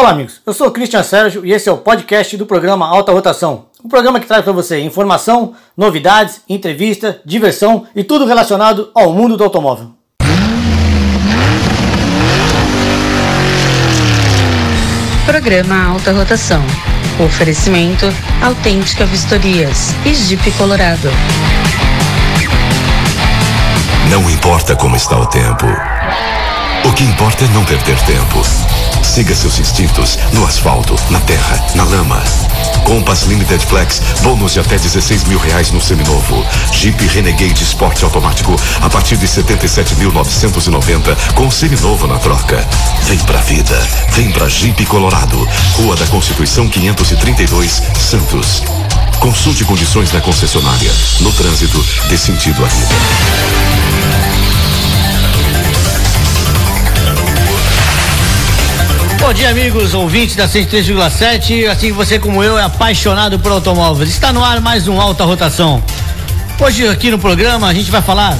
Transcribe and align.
Olá, 0.00 0.12
amigos. 0.12 0.40
Eu 0.46 0.54
sou 0.54 0.68
o 0.68 0.70
Cristian 0.70 1.02
Sérgio 1.02 1.44
e 1.44 1.52
esse 1.52 1.68
é 1.68 1.72
o 1.72 1.76
podcast 1.76 2.34
do 2.34 2.46
programa 2.46 2.88
Alta 2.88 3.12
Rotação. 3.12 3.66
Um 3.84 3.88
programa 3.90 4.18
que 4.18 4.26
traz 4.26 4.42
para 4.42 4.50
você 4.50 4.80
informação, 4.80 5.52
novidades, 5.76 6.40
entrevista, 6.48 7.20
diversão 7.22 7.86
e 7.94 8.02
tudo 8.02 8.24
relacionado 8.24 8.90
ao 8.94 9.12
mundo 9.12 9.36
do 9.36 9.44
automóvel. 9.44 9.90
Programa 15.26 15.88
Alta 15.92 16.12
Rotação. 16.12 16.62
Oferecimento 17.22 18.06
Autêntica 18.42 19.04
Vistorias 19.04 19.90
e 20.06 20.14
Jeep 20.14 20.50
Colorado. 20.52 21.10
Não 24.10 24.30
importa 24.30 24.74
como 24.74 24.96
está 24.96 25.18
o 25.18 25.26
tempo. 25.26 25.66
O 26.88 26.92
que 26.94 27.04
importa 27.04 27.44
é 27.44 27.48
não 27.48 27.66
perder 27.66 27.98
tempo. 28.06 28.79
Siga 29.02 29.34
seus 29.34 29.58
instintos 29.58 30.18
no 30.32 30.44
asfalto, 30.44 30.94
na 31.10 31.20
terra, 31.20 31.64
na 31.74 31.84
lama. 31.84 32.22
Compass 32.84 33.24
Limited 33.24 33.64
Flex, 33.66 34.00
bônus 34.22 34.52
de 34.52 34.60
até 34.60 34.76
16 34.78 35.24
mil 35.24 35.38
reais 35.38 35.70
no 35.70 35.80
seminovo. 35.80 36.44
Jeep 36.72 37.06
Renegade 37.08 37.62
Sport 37.62 38.02
automático 38.02 38.54
a 38.80 38.88
partir 38.90 39.16
de 39.16 39.26
77.990 39.26 41.16
com 41.34 41.50
seminovo 41.50 42.06
na 42.06 42.18
troca. 42.18 42.66
Vem 43.04 43.18
pra 43.18 43.40
vida, 43.40 43.88
vem 44.12 44.30
pra 44.30 44.48
Jeep 44.48 44.84
Colorado, 44.86 45.48
Rua 45.74 45.96
da 45.96 46.06
Constituição 46.06 46.68
532, 46.68 47.82
Santos. 47.98 48.62
Consulte 49.20 49.64
condições 49.64 50.10
na 50.12 50.20
concessionária. 50.20 50.92
No 51.20 51.30
trânsito, 51.32 51.84
dê 52.08 52.16
sentido 52.16 52.64
à 52.64 52.68
vida. 52.68 54.39
Bom 59.20 59.34
dia, 59.34 59.50
amigos, 59.50 59.92
ouvintes 59.92 60.34
da 60.34 60.48
103,7. 60.48 61.66
Assim 61.68 61.92
você, 61.92 62.18
como 62.18 62.42
eu, 62.42 62.58
é 62.58 62.62
apaixonado 62.62 63.38
por 63.38 63.52
automóveis. 63.52 64.08
Está 64.08 64.32
no 64.32 64.42
ar 64.42 64.62
mais 64.62 64.88
um 64.88 64.98
Alta 64.98 65.24
Rotação. 65.24 65.84
Hoje, 66.58 66.88
aqui 66.88 67.10
no 67.10 67.18
programa, 67.18 67.68
a 67.68 67.74
gente 67.74 67.90
vai 67.90 68.00
falar. 68.00 68.36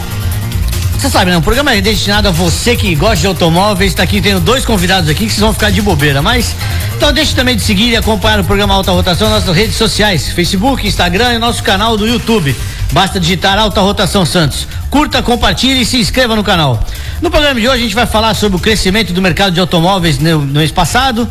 Você 1.00 1.08
sabe, 1.08 1.30
né? 1.30 1.38
O 1.38 1.40
programa 1.40 1.74
é 1.74 1.80
destinado 1.80 2.28
a 2.28 2.30
você 2.30 2.76
que 2.76 2.94
gosta 2.94 3.16
de 3.16 3.26
automóveis. 3.26 3.92
Está 3.92 4.02
aqui, 4.02 4.20
tendo 4.20 4.38
dois 4.38 4.66
convidados 4.66 5.08
aqui 5.08 5.24
que 5.24 5.30
vocês 5.30 5.40
vão 5.40 5.50
ficar 5.50 5.70
de 5.70 5.80
bobeira. 5.80 6.20
Mas, 6.20 6.54
então 6.94 7.10
deixe 7.10 7.34
também 7.34 7.56
de 7.56 7.62
seguir 7.62 7.88
e 7.88 7.96
acompanhar 7.96 8.38
o 8.38 8.44
programa 8.44 8.74
Alta 8.74 8.92
Rotação 8.92 9.30
nas 9.30 9.40
nossas 9.40 9.56
redes 9.56 9.76
sociais: 9.76 10.28
Facebook, 10.28 10.86
Instagram 10.86 11.32
e 11.32 11.38
nosso 11.38 11.62
canal 11.62 11.96
do 11.96 12.06
YouTube. 12.06 12.54
Basta 12.92 13.18
digitar 13.18 13.58
Alta 13.58 13.80
Rotação 13.80 14.26
Santos. 14.26 14.68
Curta, 14.90 15.22
compartilhe 15.22 15.80
e 15.80 15.86
se 15.86 15.96
inscreva 15.96 16.36
no 16.36 16.44
canal. 16.44 16.78
No 17.22 17.30
programa 17.30 17.58
de 17.58 17.66
hoje 17.66 17.78
a 17.78 17.82
gente 17.82 17.94
vai 17.94 18.06
falar 18.06 18.34
sobre 18.34 18.58
o 18.58 18.60
crescimento 18.60 19.14
do 19.14 19.22
mercado 19.22 19.54
de 19.54 19.60
automóveis 19.60 20.18
no, 20.18 20.40
no 20.40 20.58
mês 20.58 20.70
passado. 20.70 21.26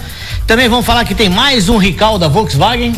Também 0.47 0.67
vamos 0.67 0.83
falar 0.83 1.05
que 1.05 1.13
tem 1.13 1.29
mais 1.29 1.69
um 1.69 1.77
Rical 1.77 2.17
da 2.17 2.27
Volkswagen. 2.27 2.95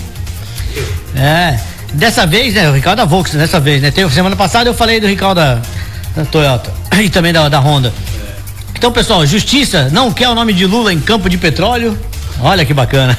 É, 1.17 1.59
dessa 1.95 2.25
vez, 2.25 2.53
né? 2.53 2.69
O 2.69 2.73
Rical 2.73 2.95
da 2.95 3.03
Volkswagen, 3.03 3.45
dessa 3.45 3.59
vez, 3.59 3.81
né? 3.81 3.91
Tem, 3.91 4.09
semana 4.09 4.37
passada 4.37 4.69
eu 4.69 4.73
falei 4.73 5.01
do 5.01 5.07
Rical 5.07 5.35
da, 5.35 5.59
da 6.15 6.25
Toyota 6.25 6.71
e 7.01 7.09
também 7.09 7.33
da, 7.33 7.47
da 7.49 7.59
Honda. 7.59 7.93
Então, 8.75 8.91
pessoal, 8.91 9.25
Justiça 9.25 9.89
não 9.91 10.11
quer 10.11 10.27
o 10.29 10.35
nome 10.35 10.53
de 10.53 10.65
Lula 10.65 10.91
em 10.91 10.99
campo 10.99 11.29
de 11.29 11.37
petróleo. 11.37 11.97
Olha 12.39 12.65
que 12.65 12.73
bacana. 12.73 13.15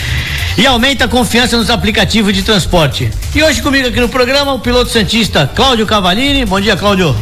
e 0.56 0.66
aumenta 0.66 1.04
a 1.04 1.08
confiança 1.08 1.56
nos 1.56 1.68
aplicativos 1.68 2.32
de 2.32 2.42
transporte. 2.42 3.10
E 3.34 3.42
hoje 3.42 3.60
comigo 3.60 3.88
aqui 3.88 4.00
no 4.00 4.08
programa 4.08 4.54
o 4.54 4.58
piloto 4.58 4.90
santista 4.90 5.50
Cláudio 5.54 5.86
Cavalini. 5.86 6.46
Bom 6.46 6.60
dia, 6.60 6.76
Cláudio. 6.76 7.14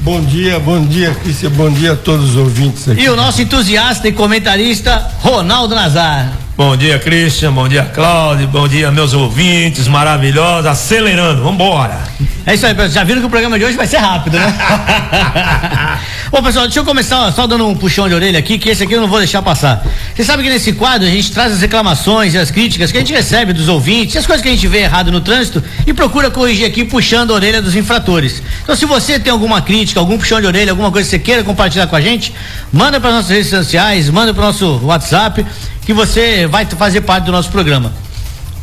Bom 0.00 0.20
dia, 0.20 0.58
bom 0.58 0.84
dia, 0.84 1.14
Cristian. 1.14 1.50
Bom 1.50 1.70
dia 1.70 1.92
a 1.92 1.96
todos 1.96 2.30
os 2.30 2.36
ouvintes 2.36 2.88
aqui. 2.88 3.00
E 3.00 3.08
o 3.08 3.16
nosso 3.16 3.40
entusiasta 3.40 4.06
e 4.06 4.12
comentarista 4.12 5.10
Ronaldo 5.20 5.74
Nazar. 5.74 6.47
Bom 6.58 6.76
dia, 6.76 6.98
Christian. 6.98 7.52
Bom 7.52 7.68
dia, 7.68 7.84
Cláudio. 7.84 8.48
Bom 8.48 8.66
dia, 8.66 8.90
meus 8.90 9.14
ouvintes 9.14 9.86
maravilhosos. 9.86 10.66
Acelerando, 10.66 11.40
vambora. 11.40 12.00
É 12.44 12.52
isso 12.52 12.66
aí, 12.66 12.74
pessoal. 12.74 12.90
Já 12.90 13.04
viram 13.04 13.20
que 13.20 13.28
o 13.28 13.30
programa 13.30 13.56
de 13.56 13.64
hoje 13.64 13.76
vai 13.76 13.86
ser 13.86 13.98
rápido, 13.98 14.36
né? 14.36 14.52
Bom, 16.30 16.42
pessoal, 16.42 16.66
deixa 16.66 16.80
eu 16.80 16.84
começar 16.84 17.32
só 17.32 17.46
dando 17.46 17.66
um 17.66 17.74
puxão 17.74 18.06
de 18.06 18.14
orelha 18.14 18.38
aqui, 18.38 18.58
que 18.58 18.68
esse 18.68 18.84
aqui 18.84 18.92
eu 18.92 19.00
não 19.00 19.08
vou 19.08 19.18
deixar 19.18 19.40
passar. 19.40 19.82
Você 20.14 20.22
sabe 20.22 20.42
que 20.42 20.50
nesse 20.50 20.74
quadro 20.74 21.08
a 21.08 21.10
gente 21.10 21.32
traz 21.32 21.54
as 21.54 21.62
reclamações 21.62 22.34
e 22.34 22.38
as 22.38 22.50
críticas 22.50 22.92
que 22.92 22.98
a 22.98 23.00
gente 23.00 23.14
recebe 23.14 23.54
dos 23.54 23.66
ouvintes, 23.66 24.14
as 24.14 24.26
coisas 24.26 24.42
que 24.42 24.48
a 24.48 24.52
gente 24.52 24.66
vê 24.68 24.80
errado 24.80 25.10
no 25.10 25.22
trânsito 25.22 25.64
e 25.86 25.94
procura 25.94 26.30
corrigir 26.30 26.66
aqui 26.66 26.84
puxando 26.84 27.30
a 27.30 27.34
orelha 27.34 27.62
dos 27.62 27.74
infratores. 27.74 28.42
Então, 28.62 28.76
se 28.76 28.84
você 28.84 29.18
tem 29.18 29.32
alguma 29.32 29.62
crítica, 29.62 30.00
algum 30.00 30.18
puxão 30.18 30.38
de 30.38 30.46
orelha, 30.46 30.70
alguma 30.72 30.92
coisa 30.92 31.08
que 31.08 31.16
você 31.16 31.18
queira 31.18 31.42
compartilhar 31.42 31.86
com 31.86 31.96
a 31.96 32.00
gente, 32.00 32.34
manda 32.70 33.00
para 33.00 33.10
nossas 33.10 33.30
redes 33.30 33.48
sociais, 33.48 34.10
manda 34.10 34.34
para 34.34 34.42
o 34.42 34.46
nosso 34.46 34.80
WhatsApp, 34.84 35.46
que 35.86 35.94
você 35.94 36.46
vai 36.46 36.66
fazer 36.66 37.00
parte 37.00 37.24
do 37.24 37.32
nosso 37.32 37.50
programa. 37.50 37.90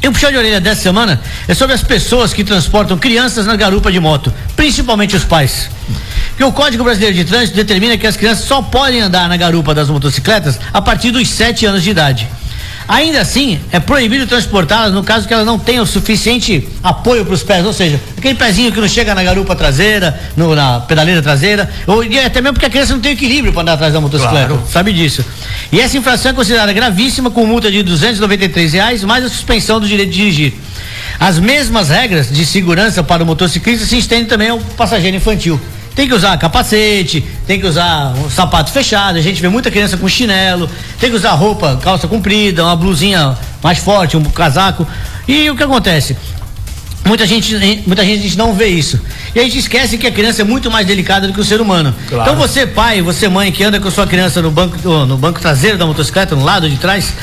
E 0.06 0.08
o 0.08 0.12
puxão 0.12 0.30
de 0.30 0.38
orelha 0.38 0.62
dessa 0.62 0.84
semana 0.84 1.20
é 1.48 1.56
sobre 1.56 1.74
as 1.74 1.82
pessoas 1.82 2.32
que 2.32 2.44
transportam 2.44 2.96
crianças 2.96 3.48
na 3.48 3.56
garupa 3.56 3.92
de 3.92 4.00
moto, 4.00 4.32
principalmente 4.56 5.16
os 5.16 5.24
pais. 5.24 5.68
Porque 6.28 6.44
o 6.44 6.52
Código 6.52 6.84
Brasileiro 6.84 7.16
de 7.16 7.26
Trânsito 7.26 7.56
determina 7.56 7.98
que 7.98 8.06
as 8.06 8.16
crianças 8.16 8.46
só 8.46 8.62
podem 8.62 9.02
andar 9.02 9.28
na 9.28 9.36
garupa 9.36 9.74
das 9.74 9.90
motocicletas 9.90 10.60
a 10.72 10.80
partir 10.80 11.10
dos 11.10 11.28
7 11.28 11.66
anos 11.66 11.82
de 11.82 11.90
idade. 11.90 12.28
Ainda 12.88 13.22
assim, 13.22 13.60
é 13.72 13.80
proibido 13.80 14.28
transportá-las 14.28 14.94
no 14.94 15.04
caso 15.04 15.28
que 15.28 15.34
elas 15.34 15.46
não 15.46 15.58
tenham 15.58 15.86
suficiente 15.88 16.68
apoio 16.84 17.26
para 17.26 17.34
os 17.34 17.42
pés, 17.42 17.66
ou 17.66 17.74
seja, 17.74 18.00
aquele 18.16 18.36
pezinho 18.36 18.72
que 18.72 18.80
não 18.80 18.88
chega 18.88 19.16
na 19.16 19.24
garupa 19.24 19.56
traseira, 19.56 20.20
no, 20.38 20.54
na 20.54 20.82
pedaleira 20.82 21.20
traseira, 21.22 21.68
ou 21.88 22.04
e 22.04 22.20
até 22.20 22.42
mesmo 22.42 22.54
porque 22.54 22.68
a 22.68 22.70
criança 22.70 22.94
não 22.94 23.00
tem 23.02 23.14
equilíbrio 23.14 23.52
para 23.52 23.64
andar 23.64 23.74
atrás 23.74 23.92
da 23.92 24.00
motocicleta, 24.00 24.48
Claro. 24.50 24.64
sabe 24.72 24.94
disso. 24.94 25.26
E 25.72 25.80
essa 25.82 25.98
infração 25.98 26.30
é 26.32 26.34
considerada 26.34 26.72
gravíssima 26.74 27.32
com 27.32 27.46
multa 27.46 27.72
de 27.72 27.82
293 27.82 28.74
reais 28.74 29.04
mais 29.04 29.26
a 29.26 29.30
suspensão 29.30 29.80
do 29.80 29.88
direito 29.88 30.12
de 30.12 30.18
dirigir. 30.18 30.54
As 31.20 31.40
mesmas 31.40 31.90
regras 31.90 32.30
de 32.30 32.46
segurança 32.46 33.02
para 33.04 33.24
o 33.24 33.26
motociclista 33.26 33.86
se 33.86 33.98
estendem 33.98 34.26
também 34.26 34.50
ao 34.50 34.60
passageiro 34.60 35.18
infantil. 35.18 35.60
Tem 35.96 36.08
que 36.08 36.14
usar 36.14 36.38
capacete, 36.38 37.26
tem 37.48 37.60
que 37.60 37.66
usar 37.66 38.14
um 38.18 38.30
sapato 38.30 38.72
fechado. 38.72 39.18
A 39.18 39.22
gente 39.22 39.42
vê 39.42 39.48
muita 39.48 39.72
criança 39.72 39.98
com 39.98 40.10
chinelo, 40.10 40.70
tem 41.00 41.10
que 41.10 41.16
usar 41.16 41.32
roupa, 41.32 41.80
calça 41.82 42.08
comprida, 42.08 42.64
uma 42.64 42.76
blusinha 42.76 43.38
mais 43.64 43.78
forte, 43.78 44.18
um 44.18 44.24
casaco. 44.24 44.86
E 45.28 45.50
o 45.50 45.56
que 45.56 45.64
acontece? 45.64 46.18
Muita 47.06 47.26
gente, 47.28 47.84
muita 47.86 48.04
gente 48.04 48.36
não 48.36 48.54
vê 48.54 48.68
isso. 48.68 49.00
E 49.34 49.40
a 49.40 49.44
gente 49.44 49.60
esquece 49.60 49.98
que 49.98 50.08
a 50.08 50.12
criança 50.12 50.42
é 50.42 50.46
muito 50.46 50.72
mais 50.72 50.88
delicada 50.88 51.28
do 51.28 51.34
que 51.34 51.40
o 51.40 51.44
ser 51.46 51.62
humano. 51.62 51.94
Claro. 52.10 52.24
Então 52.24 52.36
você, 52.36 52.66
pai, 52.66 53.02
você, 53.02 53.30
mãe, 53.30 53.52
que 53.52 53.64
anda 53.64 53.80
com 53.80 53.88
a 53.88 53.92
sua 53.92 54.08
criança 54.08 54.42
no 54.42 54.50
banco, 54.50 54.76
no 55.06 55.16
banco 55.16 55.40
traseiro 55.40 55.78
da 55.78 55.86
motocicleta, 55.86 56.36
no 56.36 56.44
lado 56.44 56.68
de 56.68 56.78
trás, 56.78 57.14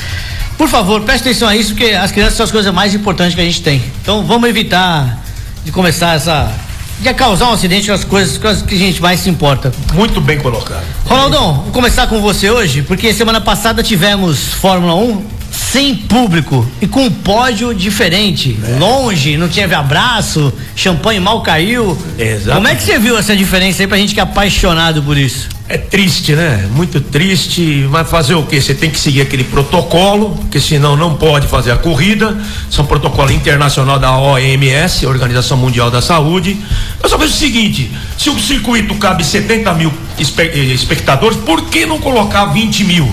por 0.57 0.69
favor, 0.69 1.01
preste 1.01 1.23
atenção 1.23 1.49
a 1.49 1.55
isso, 1.55 1.73
porque 1.73 1.91
as 1.91 2.11
crianças 2.11 2.35
são 2.35 2.45
as 2.45 2.51
coisas 2.51 2.73
mais 2.73 2.95
importantes 2.95 3.35
que 3.35 3.41
a 3.41 3.43
gente 3.43 3.61
tem. 3.61 3.83
Então 4.01 4.23
vamos 4.25 4.47
evitar 4.49 5.21
de 5.65 5.71
começar 5.71 6.15
essa. 6.15 6.49
De 6.99 7.13
causar 7.13 7.49
um 7.49 7.53
acidente 7.53 7.91
as 7.91 8.03
coisas, 8.03 8.37
com 8.37 8.47
as 8.47 8.61
que 8.61 8.75
a 8.75 8.77
gente 8.77 9.01
mais 9.01 9.19
se 9.19 9.29
importa. 9.29 9.71
Muito 9.93 10.21
bem 10.21 10.39
colocado. 10.39 10.83
Ronaldão, 11.05 11.63
vou 11.63 11.71
começar 11.71 12.07
com 12.07 12.21
você 12.21 12.49
hoje, 12.49 12.81
porque 12.81 13.13
semana 13.13 13.41
passada 13.41 13.83
tivemos 13.83 14.53
Fórmula 14.53 14.95
1 14.95 15.43
sem 15.51 15.95
público 15.95 16.67
e 16.81 16.87
com 16.87 17.05
um 17.05 17.11
pódio 17.11 17.73
diferente. 17.73 18.57
Longe, 18.79 19.37
não 19.37 19.47
tinha 19.47 19.65
abraço, 19.77 20.51
champanhe 20.75 21.19
mal 21.19 21.41
caiu. 21.41 21.97
Exato. 22.17 22.55
Como 22.55 22.67
é 22.67 22.75
que 22.75 22.83
você 22.83 22.97
viu 22.97 23.17
essa 23.17 23.35
diferença 23.35 23.83
aí 23.83 23.87
pra 23.87 23.97
gente 23.97 24.13
que 24.13 24.19
é 24.19 24.23
apaixonado 24.23 25.03
por 25.03 25.17
isso? 25.17 25.49
É 25.73 25.77
triste, 25.79 26.35
né? 26.35 26.69
Muito 26.75 27.01
triste, 27.01 27.87
mas 27.89 28.07
fazer 28.07 28.35
o 28.35 28.43
quê? 28.43 28.61
Você 28.61 28.75
tem 28.75 28.91
que 28.91 28.99
seguir 28.99 29.21
aquele 29.21 29.43
protocolo, 29.43 30.37
porque 30.37 30.59
senão 30.59 30.95
não 30.95 31.15
pode 31.15 31.47
fazer 31.47 31.71
a 31.71 31.77
corrida. 31.77 32.37
Um 32.77 32.85
protocolo 32.85 33.31
internacional 33.31 33.97
da 33.97 34.15
OMS, 34.15 35.03
Organização 35.07 35.57
Mundial 35.57 35.89
da 35.89 35.99
Saúde. 35.99 36.55
Eu 37.01 37.09
só 37.09 37.17
vejo 37.17 37.33
o 37.33 37.35
seguinte: 37.35 37.91
se 38.15 38.29
o 38.29 38.39
circuito 38.39 38.93
cabe 38.99 39.25
70 39.25 39.73
mil 39.73 39.91
eh, 40.19 40.57
espectadores, 40.75 41.39
por 41.39 41.63
que 41.63 41.87
não 41.87 41.97
colocar 41.97 42.45
20 42.45 42.83
mil? 42.83 43.11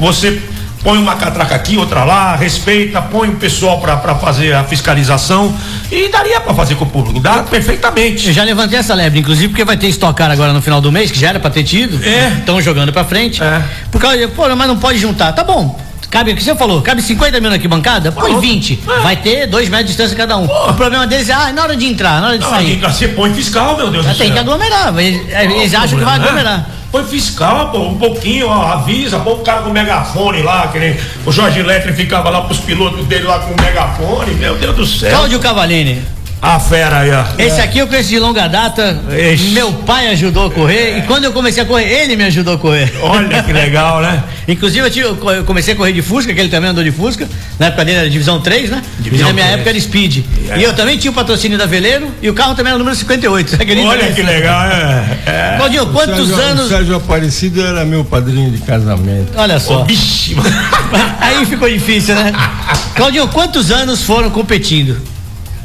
Você 0.00 0.36
põe 0.82 0.98
uma 0.98 1.14
catraca 1.16 1.54
aqui, 1.54 1.76
outra 1.76 2.04
lá, 2.04 2.34
respeita, 2.36 3.02
põe 3.02 3.28
o 3.28 3.36
pessoal 3.36 3.80
para 3.80 4.14
fazer 4.16 4.54
a 4.54 4.64
fiscalização 4.64 5.54
e 5.90 6.08
daria 6.08 6.40
para 6.40 6.54
fazer 6.54 6.74
com 6.74 6.84
o 6.84 6.88
público, 6.88 7.20
dá 7.20 7.42
perfeitamente. 7.42 8.28
Eu 8.28 8.32
já 8.32 8.42
levantei 8.44 8.78
essa 8.78 8.94
lebre, 8.94 9.20
inclusive, 9.20 9.48
porque 9.48 9.64
vai 9.64 9.76
ter 9.76 9.88
estocar 9.88 10.30
agora 10.30 10.52
no 10.52 10.62
final 10.62 10.80
do 10.80 10.90
mês, 10.90 11.10
que 11.10 11.18
já 11.18 11.28
era 11.28 11.40
pra 11.40 11.50
ter 11.50 11.64
tido. 11.64 12.02
É. 12.04 12.28
Estão 12.38 12.60
jogando 12.60 12.92
pra 12.92 13.04
frente. 13.04 13.42
É. 13.42 13.62
Por 13.90 14.00
causa, 14.00 14.26
pô, 14.28 14.48
mas 14.56 14.68
não 14.68 14.76
pode 14.78 14.98
juntar. 14.98 15.32
Tá 15.32 15.44
bom. 15.44 15.78
Cabe, 16.10 16.32
o 16.32 16.36
que 16.36 16.42
você 16.42 16.56
falou, 16.56 16.82
cabe 16.82 17.00
50 17.02 17.38
mil 17.40 17.50
na 17.50 17.54
arquibancada? 17.56 18.10
Põe 18.10 18.30
Pronto. 18.32 18.40
20. 18.40 18.80
É. 18.88 19.00
Vai 19.00 19.16
ter 19.16 19.46
dois 19.46 19.68
metros 19.68 19.90
de 19.90 19.96
distância 19.96 20.16
cada 20.16 20.36
um. 20.38 20.44
O 20.44 20.74
problema 20.74 21.06
deles 21.06 21.28
é, 21.28 21.32
ah, 21.32 21.52
na 21.52 21.62
hora 21.62 21.76
de 21.76 21.86
entrar, 21.86 22.20
na 22.20 22.28
hora 22.28 22.38
de 22.38 22.42
Não, 22.44 22.50
sair. 22.50 22.80
você 22.80 23.06
põe 23.08 23.32
fiscal, 23.32 23.76
meu 23.76 23.90
Deus 23.90 24.04
Já 24.04 24.12
do 24.12 24.18
tem 24.18 24.26
céu. 24.26 24.34
que 24.34 24.40
aglomerar. 24.40 24.98
Eles, 24.98 25.22
eles 25.32 25.72
acham 25.72 25.96
que 25.98 26.04
vai 26.04 26.18
problema, 26.18 26.42
né? 26.42 26.64
Põe 26.90 27.04
fiscal, 27.04 27.70
pô, 27.70 27.78
um 27.78 27.98
pouquinho, 27.98 28.48
ó, 28.48 28.72
avisa, 28.72 29.20
põe 29.20 29.34
o 29.34 29.38
cara 29.38 29.62
com 29.62 29.70
megafone 29.70 30.42
lá, 30.42 30.66
que 30.68 30.78
nem 30.78 30.96
o 31.24 31.30
Jorge 31.30 31.60
Eletri 31.60 31.92
ficava 31.92 32.30
lá 32.30 32.42
pros 32.42 32.58
pilotos 32.58 33.06
dele 33.06 33.24
lá 33.24 33.38
com 33.38 33.52
o 33.52 33.62
megafone, 33.62 34.34
meu 34.34 34.56
Deus 34.56 34.76
do 34.76 34.86
céu. 34.86 35.10
Cláudio 35.10 35.38
Cavalini. 35.38 36.02
A 36.42 36.58
fera 36.58 37.00
aí, 37.00 37.10
ó. 37.10 37.22
Esse 37.38 37.60
aqui 37.60 37.78
eu 37.80 37.86
conheço 37.86 38.08
de 38.08 38.18
longa 38.18 38.48
data. 38.48 38.98
Ixi. 39.34 39.50
Meu 39.50 39.72
pai 39.72 40.08
ajudou 40.08 40.46
a 40.46 40.50
correr 40.50 40.96
e 40.98 41.02
quando 41.02 41.24
eu 41.24 41.32
comecei 41.32 41.62
a 41.62 41.66
correr, 41.66 41.84
ele 42.04 42.16
me 42.16 42.24
ajudou 42.24 42.54
a 42.54 42.58
correr. 42.58 42.90
Olha 43.02 43.42
que 43.42 43.52
legal, 43.52 44.00
né? 44.00 44.22
Inclusive 44.48 44.86
eu, 44.86 44.90
tive- 44.90 45.06
eu 45.06 45.16
co- 45.16 45.30
eu 45.32 45.44
comecei 45.44 45.74
a 45.74 45.76
correr 45.76 45.92
de 45.92 46.00
Fusca, 46.00 46.32
que 46.32 46.40
ele 46.40 46.48
também 46.48 46.70
andou 46.70 46.82
de 46.82 46.90
Fusca. 46.90 47.28
Na 47.58 47.66
época 47.66 47.84
dele 47.84 47.98
era 47.98 48.08
divisão 48.10 48.40
3, 48.40 48.70
né? 48.70 48.82
Divisão 49.00 49.26
e 49.26 49.28
na 49.28 49.34
minha 49.34 49.44
3. 49.46 49.54
época 49.58 49.70
era 49.70 49.80
Speed. 49.80 50.24
É. 50.48 50.58
E 50.58 50.62
eu 50.62 50.72
também 50.72 50.96
tinha 50.96 51.10
o 51.10 51.14
patrocínio 51.14 51.58
da 51.58 51.66
Veleiro 51.66 52.10
e 52.22 52.30
o 52.30 52.34
carro 52.34 52.54
também 52.54 52.70
era 52.70 52.76
o 52.76 52.78
número 52.78 52.96
58. 52.96 53.50
Você 53.50 53.56
acredita 53.56 53.86
Olha 53.88 54.10
que 54.12 54.22
legal, 54.22 54.64
é. 54.64 55.18
é. 55.26 55.54
Claudinho, 55.58 55.86
quantos 55.88 56.26
Sérgio, 56.28 56.42
anos. 56.44 56.64
O 56.64 56.68
Sérgio 56.70 56.96
Aparecido 56.96 57.60
era 57.64 57.84
meu 57.84 58.02
padrinho 58.02 58.50
de 58.50 58.58
casamento. 58.58 59.32
Olha 59.36 59.60
só. 59.60 59.82
Bicho. 59.84 60.36
Aí 61.20 61.44
ficou 61.44 61.68
difícil, 61.68 62.14
né? 62.14 62.32
Claudinho, 62.96 63.28
quantos 63.28 63.70
anos 63.70 64.02
foram 64.02 64.30
competindo? 64.30 64.96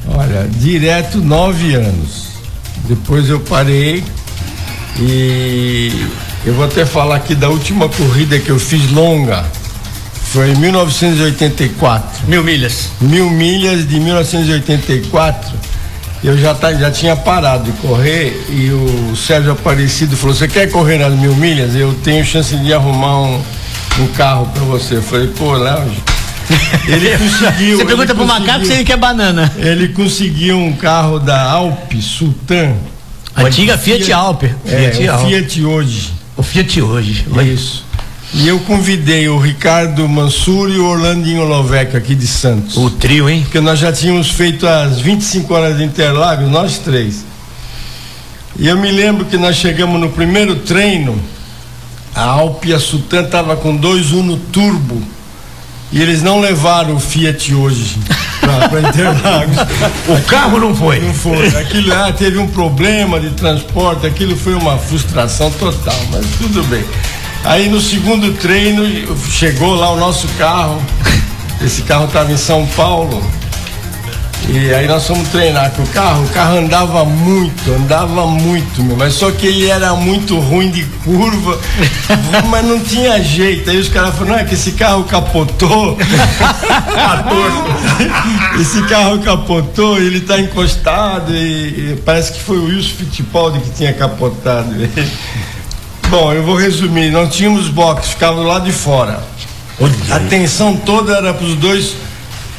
Olha, 0.07 0.48
direto 0.50 1.19
nove 1.19 1.75
anos. 1.75 2.28
Depois 2.88 3.30
eu 3.30 3.40
parei 3.40 4.04
e 5.00 6.07
eu 6.46 6.54
vou 6.54 6.66
até 6.66 6.86
falar 6.86 7.16
aqui 7.16 7.34
da 7.34 7.50
última 7.50 7.90
corrida 7.90 8.38
que 8.40 8.50
eu 8.50 8.60
fiz 8.60 8.92
longa. 8.92 9.44
Foi 10.31 10.52
em 10.52 10.56
1984. 10.56 12.28
Mil 12.28 12.44
milhas. 12.44 12.90
Mil 13.02 13.30
milhas 13.30 13.88
de 13.88 14.00
1984. 14.00 15.57
Eu 16.24 16.38
já, 16.38 16.54
tá, 16.56 16.74
já 16.74 16.90
tinha 16.92 17.16
parado 17.16 17.72
de 17.72 17.72
correr 17.80 18.46
e 18.50 18.69
o 18.72 19.16
Sérgio 19.16 19.52
Aparecido 19.52 20.18
falou: 20.18 20.36
Você 20.36 20.48
quer 20.48 20.69
correr 20.72 20.98
nas 20.98 21.13
mil 21.13 21.36
milhas? 21.36 21.75
Eu 21.75 21.94
tenho 22.04 22.25
chance 22.25 22.56
de 22.57 22.74
arrumar 22.74 23.22
um, 23.22 23.42
um 24.00 24.07
carro 24.16 24.48
para 24.48 24.63
você. 24.63 24.96
Eu 24.96 25.04
falei: 25.04 25.28
Pô, 25.28 25.54
Léo. 25.54 26.15
Ele 26.88 27.18
conseguiu. 27.18 27.77
Você 27.77 27.86
pergunta 27.86 28.15
pro 28.15 28.25
macaco 28.25 28.65
se 28.65 28.74
ele 28.74 28.83
quer 28.83 28.97
banana. 28.97 29.51
ele 29.57 29.89
conseguiu 29.89 30.57
um 30.57 30.74
carro 30.74 31.19
da 31.19 31.42
Alp 31.51 31.94
Sultan. 32.01 32.74
Antiga 33.36 33.77
Fiat 33.77 34.12
Alpe. 34.13 34.53
É, 34.65 34.92
Fiat 34.92 35.07
o 35.07 35.12
Alp. 35.12 35.27
Fiat 35.27 35.63
hoje. 35.65 36.13
O 36.38 36.44
Fiat 36.44 36.81
hoje. 36.81 37.25
Isso. 37.53 37.86
E 38.33 38.47
eu 38.47 38.59
convidei 38.59 39.30
o 39.30 39.38
Ricardo 39.38 40.07
Mansur 40.09 40.69
e 40.69 40.77
o 40.77 40.86
Orlandinho 40.86 41.45
Lovec 41.45 41.95
aqui 41.95 42.13
de 42.15 42.27
Santos. 42.27 42.75
O 42.75 42.89
trio, 42.89 43.30
hein? 43.30 43.44
Porque 43.44 43.62
nós 43.62 43.80
já 43.80 43.92
tínhamos 43.94 44.30
feito 44.30 44.68
as 44.68 45.00
25 45.00 45.53
horas 45.53 45.77
de 45.77 45.83
Interlagos, 45.83 46.50
nós 46.50 46.77
três. 46.80 47.24
E 48.57 48.68
eu 48.68 48.77
me 48.77 48.92
lembro 48.92 49.25
que 49.25 49.38
nós 49.38 49.56
chegamos 49.56 50.00
no 50.00 50.09
primeiro 50.09 50.56
treino, 50.57 51.18
a 52.13 52.24
Alp 52.24 52.65
e 52.65 52.74
a 52.74 52.80
Sultan 52.80 53.24
tava 53.25 53.56
com 53.56 53.75
dois 53.75 54.12
Uno 54.12 54.38
Turbo. 54.38 55.01
E 55.92 56.02
eles 56.02 56.22
não 56.22 56.40
levaram 56.40 56.96
o 56.96 57.00
Fiat 57.00 57.54
hoje 57.54 57.98
para 58.42 58.82
Interlagos. 58.82 59.56
O 60.08 60.22
carro 60.28 60.60
não 60.60 60.76
foi. 60.76 61.00
Não 61.00 61.14
foi. 61.14 61.48
Aquilo 61.48 61.90
lá 61.90 62.12
teve 62.12 62.38
um 62.38 62.48
problema 62.48 63.20
de 63.20 63.32
transporte, 63.32 64.06
aquilo 64.06 64.36
foi 64.36 64.54
uma 64.54 64.78
frustração 64.78 65.50
total, 65.52 66.00
mas 66.12 66.26
tudo 66.38 66.64
bem. 66.64 66.84
Aí 67.44 67.70
no 67.70 67.80
segundo 67.80 68.34
treino 68.34 68.84
chegou 69.30 69.76
lá 69.76 69.92
o 69.92 69.98
nosso 69.98 70.28
carro. 70.38 70.82
Esse 71.64 71.84
carro 71.84 72.06
estava 72.06 72.31
em 72.31 72.38
São 72.38 72.66
Paulo. 72.76 73.24
E 74.47 74.74
aí 74.74 74.88
nós 74.88 75.07
fomos 75.07 75.27
treinar 75.30 75.71
com 75.71 75.81
o 75.81 75.88
carro, 75.88 76.24
o 76.24 76.30
carro 76.30 76.59
andava 76.59 77.03
muito, 77.03 77.74
andava 77.74 78.27
muito, 78.27 78.83
meu, 78.83 78.95
mas 78.95 79.13
só 79.15 79.31
que 79.31 79.47
ele 79.47 79.68
era 79.68 79.95
muito 79.95 80.38
ruim 80.39 80.69
de 80.69 80.83
curva, 81.03 81.59
mas 82.50 82.63
não 82.65 82.80
tinha 82.80 83.21
jeito. 83.24 83.69
Aí 83.69 83.77
os 83.77 83.89
caras 83.89 84.13
falaram, 84.13 84.36
não 84.36 84.39
é 84.39 84.44
que 84.44 84.53
esse 84.53 84.74
carro 84.74 85.03
capotou. 85.06 85.97
esse 88.62 88.83
carro 88.83 89.19
capotou, 89.19 89.97
ele 89.97 90.19
está 90.19 90.39
encostado 90.39 91.33
e, 91.33 91.94
e 91.94 92.01
parece 92.06 92.33
que 92.33 92.39
foi 92.39 92.57
o 92.57 92.65
Wilson 92.65 92.95
Fittipaldi 92.97 93.59
que 93.62 93.71
tinha 93.71 93.94
capotado. 93.94 94.69
Bom, 96.09 96.31
eu 96.33 96.44
vou 96.44 96.56
resumir, 96.56 97.09
nós 97.09 97.33
tínhamos 97.36 97.68
box, 97.68 98.09
ficava 98.09 98.36
do 98.36 98.44
lado 98.44 98.65
de 98.65 98.71
fora. 98.71 99.24
A 100.12 100.19
tensão 100.19 100.77
toda 100.77 101.18
era 101.18 101.33
para 101.33 101.45
os 101.45 101.56
dois 101.56 101.95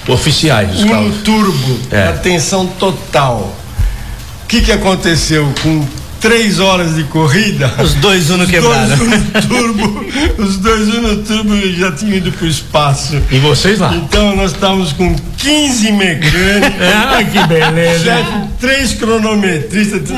Oficiais, 0.08 0.85
carros. 0.85 1.23
Turbo, 1.23 1.79
É. 1.91 2.08
atenção 2.08 2.67
total. 2.67 3.55
O 4.44 4.47
que 4.47 4.61
que 4.61 4.73
aconteceu 4.73 5.53
com 5.62 5.85
três 6.20 6.58
horas 6.60 6.94
de 6.96 7.04
corrida? 7.04 7.72
Os 7.82 7.94
dois 7.94 8.30
Uno 8.30 8.46
quebraram. 8.46 8.96
Dois 8.96 9.00
Uno 9.00 9.42
Turbo, 9.48 10.06
os 10.38 10.56
dois 10.58 10.88
Uno 10.94 11.16
Turbo 11.18 11.56
já 11.76 11.92
tinham 11.92 12.14
ido 12.16 12.32
para 12.32 12.46
o 12.46 12.48
espaço. 12.48 13.20
E 13.30 13.38
vocês 13.38 13.78
lá? 13.78 13.94
Então 13.94 14.34
nós 14.36 14.52
estávamos 14.52 14.92
com 14.92 15.14
15 15.38 15.92
mecânicos. 15.92 16.36
Ah, 17.08 17.22
que 17.22 17.46
beleza. 17.46 18.04
Sete, 18.04 18.28
três 18.60 18.92
cronometristas, 18.94 20.02
tinha 20.06 20.16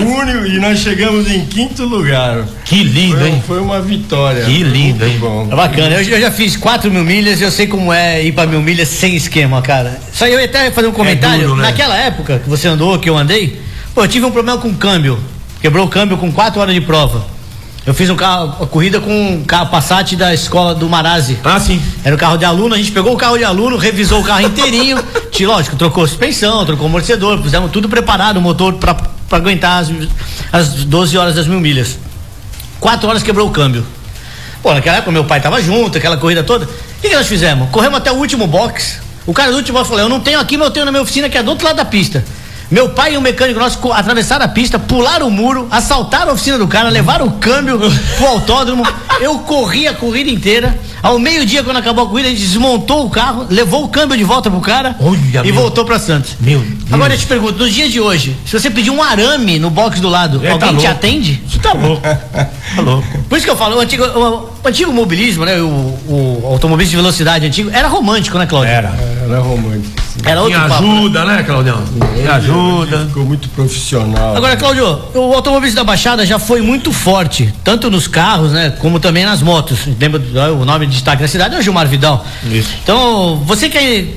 único, 0.00 0.46
e 0.46 0.58
nós 0.58 0.78
chegamos 0.78 1.30
em 1.30 1.44
quinto 1.46 1.84
lugar. 1.84 2.44
Que 2.64 2.82
lindo, 2.82 3.18
Foi, 3.18 3.28
hein? 3.28 3.42
foi 3.46 3.60
uma 3.60 3.80
vitória. 3.80 4.44
Que 4.44 4.62
lindo, 4.62 5.04
hein? 5.04 5.16
Bom. 5.18 5.48
É 5.50 5.54
bacana, 5.54 5.96
eu, 5.96 6.02
eu 6.02 6.20
já 6.20 6.30
fiz 6.30 6.56
4 6.56 6.90
mil 6.90 7.04
milhas 7.04 7.40
e 7.40 7.44
eu 7.44 7.50
sei 7.50 7.66
como 7.66 7.92
é 7.92 8.22
ir 8.24 8.32
pra 8.32 8.46
mil 8.46 8.60
milhas 8.62 8.88
sem 8.88 9.14
esquema, 9.16 9.60
cara. 9.62 9.98
Só 10.12 10.26
eu 10.26 10.38
ia 10.38 10.46
até 10.46 10.70
fazer 10.70 10.88
um 10.88 10.92
comentário. 10.92 11.42
duro, 11.48 11.56
né? 11.56 11.62
Naquela 11.64 11.96
época 11.96 12.40
que 12.42 12.48
você 12.48 12.68
andou, 12.68 12.98
que 12.98 13.08
eu 13.08 13.16
andei, 13.16 13.60
pô, 13.94 14.04
eu 14.04 14.08
tive 14.08 14.26
um 14.26 14.30
problema 14.30 14.60
com 14.60 14.68
o 14.68 14.74
câmbio. 14.74 15.18
Quebrou 15.60 15.86
o 15.86 15.88
câmbio 15.88 16.16
com 16.18 16.32
4 16.32 16.60
horas 16.60 16.74
de 16.74 16.80
prova. 16.80 17.24
Eu 17.84 17.92
fiz 17.92 18.08
um 18.10 18.14
carro, 18.14 18.54
uma 18.58 18.66
corrida 18.66 19.00
com 19.00 19.10
um 19.10 19.42
carro 19.44 19.66
Passat 19.66 20.14
da 20.14 20.32
escola 20.32 20.72
do 20.72 20.88
Marazzi. 20.88 21.36
Ah, 21.42 21.58
sim. 21.58 21.82
Era 22.04 22.14
o 22.14 22.18
carro 22.18 22.36
de 22.36 22.44
aluno, 22.44 22.74
a 22.74 22.78
gente 22.78 22.92
pegou 22.92 23.12
o 23.12 23.16
carro 23.16 23.36
de 23.36 23.42
aluno, 23.42 23.76
revisou 23.76 24.20
o 24.20 24.24
carro 24.24 24.42
inteirinho, 24.42 25.02
te, 25.32 25.44
lógico, 25.44 25.74
trocou 25.74 26.06
suspensão, 26.06 26.64
trocou 26.64 26.86
amortecedor, 26.86 27.42
fizemos 27.42 27.72
tudo 27.72 27.88
preparado, 27.88 28.36
o 28.36 28.40
motor 28.40 28.74
pra 28.74 28.96
aguentar 29.32 29.82
as, 29.82 29.90
as 30.52 30.84
12 30.84 31.18
horas 31.18 31.34
das 31.34 31.48
mil 31.48 31.58
milhas. 31.58 31.98
Quatro 32.78 33.08
horas 33.08 33.22
quebrou 33.22 33.48
o 33.48 33.50
câmbio. 33.50 33.84
Pô, 34.62 34.72
naquela 34.72 34.98
época 34.98 35.10
meu 35.10 35.24
pai 35.24 35.40
tava 35.40 35.60
junto, 35.60 35.98
aquela 35.98 36.16
corrida 36.16 36.44
toda. 36.44 36.66
O 36.66 36.68
que, 37.00 37.08
que 37.08 37.16
nós 37.16 37.26
fizemos? 37.26 37.68
Corremos 37.70 37.98
até 37.98 38.12
o 38.12 38.14
último 38.14 38.46
box. 38.46 39.00
O 39.26 39.32
cara 39.32 39.50
do 39.50 39.56
último 39.56 39.76
box 39.76 39.88
falou: 39.88 40.04
Eu 40.04 40.08
não 40.08 40.20
tenho 40.20 40.38
aqui, 40.38 40.56
mas 40.56 40.68
eu 40.68 40.72
tenho 40.72 40.86
na 40.86 40.92
minha 40.92 41.02
oficina 41.02 41.28
que 41.28 41.36
é 41.36 41.42
do 41.42 41.50
outro 41.50 41.66
lado 41.66 41.76
da 41.76 41.84
pista. 41.84 42.24
Meu 42.72 42.88
pai 42.88 43.12
e 43.12 43.16
o 43.18 43.20
mecânico 43.20 43.60
nosso 43.60 43.78
atravessaram 43.92 44.46
a 44.46 44.48
pista, 44.48 44.78
pularam 44.78 45.28
o 45.28 45.30
muro, 45.30 45.68
assaltaram 45.70 46.30
a 46.30 46.32
oficina 46.32 46.56
do 46.56 46.66
cara, 46.66 46.88
levaram 46.88 47.26
o 47.26 47.32
câmbio 47.32 47.78
pro 48.16 48.26
autódromo. 48.26 48.82
Eu 49.20 49.40
corri 49.40 49.86
a 49.86 49.92
corrida 49.92 50.30
inteira. 50.30 50.74
Ao 51.02 51.18
meio-dia, 51.18 51.62
quando 51.62 51.76
acabou 51.76 52.04
a 52.04 52.08
corrida, 52.08 52.28
a 52.28 52.30
gente 52.30 52.40
desmontou 52.40 53.04
o 53.04 53.10
carro, 53.10 53.46
levou 53.50 53.84
o 53.84 53.88
câmbio 53.88 54.16
de 54.16 54.24
volta 54.24 54.50
pro 54.50 54.60
cara 54.60 54.96
Olha, 55.00 55.40
e 55.40 55.52
meu. 55.52 55.54
voltou 55.54 55.84
pra 55.84 55.98
Santos. 55.98 56.30
Meu 56.40 56.60
Deus. 56.60 56.92
Agora 56.92 57.12
eu 57.12 57.18
te 57.18 57.26
pergunto, 57.26 57.58
nos 57.58 57.74
dias 57.74 57.92
de 57.92 58.00
hoje, 58.00 58.34
se 58.46 58.58
você 58.58 58.70
pedir 58.70 58.90
um 58.90 59.02
arame 59.02 59.58
no 59.58 59.68
box 59.68 60.00
do 60.00 60.08
lado, 60.08 60.40
É, 60.42 60.48
tá 60.48 60.52
alguém 60.66 60.68
te 60.70 60.74
louco. 60.86 60.90
atende? 60.92 61.42
Você 61.46 61.58
tá 61.58 61.72
louco. 61.74 62.00
Tá 62.02 62.80
louco. 62.80 63.18
Por 63.28 63.36
isso 63.36 63.44
que 63.44 63.50
eu 63.50 63.56
falo, 63.56 63.76
o 63.76 63.80
antigo, 63.80 64.02
o, 64.64 64.68
antigo 64.68 64.92
mobilismo, 64.92 65.44
né? 65.44 65.60
O, 65.60 65.66
o 65.66 66.42
automobilismo 66.46 66.90
de 66.92 66.96
velocidade 66.96 67.46
antigo, 67.46 67.70
era 67.72 67.88
romântico, 67.88 68.38
né, 68.38 68.46
Cláudio? 68.46 68.70
Era. 68.72 68.92
Era 69.24 69.40
romântico. 69.40 70.00
sim. 70.12 70.20
Era 70.24 70.42
outro 70.42 70.58
Me 70.60 70.68
papo. 70.68 70.82
né? 70.82 70.88
ajuda, 70.98 71.24
né, 71.24 71.42
Claudião? 71.42 71.82
Me 72.16 72.28
ajuda. 72.28 72.98
Ficou 73.06 73.24
muito 73.24 73.48
profissional. 73.50 74.36
Agora, 74.36 74.56
Cláudio, 74.56 74.84
o 75.14 75.32
automobilismo 75.34 75.76
da 75.76 75.84
Baixada 75.84 76.24
já 76.26 76.38
foi 76.38 76.60
muito 76.60 76.92
forte, 76.92 77.52
tanto 77.64 77.90
nos 77.90 78.06
carros, 78.06 78.52
né, 78.52 78.70
como 78.78 79.00
também 79.00 79.24
nas 79.24 79.42
motos. 79.42 79.78
Lembra 79.98 80.18
do- 80.18 80.60
o 80.60 80.64
nome 80.64 80.86
de 80.86 80.92
destaque 80.92 81.22
da 81.22 81.28
cidade 81.28 81.54
é 81.54 81.58
o 81.58 81.62
Gilmar 81.62 81.86
Vidal. 81.88 82.24
Isso. 82.50 82.70
Então, 82.82 83.42
você 83.46 83.68
que, 83.68 83.78
que 83.78 84.14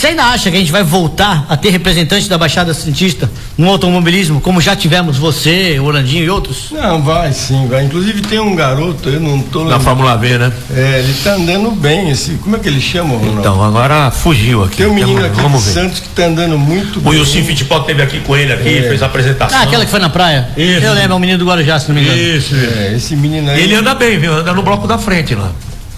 você 0.00 0.08
ainda 0.08 0.24
acha 0.24 0.50
que 0.50 0.56
a 0.56 0.60
gente 0.60 0.72
vai 0.72 0.82
voltar 0.82 1.46
a 1.48 1.56
ter 1.56 1.70
representante 1.70 2.28
da 2.28 2.36
Baixada 2.38 2.72
Santista 2.74 3.30
no 3.56 3.68
automobilismo, 3.68 4.40
como 4.40 4.60
já 4.60 4.74
tivemos 4.74 5.16
você, 5.16 5.78
o 5.78 5.84
Orlandinho 5.84 6.24
e 6.24 6.30
outros? 6.30 6.70
Não, 6.72 7.02
vai 7.02 7.32
sim, 7.32 7.66
vai. 7.68 7.84
Inclusive 7.84 8.20
tem 8.22 8.38
um 8.40 8.54
garoto, 8.54 9.08
eu 9.08 9.20
não 9.20 9.40
tô 9.40 9.64
Na. 9.64 9.78
Fórmula 9.80 10.16
V, 10.16 10.38
né? 10.38 10.52
É, 10.74 10.98
ele 11.00 11.14
tá 11.22 11.34
andando 11.34 11.70
bem, 11.72 12.10
esse. 12.10 12.32
Como 12.34 12.56
é 12.56 12.58
que 12.58 12.68
ele 12.68 12.80
chama, 12.80 13.14
Ronaldo? 13.16 13.40
Então, 13.40 13.62
agora 13.62 14.10
fugiu 14.10 14.64
aqui. 14.64 14.76
tem 14.78 14.86
um 14.86 14.94
menino 14.94 15.24
aqui 15.24 15.40
Vamos 15.40 15.62
de 15.62 15.68
ver. 15.68 15.74
Santos 15.74 16.00
que 16.00 16.08
tá 16.08 16.24
andando 16.26 16.58
muito 16.58 16.98
O 16.98 17.02
bem. 17.02 17.12
Wilson 17.18 17.42
Fittipaldi 17.44 17.82
esteve 17.84 18.02
aqui 18.02 18.20
com 18.20 18.36
ele 18.36 18.52
aqui, 18.52 18.78
É. 18.78 18.82
fez 18.88 19.02
a 19.02 19.06
apresentação. 19.06 19.58
Ah, 19.58 19.62
aquela 19.62 19.84
que 19.84 19.90
foi 19.90 20.00
na 20.00 20.08
praia? 20.10 20.48
Isso. 20.56 20.84
Eu 20.84 20.94
lembro, 20.94 21.12
é 21.12 21.14
o 21.16 21.20
menino 21.20 21.38
do 21.38 21.44
Guarujá, 21.46 21.78
se 21.78 21.88
não 21.88 21.94
me 21.96 22.02
engano. 22.02 22.16
Isso, 22.18 22.54
isso. 22.54 22.78
É, 22.78 22.94
esse 22.94 23.14
menino 23.16 23.50
aí. 23.50 23.62
Ele 23.62 23.74
anda 23.74 23.94
bem, 23.94 24.18
viu? 24.18 24.32
Anda 24.32 24.52
no 24.52 24.62
bloco 24.62 24.86
da 24.86 24.98
frente 24.98 25.34
lá. 25.34 25.50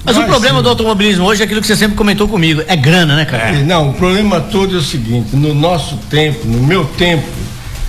Mas 0.07 0.17
o 0.17 0.23
problema 0.25 0.63
do 0.63 0.69
automobilismo 0.69 1.25
hoje 1.27 1.43
é 1.43 1.45
aquilo 1.45 1.61
que 1.61 1.67
você 1.67 1.75
sempre 1.75 1.97
comentou 1.97 2.29
comigo, 2.29 2.63
é 2.69 2.77
grana, 2.77 3.17
né, 3.17 3.25
cara? 3.25 3.49
É, 3.49 3.63
Não, 3.65 3.91
o 3.91 3.93
problema 3.93 4.41
todo 4.41 4.77
é 4.77 4.79
o 4.79 4.83
seguinte: 4.83 5.35
no 5.35 5.53
nosso 5.53 5.97
tempo, 6.09 6.47
no 6.47 6.63
meu 6.63 6.85
tempo, 6.85 7.27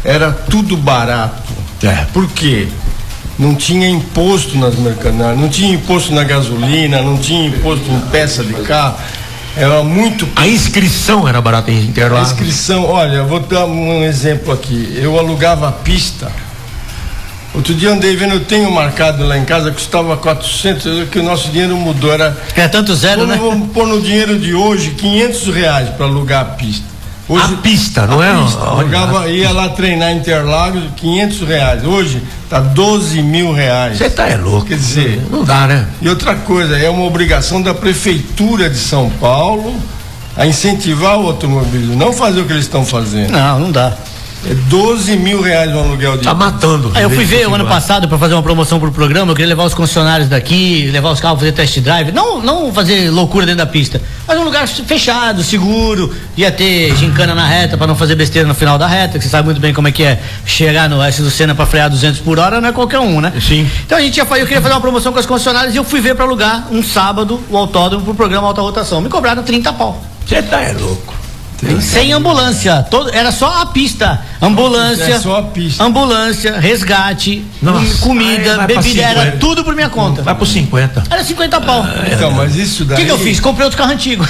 era 0.03 0.31
tudo 0.31 0.75
barato. 0.75 1.53
É. 1.83 2.05
Por 2.11 2.27
quê? 2.29 2.67
Não 3.37 3.53
tinha 3.53 3.87
imposto 3.87 4.57
nas 4.57 4.75
mercadorias, 4.75 5.37
não 5.39 5.47
tinha 5.47 5.75
imposto 5.75 6.11
na 6.11 6.23
gasolina, 6.23 7.03
não 7.03 7.19
tinha 7.19 7.47
imposto 7.47 7.85
em 7.91 7.99
peça 8.09 8.43
de 8.43 8.53
carro. 8.63 8.97
Era 9.55 9.83
muito 9.83 10.27
A 10.35 10.47
inscrição 10.47 11.27
era 11.27 11.39
barata 11.41 11.71
em 11.71 11.77
A 11.79 11.81
Interlagos. 11.81 12.31
inscrição, 12.31 12.83
olha, 12.83 13.23
vou 13.23 13.39
dar 13.39 13.65
um 13.65 14.03
exemplo 14.03 14.51
aqui. 14.51 14.97
Eu 14.99 15.17
alugava 15.19 15.67
a 15.67 15.71
pista. 15.71 16.31
Outro 17.53 17.73
dia 17.73 17.91
andei 17.91 18.15
vendo, 18.15 18.33
eu 18.33 18.45
tenho 18.45 18.69
marcado 18.71 19.23
lá 19.25 19.37
em 19.37 19.45
casa, 19.45 19.71
custava 19.71 20.15
400, 20.17 21.09
que 21.09 21.19
o 21.19 21.23
nosso 21.23 21.49
dinheiro 21.49 21.75
mudou. 21.75 22.11
Era, 22.11 22.37
É 22.55 22.67
tanto 22.67 22.93
zero, 22.95 23.21
vamos, 23.21 23.35
né? 23.35 23.41
vamos 23.41 23.71
pôr 23.71 23.87
no 23.87 24.01
dinheiro 24.01 24.37
de 24.37 24.53
hoje 24.53 24.91
500 24.91 25.47
reais 25.47 25.89
para 25.89 26.05
alugar 26.05 26.41
a 26.41 26.45
pista. 26.45 26.97
Hoje, 27.29 27.55
a 27.55 27.57
pista, 27.57 28.07
não 28.07 28.21
a 28.21 28.25
é? 28.25 28.41
Pista. 28.41 28.59
Jogava, 28.59 29.29
ia 29.29 29.51
lá 29.51 29.67
treinar 29.69 30.13
Interlagos, 30.13 30.83
500 30.95 31.41
reais. 31.41 31.83
Hoje 31.83 32.21
tá 32.49 32.61
12 32.61 33.21
mil 33.21 33.51
reais. 33.51 33.97
Você 33.97 34.09
tá 34.09 34.29
é 34.29 34.37
louco. 34.37 34.67
Quer 34.67 34.77
dizer, 34.77 35.21
não 35.29 35.43
dá, 35.43 35.67
né? 35.67 35.87
E 36.01 36.07
outra 36.07 36.35
coisa, 36.35 36.77
é 36.77 36.89
uma 36.89 37.03
obrigação 37.03 37.61
da 37.61 37.73
prefeitura 37.73 38.69
de 38.69 38.77
São 38.77 39.09
Paulo 39.19 39.75
a 40.37 40.45
incentivar 40.45 41.17
o 41.19 41.27
automobilismo, 41.27 41.95
não 41.95 42.13
fazer 42.13 42.39
o 42.41 42.45
que 42.45 42.53
eles 42.53 42.63
estão 42.63 42.85
fazendo. 42.85 43.31
Não, 43.31 43.59
não 43.59 43.71
dá. 43.71 43.91
É 44.49 44.53
12 44.53 45.17
mil 45.17 45.41
reais 45.41 45.73
o 45.75 45.79
aluguel 45.79 46.17
de. 46.17 46.23
Tá 46.23 46.33
matando. 46.33 46.89
Aí 46.95 47.03
eu 47.03 47.09
fui 47.09 47.25
ver 47.25 47.47
o 47.49 47.53
ano 47.53 47.65
passado 47.65 48.07
para 48.07 48.17
fazer 48.17 48.33
uma 48.33 48.43
promoção 48.43 48.79
pro 48.79 48.91
programa. 48.91 49.31
Eu 49.31 49.35
queria 49.35 49.49
levar 49.49 49.65
os 49.65 49.73
concessionários 49.73 50.29
daqui, 50.29 50.89
levar 50.89 51.11
os 51.11 51.19
carros 51.19 51.39
fazer 51.39 51.51
test 51.51 51.79
drive. 51.79 52.13
Não, 52.13 52.41
não 52.41 52.71
fazer 52.71 53.11
loucura 53.11 53.45
dentro 53.45 53.59
da 53.59 53.65
pista, 53.65 54.01
mas 54.25 54.39
um 54.39 54.43
lugar 54.43 54.65
fechado, 54.67 55.43
seguro. 55.43 56.13
Ia 56.37 56.49
ter 56.49 56.95
gincana 56.95 57.35
na 57.35 57.45
reta 57.45 57.77
para 57.77 57.87
não 57.87 57.95
fazer 57.95 58.15
besteira 58.15 58.47
no 58.47 58.55
final 58.55 58.77
da 58.77 58.87
reta, 58.87 59.17
que 59.17 59.25
você 59.25 59.29
sabe 59.29 59.45
muito 59.45 59.59
bem 59.59 59.73
como 59.73 59.89
é 59.89 59.91
que 59.91 60.03
é. 60.03 60.17
Chegar 60.45 60.89
no 60.89 61.01
S 61.01 61.21
do 61.21 61.29
Senna 61.29 61.53
para 61.53 61.65
frear 61.65 61.89
200 61.89 62.21
por 62.21 62.39
hora 62.39 62.61
não 62.61 62.69
é 62.69 62.71
qualquer 62.71 62.99
um, 62.99 63.19
né? 63.19 63.33
Sim. 63.41 63.69
Então 63.85 63.97
a 63.97 64.01
gente 64.01 64.15
ia 64.15 64.25
fazer, 64.25 64.43
eu 64.43 64.47
queria 64.47 64.61
fazer 64.61 64.73
uma 64.73 64.81
promoção 64.81 65.11
com 65.11 65.19
as 65.19 65.25
concessionárias 65.25 65.73
e 65.73 65.77
eu 65.77 65.83
fui 65.83 65.99
ver 65.99 66.15
para 66.15 66.23
alugar 66.23 66.67
um 66.71 66.81
sábado 66.81 67.43
o 67.49 67.57
autódromo 67.57 68.05
pro 68.05 68.13
programa 68.13 68.47
Alta 68.47 68.61
Rotação. 68.61 69.01
Me 69.01 69.09
cobraram 69.09 69.43
30 69.43 69.73
pau. 69.73 70.01
Você 70.25 70.41
tá 70.41 70.61
é 70.61 70.73
louco. 70.73 71.16
Sem 71.81 72.13
ambulância, 72.13 72.83
todo, 72.83 73.09
era 73.13 73.31
só 73.31 73.61
a 73.61 73.65
pista. 73.67 74.21
Ambulância, 74.39 75.03
é 75.03 75.19
só 75.19 75.39
a 75.39 75.43
pista. 75.43 75.83
ambulância, 75.83 76.59
resgate, 76.59 77.43
Nossa, 77.61 77.97
comida, 77.97 78.57
vai, 78.57 78.67
vai 78.67 78.77
bebida, 78.77 79.01
era 79.01 79.31
tudo 79.37 79.63
por 79.63 79.73
minha 79.73 79.89
conta. 79.89 80.21
Vai 80.21 80.35
por 80.35 80.45
50. 80.45 81.03
Era 81.09 81.23
50 81.23 81.61
pau. 81.61 81.81
Ah, 81.81 82.05
então, 82.11 82.31
mas 82.31 82.55
isso 82.55 82.85
daí. 82.85 82.97
O 82.97 82.99
que, 82.99 83.05
que, 83.05 83.11
eu 83.11 83.17
fiz? 83.17 83.39
Comprei 83.39 83.65
outro 83.65 83.77
carro 83.77 83.91
antigo. 83.91 84.23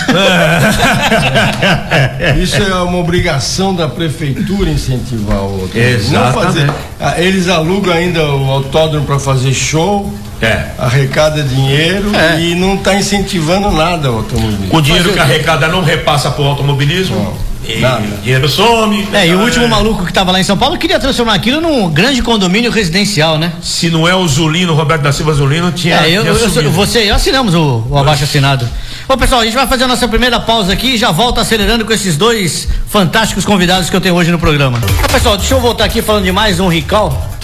É. 2.19 2.37
isso 2.41 2.55
é 2.55 2.73
uma 2.81 2.97
obrigação 2.97 3.75
da 3.75 3.89
prefeitura 3.89 4.69
incentivar 4.69 5.39
o 5.39 5.61
outro. 5.61 5.77
Não 6.11 6.33
fazer. 6.33 6.71
Ah, 6.99 7.19
eles 7.19 7.49
alugam 7.49 7.93
ainda 7.93 8.23
o 8.23 8.49
autódromo 8.49 9.05
para 9.05 9.19
fazer 9.19 9.53
show. 9.53 10.11
É. 10.41 10.67
Arrecada 10.77 11.41
dinheiro 11.41 12.11
é. 12.15 12.39
e 12.39 12.55
não 12.55 12.75
está 12.75 12.95
incentivando 12.95 13.71
nada 13.71 14.11
o 14.11 14.17
automobilismo. 14.17 14.77
O 14.77 14.81
dinheiro 14.81 15.13
que 15.13 15.19
arrecada 15.19 15.67
não 15.67 15.81
repassa 15.81 16.29
para 16.29 16.43
o 16.43 16.47
automobilismo. 16.47 17.15
Não. 17.15 17.47
E 17.67 17.79
Nada. 17.81 18.01
o 18.01 18.21
dinheiro 18.21 18.47
some. 18.47 19.07
É, 19.11 19.27
e 19.27 19.35
o 19.35 19.41
último 19.41 19.67
maluco 19.67 20.03
que 20.03 20.11
estava 20.11 20.31
lá 20.31 20.39
em 20.39 20.43
São 20.43 20.57
Paulo 20.57 20.77
queria 20.77 20.99
transformar 20.99 21.33
aquilo 21.33 21.59
num 21.59 21.89
grande 21.89 22.21
condomínio 22.21 22.71
residencial, 22.71 23.37
né? 23.37 23.51
Se 23.61 23.89
não 23.89 24.07
é 24.07 24.15
o 24.15 24.25
Zulino, 24.25 24.73
Roberto 24.73 25.01
da 25.01 25.11
Silva 25.11 25.33
Zulino, 25.33 25.71
tinha. 25.71 25.95
É, 25.97 26.09
eu, 26.09 26.21
tinha 26.23 26.61
eu, 26.61 26.61
eu 26.61 26.71
você, 26.71 27.09
assinamos 27.09 27.53
o, 27.53 27.83
o 27.89 27.97
abaixo 27.97 28.23
assinado. 28.23 28.67
Bom, 29.07 29.17
pessoal, 29.17 29.41
a 29.41 29.45
gente 29.45 29.53
vai 29.53 29.67
fazer 29.67 29.83
a 29.83 29.87
nossa 29.87 30.07
primeira 30.07 30.39
pausa 30.39 30.71
aqui 30.71 30.95
e 30.95 30.97
já 30.97 31.11
volta 31.11 31.41
acelerando 31.41 31.83
com 31.83 31.91
esses 31.91 32.15
dois 32.15 32.69
fantásticos 32.87 33.43
convidados 33.43 33.89
que 33.89 33.95
eu 33.95 34.01
tenho 34.01 34.15
hoje 34.15 34.31
no 34.31 34.39
programa. 34.39 34.79
pessoal, 35.11 35.37
deixa 35.37 35.53
eu 35.53 35.59
voltar 35.59 35.85
aqui 35.85 36.01
falando 36.01 36.23
de 36.23 36.31
mais 36.31 36.59
um 36.59 36.69
Rical. 36.69 37.36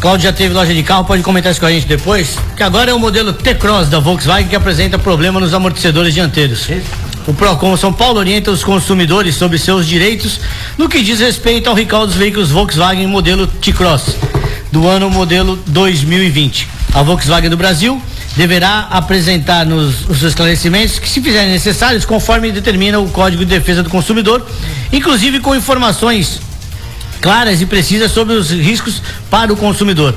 Cláudio 0.00 0.24
já 0.24 0.32
teve 0.32 0.54
loja 0.54 0.72
de 0.72 0.82
carro, 0.82 1.04
pode 1.04 1.22
comentar 1.22 1.52
isso 1.52 1.60
com 1.60 1.66
a 1.66 1.70
gente 1.70 1.86
depois. 1.86 2.38
Que 2.56 2.62
agora 2.62 2.90
é 2.90 2.94
o 2.94 2.98
modelo 2.98 3.34
T-Cross 3.34 3.88
da 3.88 3.98
Volkswagen 3.98 4.48
que 4.48 4.56
apresenta 4.56 4.98
problema 4.98 5.38
nos 5.38 5.52
amortecedores 5.52 6.14
dianteiros. 6.14 6.68
O 7.26 7.34
Procon 7.34 7.76
São 7.76 7.92
Paulo 7.92 8.18
orienta 8.18 8.50
os 8.50 8.64
consumidores 8.64 9.34
sobre 9.34 9.58
seus 9.58 9.86
direitos 9.86 10.40
no 10.78 10.88
que 10.88 11.02
diz 11.02 11.20
respeito 11.20 11.68
ao 11.68 11.74
recall 11.74 12.06
dos 12.06 12.16
veículos 12.16 12.50
Volkswagen 12.50 13.06
modelo 13.06 13.46
T-Cross 13.46 14.16
do 14.72 14.88
ano 14.88 15.10
modelo 15.10 15.58
2020. 15.66 16.66
A 16.94 17.02
Volkswagen 17.02 17.50
do 17.50 17.58
Brasil 17.58 18.00
deverá 18.34 18.88
apresentar 18.90 19.66
nos, 19.66 20.08
os 20.08 20.22
esclarecimentos 20.22 20.98
que 20.98 21.08
se 21.10 21.20
fizerem 21.20 21.50
necessários 21.50 22.06
conforme 22.06 22.50
determina 22.50 22.98
o 22.98 23.10
Código 23.10 23.44
de 23.44 23.50
Defesa 23.50 23.82
do 23.82 23.90
Consumidor, 23.90 24.46
inclusive 24.90 25.40
com 25.40 25.54
informações 25.54 26.40
claras 27.20 27.60
e 27.60 27.66
precisas 27.66 28.10
sobre 28.10 28.34
os 28.34 28.50
riscos 28.50 29.02
para 29.30 29.52
o 29.52 29.56
consumidor. 29.56 30.14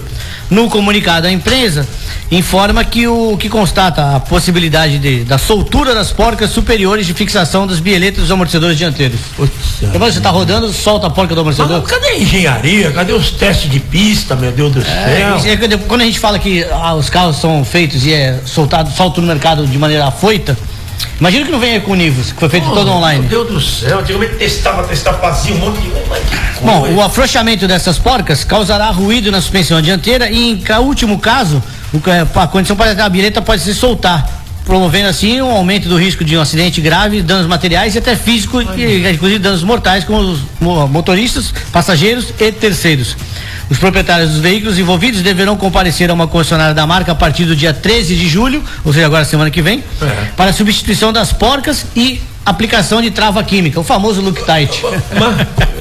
No 0.50 0.70
comunicado, 0.70 1.28
a 1.28 1.32
empresa 1.32 1.88
informa 2.32 2.84
que 2.84 3.08
o 3.08 3.38
que 3.38 3.50
constata 3.50 4.16
a 4.16 4.20
possibilidade 4.20 5.00
de, 5.00 5.24
da 5.24 5.38
soltura 5.38 5.94
das 5.96 6.12
porcas 6.12 6.50
superiores 6.50 7.06
de 7.06 7.14
fixação 7.14 7.66
das 7.66 7.80
bieletas 7.80 8.22
dos 8.22 8.32
amortecedores 8.32 8.78
dianteiros. 8.78 9.20
Putz, 9.36 9.54
você 9.80 10.18
está 10.18 10.30
rodando, 10.30 10.72
solta 10.72 11.08
a 11.08 11.10
porca 11.10 11.34
do 11.34 11.42
amortecedor? 11.42 11.82
Mas, 11.82 11.90
cadê 11.90 12.08
a 12.08 12.20
engenharia? 12.20 12.92
Cadê 12.92 13.14
os 13.14 13.32
testes 13.32 13.70
de 13.70 13.80
pista, 13.80 14.36
meu 14.36 14.52
Deus 14.52 14.74
do 14.74 14.82
é, 14.82 14.84
céu? 14.84 15.52
É, 15.52 15.78
quando 15.88 16.02
a 16.02 16.06
gente 16.06 16.20
fala 16.20 16.38
que 16.38 16.64
ah, 16.72 16.94
os 16.94 17.10
carros 17.10 17.38
são 17.38 17.64
feitos 17.64 18.06
e 18.06 18.14
é 18.14 18.40
soltado, 18.46 18.92
solto 18.92 19.22
no 19.22 19.28
mercado 19.28 19.66
de 19.66 19.78
maneira 19.78 20.08
afoita, 20.08 20.58
Imagina 21.20 21.46
que 21.46 21.52
não 21.52 21.60
venha 21.60 21.80
com 21.80 21.96
Nivus, 21.96 22.32
que 22.32 22.40
foi 22.40 22.50
feito 22.50 22.68
oh, 22.70 22.74
todo 22.74 22.92
online. 22.92 23.28
Meu 23.28 23.46
Deus 23.46 23.54
do 23.54 23.62
céu, 23.62 24.00
antigamente 24.00 24.36
testava, 24.36 24.84
testava, 24.84 25.20
fazia 25.20 25.54
um 25.56 25.60
monte 25.60 25.80
de. 25.80 25.92
Bom, 26.62 26.94
o 26.94 27.02
afrouxamento 27.02 27.68
dessas 27.68 27.98
porcas 28.00 28.44
causará 28.44 28.90
ruído 28.90 29.32
na 29.32 29.40
suspensão 29.42 29.82
dianteira 29.82 30.30
e, 30.30 30.52
em 30.52 30.64
último 30.80 31.20
caso, 31.20 31.62
a 32.36 32.48
condição 32.48 32.76
para 32.76 33.06
a 33.06 33.10
bilheta 33.10 33.42
pode 33.42 33.62
se 33.62 33.74
soltar, 33.74 34.33
promovendo 34.66 35.08
assim 35.08 35.42
um 35.42 35.52
aumento 35.52 35.90
do 35.90 35.98
risco 35.98 36.24
de 36.24 36.38
um 36.38 36.42
acidente 36.42 36.80
grave, 36.82 37.22
danos 37.22 37.48
materiais 37.48 37.96
e 37.96 37.98
até 37.98 38.16
físicos, 38.16 38.64
inclusive 38.64 39.40
danos 39.40 39.64
mortais 39.64 40.04
com 40.04 40.18
os 40.18 40.40
motoristas, 40.90 41.54
passageiros 41.72 42.34
e 42.40 42.52
terceiros. 42.52 43.16
Os 43.70 43.78
proprietários 43.78 44.32
dos 44.32 44.40
veículos 44.40 44.78
envolvidos 44.78 45.22
deverão 45.22 45.56
comparecer 45.56 46.10
a 46.10 46.14
uma 46.14 46.28
concessionária 46.28 46.74
da 46.74 46.86
marca 46.86 47.12
a 47.12 47.16
partir 47.16 47.46
do 47.46 47.56
dia 47.56 47.74
13 47.74 48.16
de 48.16 48.28
julho, 48.28 48.64
ou 48.84 48.94
seja, 48.94 49.06
agora 49.06 49.26
semana 49.26 49.50
que 49.50 49.62
vem, 49.62 49.84
é. 50.02 50.06
para 50.36 50.52
a 50.52 50.54
substituição 50.54 51.12
das 51.12 51.34
porcas 51.34 51.86
e 51.96 52.22
aplicação 52.46 53.02
de 53.02 53.12
trava 53.12 53.44
química, 53.44 53.80
o 53.80 53.84
famoso 53.84 54.22
look 54.22 54.44
tight. 54.44 54.84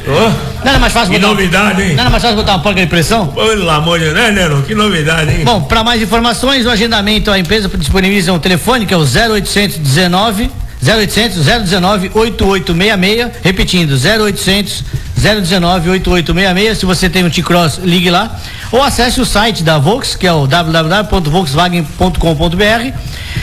Oh. 0.04 0.64
Nada 0.64 0.78
mais 0.78 0.92
fácil 0.92 1.12
que 1.12 1.18
botar, 1.18 1.32
novidade, 1.32 1.82
hein? 1.82 1.94
Nada 1.94 2.10
mais 2.10 2.22
fácil 2.22 2.36
botar 2.36 2.52
uma 2.52 2.62
porca 2.62 2.80
de 2.80 2.86
pressão? 2.86 3.28
Pelo 3.28 3.70
amor 3.70 3.98
de 3.98 4.06
Deus, 4.06 4.16
né, 4.16 4.30
Nero? 4.32 4.62
Que 4.62 4.74
novidade, 4.74 5.30
hein? 5.30 5.44
Bom, 5.44 5.62
para 5.62 5.84
mais 5.84 6.02
informações, 6.02 6.66
o 6.66 6.70
agendamento, 6.70 7.30
a 7.30 7.38
empresa 7.38 7.68
disponibiliza 7.68 8.32
um 8.32 8.38
telefone 8.38 8.84
que 8.84 8.92
é 8.92 8.96
o 8.96 9.02
0819 9.02 10.50
0800 10.84 11.38
019 11.38 12.10
8866, 12.12 13.30
repetindo, 13.42 13.92
0800 13.92 14.84
019 15.16 15.90
8866. 15.90 16.78
Se 16.78 16.86
você 16.86 17.08
tem 17.08 17.24
um 17.24 17.30
T-Cross, 17.30 17.78
ligue 17.84 18.10
lá. 18.10 18.36
Ou 18.72 18.82
acesse 18.82 19.20
o 19.20 19.26
site 19.26 19.62
da 19.62 19.78
Volks, 19.78 20.16
que 20.16 20.26
é 20.26 20.32
o 20.32 20.46
www.volkswagen.com.br. 20.46 22.96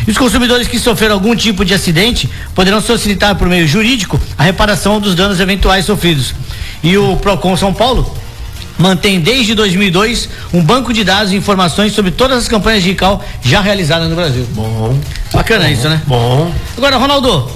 E 0.07 0.12
os 0.12 0.17
consumidores 0.17 0.67
que 0.67 0.79
sofreram 0.79 1.13
algum 1.13 1.36
tipo 1.36 1.63
de 1.63 1.75
acidente 1.75 2.27
poderão 2.55 2.81
solicitar 2.81 3.36
por 3.36 3.48
meio 3.48 3.67
jurídico 3.67 4.19
a 4.36 4.43
reparação 4.43 5.00
dos 5.00 5.13
danos 5.13 5.39
eventuais 5.39 5.86
sofridos. 5.86 6.33
E 6.81 6.98
o 6.98 7.15
Procon 7.17 7.55
São 7.55 7.71
Paulo 7.71 8.17
mantém 8.79 9.19
desde 9.19 9.53
2002 9.53 10.29
um 10.53 10.63
banco 10.63 10.91
de 10.91 11.03
dados 11.03 11.31
e 11.31 11.36
informações 11.36 11.93
sobre 11.93 12.09
todas 12.09 12.39
as 12.39 12.48
campanhas 12.48 12.81
de 12.81 12.89
ICAO 12.91 13.24
já 13.43 13.62
realizadas 13.62 14.09
no 14.09 14.15
Brasil. 14.15 14.48
Bom. 14.55 14.98
Bacana 15.31 15.65
bom, 15.65 15.71
isso, 15.71 15.89
né? 15.89 16.01
Bom. 16.07 16.51
Agora, 16.75 16.98
Ronaldo, 16.98 17.51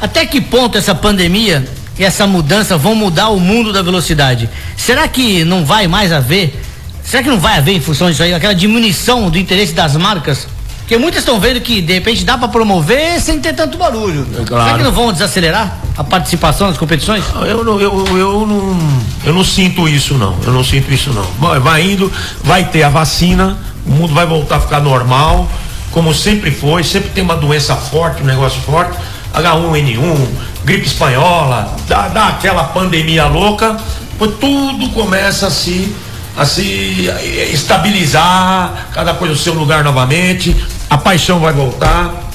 até 0.00 0.26
que 0.26 0.40
ponto 0.40 0.76
essa 0.76 0.94
pandemia 0.94 1.64
e 1.96 2.02
essa 2.02 2.26
mudança 2.26 2.76
vão 2.76 2.94
mudar 2.94 3.28
o 3.28 3.38
mundo 3.38 3.72
da 3.72 3.82
velocidade? 3.82 4.48
Será 4.76 5.06
que 5.06 5.44
não 5.44 5.64
vai 5.64 5.86
mais 5.86 6.10
haver? 6.10 6.63
Será 7.04 7.22
que 7.22 7.28
não 7.28 7.38
vai 7.38 7.58
haver 7.58 7.72
em 7.72 7.80
função 7.80 8.10
disso 8.10 8.22
aí 8.22 8.32
aquela 8.32 8.54
diminuição 8.54 9.30
do 9.30 9.38
interesse 9.38 9.72
das 9.72 9.94
marcas 9.96 10.46
porque 10.84 10.98
muitas 10.98 11.20
estão 11.20 11.40
vendo 11.40 11.62
que 11.62 11.80
de 11.80 11.94
repente 11.94 12.26
dá 12.26 12.36
para 12.36 12.46
promover 12.46 13.18
sem 13.18 13.40
ter 13.40 13.54
tanto 13.54 13.78
barulho. 13.78 14.26
É 14.38 14.44
claro. 14.44 14.64
Será 14.64 14.76
que 14.76 14.84
não 14.84 14.92
vão 14.92 15.10
desacelerar 15.14 15.78
a 15.96 16.04
participação 16.04 16.68
nas 16.68 16.76
competições? 16.76 17.24
Eu 17.48 17.64
não, 17.64 17.80
eu, 17.80 18.04
eu 18.18 18.46
não, 18.46 18.78
eu 19.24 19.32
não 19.32 19.42
sinto 19.42 19.88
isso 19.88 20.12
não. 20.12 20.36
Eu 20.44 20.52
não 20.52 20.62
sinto 20.62 20.92
isso 20.92 21.10
não. 21.10 21.24
Vai 21.60 21.90
indo, 21.90 22.12
vai 22.42 22.66
ter 22.66 22.82
a 22.82 22.90
vacina, 22.90 23.56
o 23.86 23.92
mundo 23.92 24.12
vai 24.12 24.26
voltar 24.26 24.56
a 24.56 24.60
ficar 24.60 24.80
normal, 24.80 25.48
como 25.90 26.12
sempre 26.12 26.50
foi. 26.50 26.84
Sempre 26.84 27.08
tem 27.14 27.24
uma 27.24 27.36
doença 27.36 27.74
forte, 27.74 28.22
um 28.22 28.26
negócio 28.26 28.60
forte. 28.60 28.94
H1N1, 29.32 30.28
gripe 30.66 30.86
espanhola, 30.86 31.74
dá, 31.88 32.08
dá 32.08 32.28
aquela 32.28 32.62
pandemia 32.64 33.24
louca, 33.26 33.78
tudo 34.18 34.90
começa 34.90 35.46
a 35.46 35.50
se 35.50 35.96
a 36.36 36.44
se 36.44 37.08
estabilizar, 37.52 38.88
cada 38.92 39.14
coisa 39.14 39.34
no 39.34 39.38
seu 39.38 39.54
lugar 39.54 39.84
novamente, 39.84 40.54
a 40.90 40.98
paixão 40.98 41.38
vai 41.40 41.52
voltar, 41.52 42.30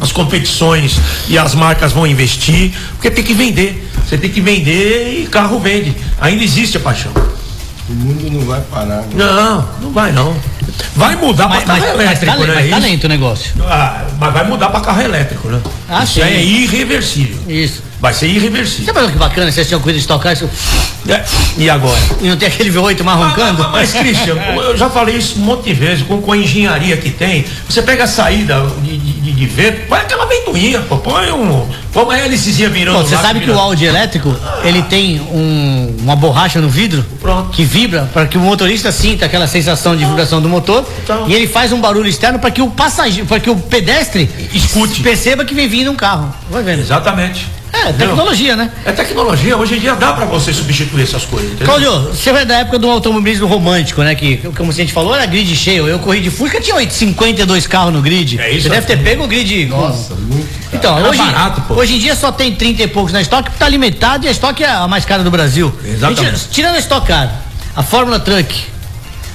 as 0.00 0.12
competições 0.12 0.98
e 1.28 1.36
as 1.36 1.54
marcas 1.54 1.92
vão 1.92 2.06
investir, 2.06 2.72
porque 2.92 3.10
tem 3.10 3.24
que 3.24 3.34
vender. 3.34 3.88
Você 4.06 4.16
tem 4.16 4.30
que 4.30 4.40
vender 4.40 5.22
e 5.22 5.26
carro 5.26 5.60
vende. 5.60 5.94
Ainda 6.20 6.42
existe 6.42 6.76
a 6.76 6.80
paixão. 6.80 7.12
O 7.88 7.92
mundo 7.92 8.30
não 8.30 8.46
vai 8.46 8.60
parar. 8.62 9.02
Né? 9.02 9.14
Não, 9.14 9.68
não 9.82 9.92
vai 9.92 10.12
não. 10.12 10.34
Vai 10.94 11.16
mudar 11.16 11.48
para 11.48 11.62
carro 11.62 11.80
mas, 11.80 11.94
elétrico, 11.94 12.38
mas 12.38 12.46
tá, 12.46 12.54
né? 12.54 12.60
Mas 12.60 12.70
tá 12.70 12.78
lento 12.78 13.04
o 13.04 13.08
negócio. 13.08 13.52
Ah, 13.62 14.04
mas 14.18 14.32
vai 14.32 14.44
mudar 14.44 14.68
para 14.68 14.80
carro 14.80 15.02
elétrico, 15.02 15.48
né? 15.48 15.60
Ah, 15.88 16.04
Isso 16.04 16.14
sim. 16.14 16.22
é 16.22 16.42
irreversível. 16.42 17.38
Isso. 17.48 17.82
Vai 18.00 18.14
ser 18.14 18.28
irreversível. 18.28 18.94
Sabe 18.94 19.12
que 19.12 19.18
bacana 19.18 19.52
vocês 19.52 19.68
tinham 19.68 19.80
cuidado 19.80 20.00
de 20.00 20.08
tocar 20.08 20.32
isso? 20.32 20.48
É. 21.06 21.22
E 21.58 21.68
agora? 21.68 22.00
E 22.22 22.28
não 22.28 22.36
tem 22.36 22.48
aquele 22.48 22.70
V8 22.70 23.02
mais 23.02 23.18
roncando? 23.18 23.62
Mas, 23.64 23.92
mas, 23.92 23.94
Christian, 23.94 24.36
eu 24.56 24.76
já 24.76 24.88
falei 24.88 25.16
isso 25.16 25.38
um 25.38 25.42
monte 25.42 25.64
de 25.64 25.74
vezes, 25.74 26.02
com, 26.06 26.20
com 26.22 26.32
a 26.32 26.36
engenharia 26.36 26.96
que 26.96 27.10
tem, 27.10 27.44
você 27.68 27.82
pega 27.82 28.04
a 28.04 28.06
saída 28.06 28.66
de, 28.82 28.96
de, 29.40 29.46
vento, 29.46 29.86
põe 29.88 29.98
aquela 29.98 30.26
vento 30.26 30.40
picuinha, 30.44 30.80
pô, 30.82 30.98
põe 30.98 31.30
um. 31.32 31.66
Põe 31.92 32.04
uma 32.04 32.18
hélicezinha 32.18 32.68
virando. 32.68 32.98
Pô, 32.98 33.04
você 33.04 33.16
sabe 33.16 33.40
que 33.40 33.46
vira- 33.46 33.56
o 33.56 33.60
Audi 33.60 33.84
elétrico, 33.84 34.34
ele 34.64 34.82
tem 34.82 35.20
um- 35.20 35.96
uma 36.02 36.14
borracha 36.14 36.60
no 36.60 36.68
vidro 36.68 37.04
Pronto. 37.20 37.50
que 37.50 37.64
vibra 37.64 38.08
para 38.12 38.26
que 38.26 38.36
o 38.36 38.40
motorista 38.40 38.92
sinta 38.92 39.26
aquela 39.26 39.46
sensação 39.46 39.96
de 39.96 40.04
vibração 40.04 40.40
do 40.40 40.48
motor 40.48 40.84
Então. 41.02 41.28
e 41.28 41.34
ele 41.34 41.46
faz 41.46 41.72
um 41.72 41.80
barulho 41.80 42.08
externo 42.08 42.38
para 42.38 42.50
que 42.50 42.62
o 42.62 42.70
passageiro, 42.70 43.26
para 43.26 43.40
que 43.40 43.50
o 43.50 43.56
pedestre 43.56 44.28
Escute. 44.54 45.00
perceba 45.02 45.44
que 45.44 45.54
vem 45.54 45.68
vindo 45.68 45.90
um 45.90 45.96
carro. 45.96 46.32
Vai 46.50 46.62
vendo. 46.62 46.80
Exatamente. 46.80 47.46
É, 47.72 47.92
tecnologia, 47.92 48.56
né? 48.56 48.70
É 48.84 48.92
tecnologia, 48.92 49.56
hoje 49.56 49.76
em 49.76 49.80
dia 49.80 49.94
dá 49.94 50.12
pra 50.12 50.24
você 50.24 50.52
substituir 50.52 51.02
essas 51.02 51.24
coisas. 51.24 51.48
entendeu? 51.52 51.66
Cláudio, 51.66 52.12
você 52.14 52.30
é 52.30 52.44
da 52.44 52.58
época 52.58 52.78
do 52.78 52.90
automobilismo 52.90 53.46
romântico, 53.46 54.02
né? 54.02 54.14
Que, 54.14 54.36
como 54.56 54.70
a 54.70 54.74
gente 54.74 54.92
falou, 54.92 55.14
era 55.14 55.24
grid 55.26 55.54
cheio. 55.56 55.86
Eu 55.88 55.98
corri 55.98 56.20
de 56.20 56.30
Fusca, 56.30 56.60
tinha 56.60 56.76
8, 56.76 56.92
52 56.92 57.66
carros 57.66 57.92
no 57.92 58.02
grid. 58.02 58.38
É 58.40 58.50
isso, 58.50 58.64
Você 58.64 58.68
deve 58.70 58.86
ter 58.86 58.98
pego 59.02 59.24
o 59.24 59.28
grid. 59.28 59.66
Nossa, 59.66 60.14
muito. 60.14 60.48
Então, 60.72 60.98
Era 60.98 61.08
hoje, 61.08 61.18
barato, 61.18 61.60
pô. 61.62 61.74
hoje 61.74 61.96
em 61.96 61.98
dia 61.98 62.14
só 62.14 62.30
tem 62.30 62.54
30 62.54 62.82
e 62.82 62.86
poucos 62.88 63.12
na 63.12 63.20
estoque, 63.20 63.50
tá 63.58 63.68
limitado 63.68 64.24
e 64.24 64.28
a 64.28 64.30
estoque 64.30 64.62
é 64.62 64.70
a 64.70 64.86
mais 64.86 65.04
cara 65.04 65.22
do 65.24 65.30
Brasil. 65.30 65.72
Exatamente. 65.84 66.36
Gente- 66.38 66.48
tirando 66.50 66.76
a 66.76 66.78
Stock 66.78 67.06
Car, 67.06 67.32
a 67.74 67.82
Fórmula 67.82 68.20
Truck, 68.20 68.54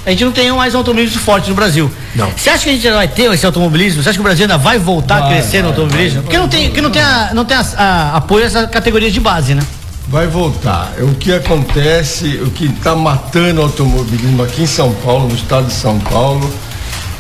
a 0.06 0.10
gente 0.12 0.24
não 0.26 0.32
tem 0.32 0.52
mais 0.52 0.76
automobilismo 0.76 1.20
forte 1.20 1.50
no 1.50 1.56
Brasil. 1.56 1.90
Não. 2.16 2.30
Você 2.32 2.50
acha 2.50 2.64
que 2.64 2.70
a 2.70 2.74
gente 2.74 2.86
ainda 2.88 2.98
vai 3.00 3.08
ter 3.08 3.32
esse 3.34 3.46
automobilismo? 3.46 4.04
Você 4.04 4.10
acha 4.10 4.18
que 4.18 4.22
o 4.22 4.24
Brasil 4.24 4.44
ainda 4.44 4.58
vai 4.58 4.78
voltar 4.78 5.18
a 5.18 5.20
Vai, 5.22 5.30
crescer 5.34 5.58
no 5.58 5.64
vai, 5.64 5.72
automobilismo? 5.72 6.16
vai, 6.16 6.24
Porque 6.24 6.38
não 6.38 6.48
tem, 6.48 6.66
porque 6.68 6.82
não 6.82 6.92
tem, 6.92 7.02
a, 7.02 7.32
não 7.34 7.46
tem 7.46 7.58
a- 7.58 7.66
a- 7.78 8.18
apoio 8.18 8.44
a 8.44 8.48
essas 8.48 8.70
categorias 8.70 9.12
de 9.14 9.20
base, 9.20 9.56
né? 9.56 9.64
Vai 10.08 10.28
voltar. 10.28 10.92
O 11.00 11.16
que 11.16 11.34
acontece, 11.34 12.40
o 12.46 12.52
que 12.52 12.66
está 12.66 12.96
matando 12.96 13.60
o 13.62 13.64
automobilismo 13.64 14.44
aqui 14.44 14.62
em 14.62 14.68
São 14.68 14.94
Paulo, 14.94 15.28
no 15.30 15.34
estado 15.36 15.66
de 15.66 15.74
São 15.74 15.98
Paulo, 16.00 16.54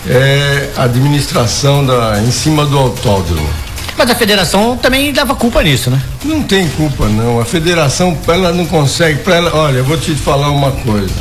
é 0.07 0.69
a 0.77 0.83
administração 0.83 1.83
da, 1.85 2.21
em 2.21 2.29
cima 2.31 2.65
do 2.65 2.77
autódromo. 2.77 3.49
Mas 3.97 4.09
a 4.09 4.15
federação 4.15 4.77
também 4.77 5.11
leva 5.11 5.33
culpa 5.33 5.63
nisso, 5.63 5.89
né? 5.89 5.99
Não 6.23 6.43
tem 6.43 6.67
culpa 6.69 7.07
não. 7.07 7.39
A 7.39 7.45
federação, 7.45 8.15
ela 8.27 8.51
não 8.51 8.65
consegue. 8.65 9.19
Ela, 9.31 9.55
olha, 9.55 9.77
eu 9.77 9.85
vou 9.85 9.97
te 9.97 10.13
falar 10.13 10.49
uma 10.51 10.71
coisa. 10.71 11.13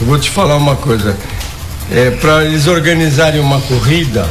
Eu 0.00 0.06
vou 0.06 0.18
te 0.18 0.30
falar 0.30 0.56
uma 0.56 0.76
coisa. 0.76 1.16
É, 1.90 2.10
para 2.10 2.44
eles 2.44 2.66
organizarem 2.66 3.40
uma 3.40 3.60
corrida, 3.60 4.28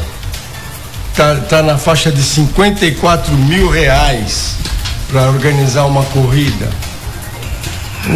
tá, 1.16 1.36
tá 1.48 1.62
na 1.62 1.78
faixa 1.78 2.12
de 2.12 2.22
54 2.22 3.34
mil 3.34 3.70
reais 3.70 4.56
para 5.10 5.30
organizar 5.30 5.86
uma 5.86 6.04
corrida. 6.06 6.70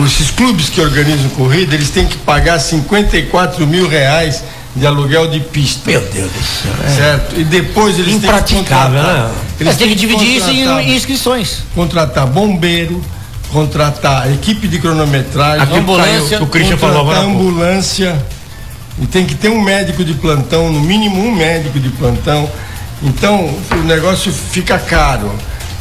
Esses 0.05 0.31
clubes 0.31 0.69
que 0.69 0.81
organizam 0.81 1.29
corrida, 1.29 1.73
eles 1.75 1.89
têm 1.89 2.05
que 2.05 2.17
pagar 2.17 2.59
54 2.59 3.65
mil 3.65 3.87
reais 3.87 4.43
de 4.75 4.85
aluguel 4.85 5.27
de 5.29 5.39
pista. 5.39 5.89
Meu 5.89 6.01
Deus 6.01 6.29
do 6.31 6.43
céu. 6.43 6.95
Certo? 6.95 7.39
E 7.39 7.43
depois 7.45 7.97
eles 7.97 8.11
têm 8.11 8.19
que 8.19 8.25
Impraticável, 8.27 8.99
contratar. 8.99 9.27
né? 9.29 9.35
Eles 9.59 9.77
têm 9.77 9.89
que 9.89 9.95
dividir 9.95 10.37
isso 10.37 10.49
em 10.49 10.95
inscrições. 10.95 11.63
contratar 11.73 12.27
bombeiro, 12.27 13.01
contratar 13.51 14.31
equipe 14.31 14.67
de 14.67 14.79
cronometragem, 14.79 15.67
que 15.67 15.77
ambulância, 15.77 16.37
que 16.37 16.43
o 16.43 16.47
Christian 16.47 16.77
falou 16.77 17.09
ambulância. 17.11 18.15
E 18.99 19.05
tem 19.05 19.25
que 19.25 19.35
ter 19.35 19.49
um 19.49 19.61
médico 19.61 20.03
de 20.03 20.13
plantão, 20.15 20.71
no 20.71 20.79
mínimo 20.79 21.21
um 21.21 21.35
médico 21.35 21.79
de 21.79 21.89
plantão. 21.89 22.49
Então 23.01 23.53
o 23.71 23.83
negócio 23.83 24.31
fica 24.31 24.77
caro. 24.79 25.31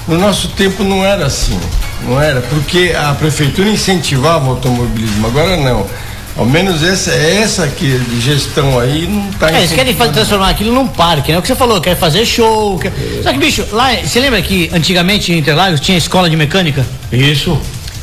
No 0.06 0.18
nosso 0.18 0.48
tempo 0.48 0.84
não 0.84 1.04
era 1.04 1.26
assim, 1.26 1.58
não 2.06 2.20
era, 2.20 2.40
porque 2.42 2.94
a 2.96 3.12
prefeitura 3.14 3.68
incentivava 3.68 4.46
o 4.46 4.50
automobilismo, 4.50 5.26
agora 5.26 5.56
não. 5.56 5.84
Ao 6.36 6.44
menos 6.44 6.82
essa, 6.82 7.10
essa 7.12 7.66
que 7.66 7.98
de 7.98 8.20
gestão 8.20 8.78
aí 8.78 9.08
não 9.08 9.30
está 9.30 9.50
É, 9.50 9.58
eles 9.58 9.72
querem 9.72 9.94
fazer, 9.94 10.12
transformar 10.12 10.50
aquilo 10.50 10.70
num 10.70 10.86
parque, 10.86 11.32
né? 11.32 11.38
O 11.38 11.42
que 11.42 11.48
você 11.48 11.56
falou, 11.56 11.80
quer 11.80 11.96
fazer 11.96 12.26
show. 12.26 12.78
Quer... 12.78 12.92
Só 13.22 13.32
que, 13.32 13.38
bicho, 13.38 13.66
lá, 13.72 13.94
você 13.94 14.20
lembra 14.20 14.42
que 14.42 14.70
antigamente 14.72 15.32
em 15.32 15.38
Interlagos 15.38 15.80
tinha 15.80 15.96
escola 15.96 16.28
de 16.28 16.36
mecânica? 16.36 16.84
Isso. 17.12 17.58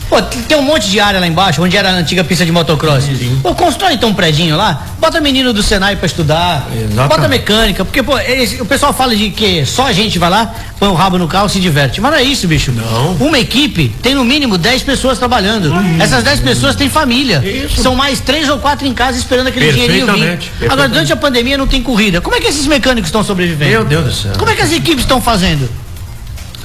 Pô, 0.09 0.21
tem 0.21 0.55
um 0.57 0.61
monte 0.61 0.89
de 0.91 0.99
área 0.99 1.19
lá 1.19 1.25
embaixo, 1.25 1.59
onde 1.63 1.75
era 1.75 1.89
a 1.89 1.93
antiga 1.93 2.23
pista 2.23 2.45
de 2.45 2.51
motocross. 2.51 3.05
Pô, 3.41 3.55
constrói 3.55 3.93
então 3.93 4.09
um 4.09 4.13
predinho 4.13 4.55
lá, 4.55 4.85
bota 4.99 5.19
menino 5.19 5.51
do 5.53 5.63
Senai 5.63 5.95
pra 5.95 6.05
estudar, 6.05 6.67
Exatamente. 6.71 7.07
bota 7.09 7.27
mecânica, 7.27 7.83
porque, 7.83 8.03
pô, 8.03 8.19
eles- 8.19 8.59
o 8.59 8.65
pessoal 8.65 8.93
fala 8.93 9.15
de 9.15 9.31
que 9.31 9.65
só 9.65 9.87
a 9.87 9.91
gente 9.93 10.19
vai 10.19 10.29
lá, 10.29 10.53
põe 10.77 10.87
o 10.89 10.93
rabo 10.93 11.17
no 11.17 11.27
carro 11.27 11.47
e 11.47 11.49
se 11.49 11.59
diverte. 11.59 11.99
Mas 11.99 12.11
não 12.11 12.19
é 12.19 12.23
isso, 12.23 12.47
bicho. 12.47 12.71
Não. 12.71 13.13
Uma 13.27 13.39
equipe 13.39 13.87
tem 14.03 14.13
no 14.13 14.23
mínimo 14.23 14.55
10 14.55 14.83
pessoas 14.83 15.17
trabalhando. 15.17 15.73
Essas 15.99 16.23
10 16.23 16.41
pessoas 16.41 16.75
têm 16.75 16.89
família. 16.89 17.41
Isso. 17.43 17.81
São 17.81 17.95
mais 17.95 18.19
três 18.19 18.47
ou 18.49 18.59
quatro 18.59 18.85
em 18.85 18.93
casa 18.93 19.17
esperando 19.17 19.47
aquele 19.47 19.71
dinheirinho 19.71 20.05
vir. 20.13 20.37
Agora, 20.69 20.89
durante 20.89 21.11
a 21.11 21.15
pandemia 21.17 21.57
não 21.57 21.65
tem 21.65 21.81
corrida. 21.81 22.21
Como 22.21 22.35
é 22.35 22.39
que 22.39 22.47
esses 22.47 22.67
mecânicos 22.67 23.07
estão 23.07 23.23
sobrevivendo? 23.23 23.71
Meu 23.71 23.83
Deus 23.85 24.05
do 24.05 24.13
céu. 24.13 24.33
Como 24.37 24.51
é 24.51 24.55
que 24.55 24.61
as 24.61 24.71
equipes 24.71 25.05
estão 25.05 25.19
fazendo? 25.19 25.67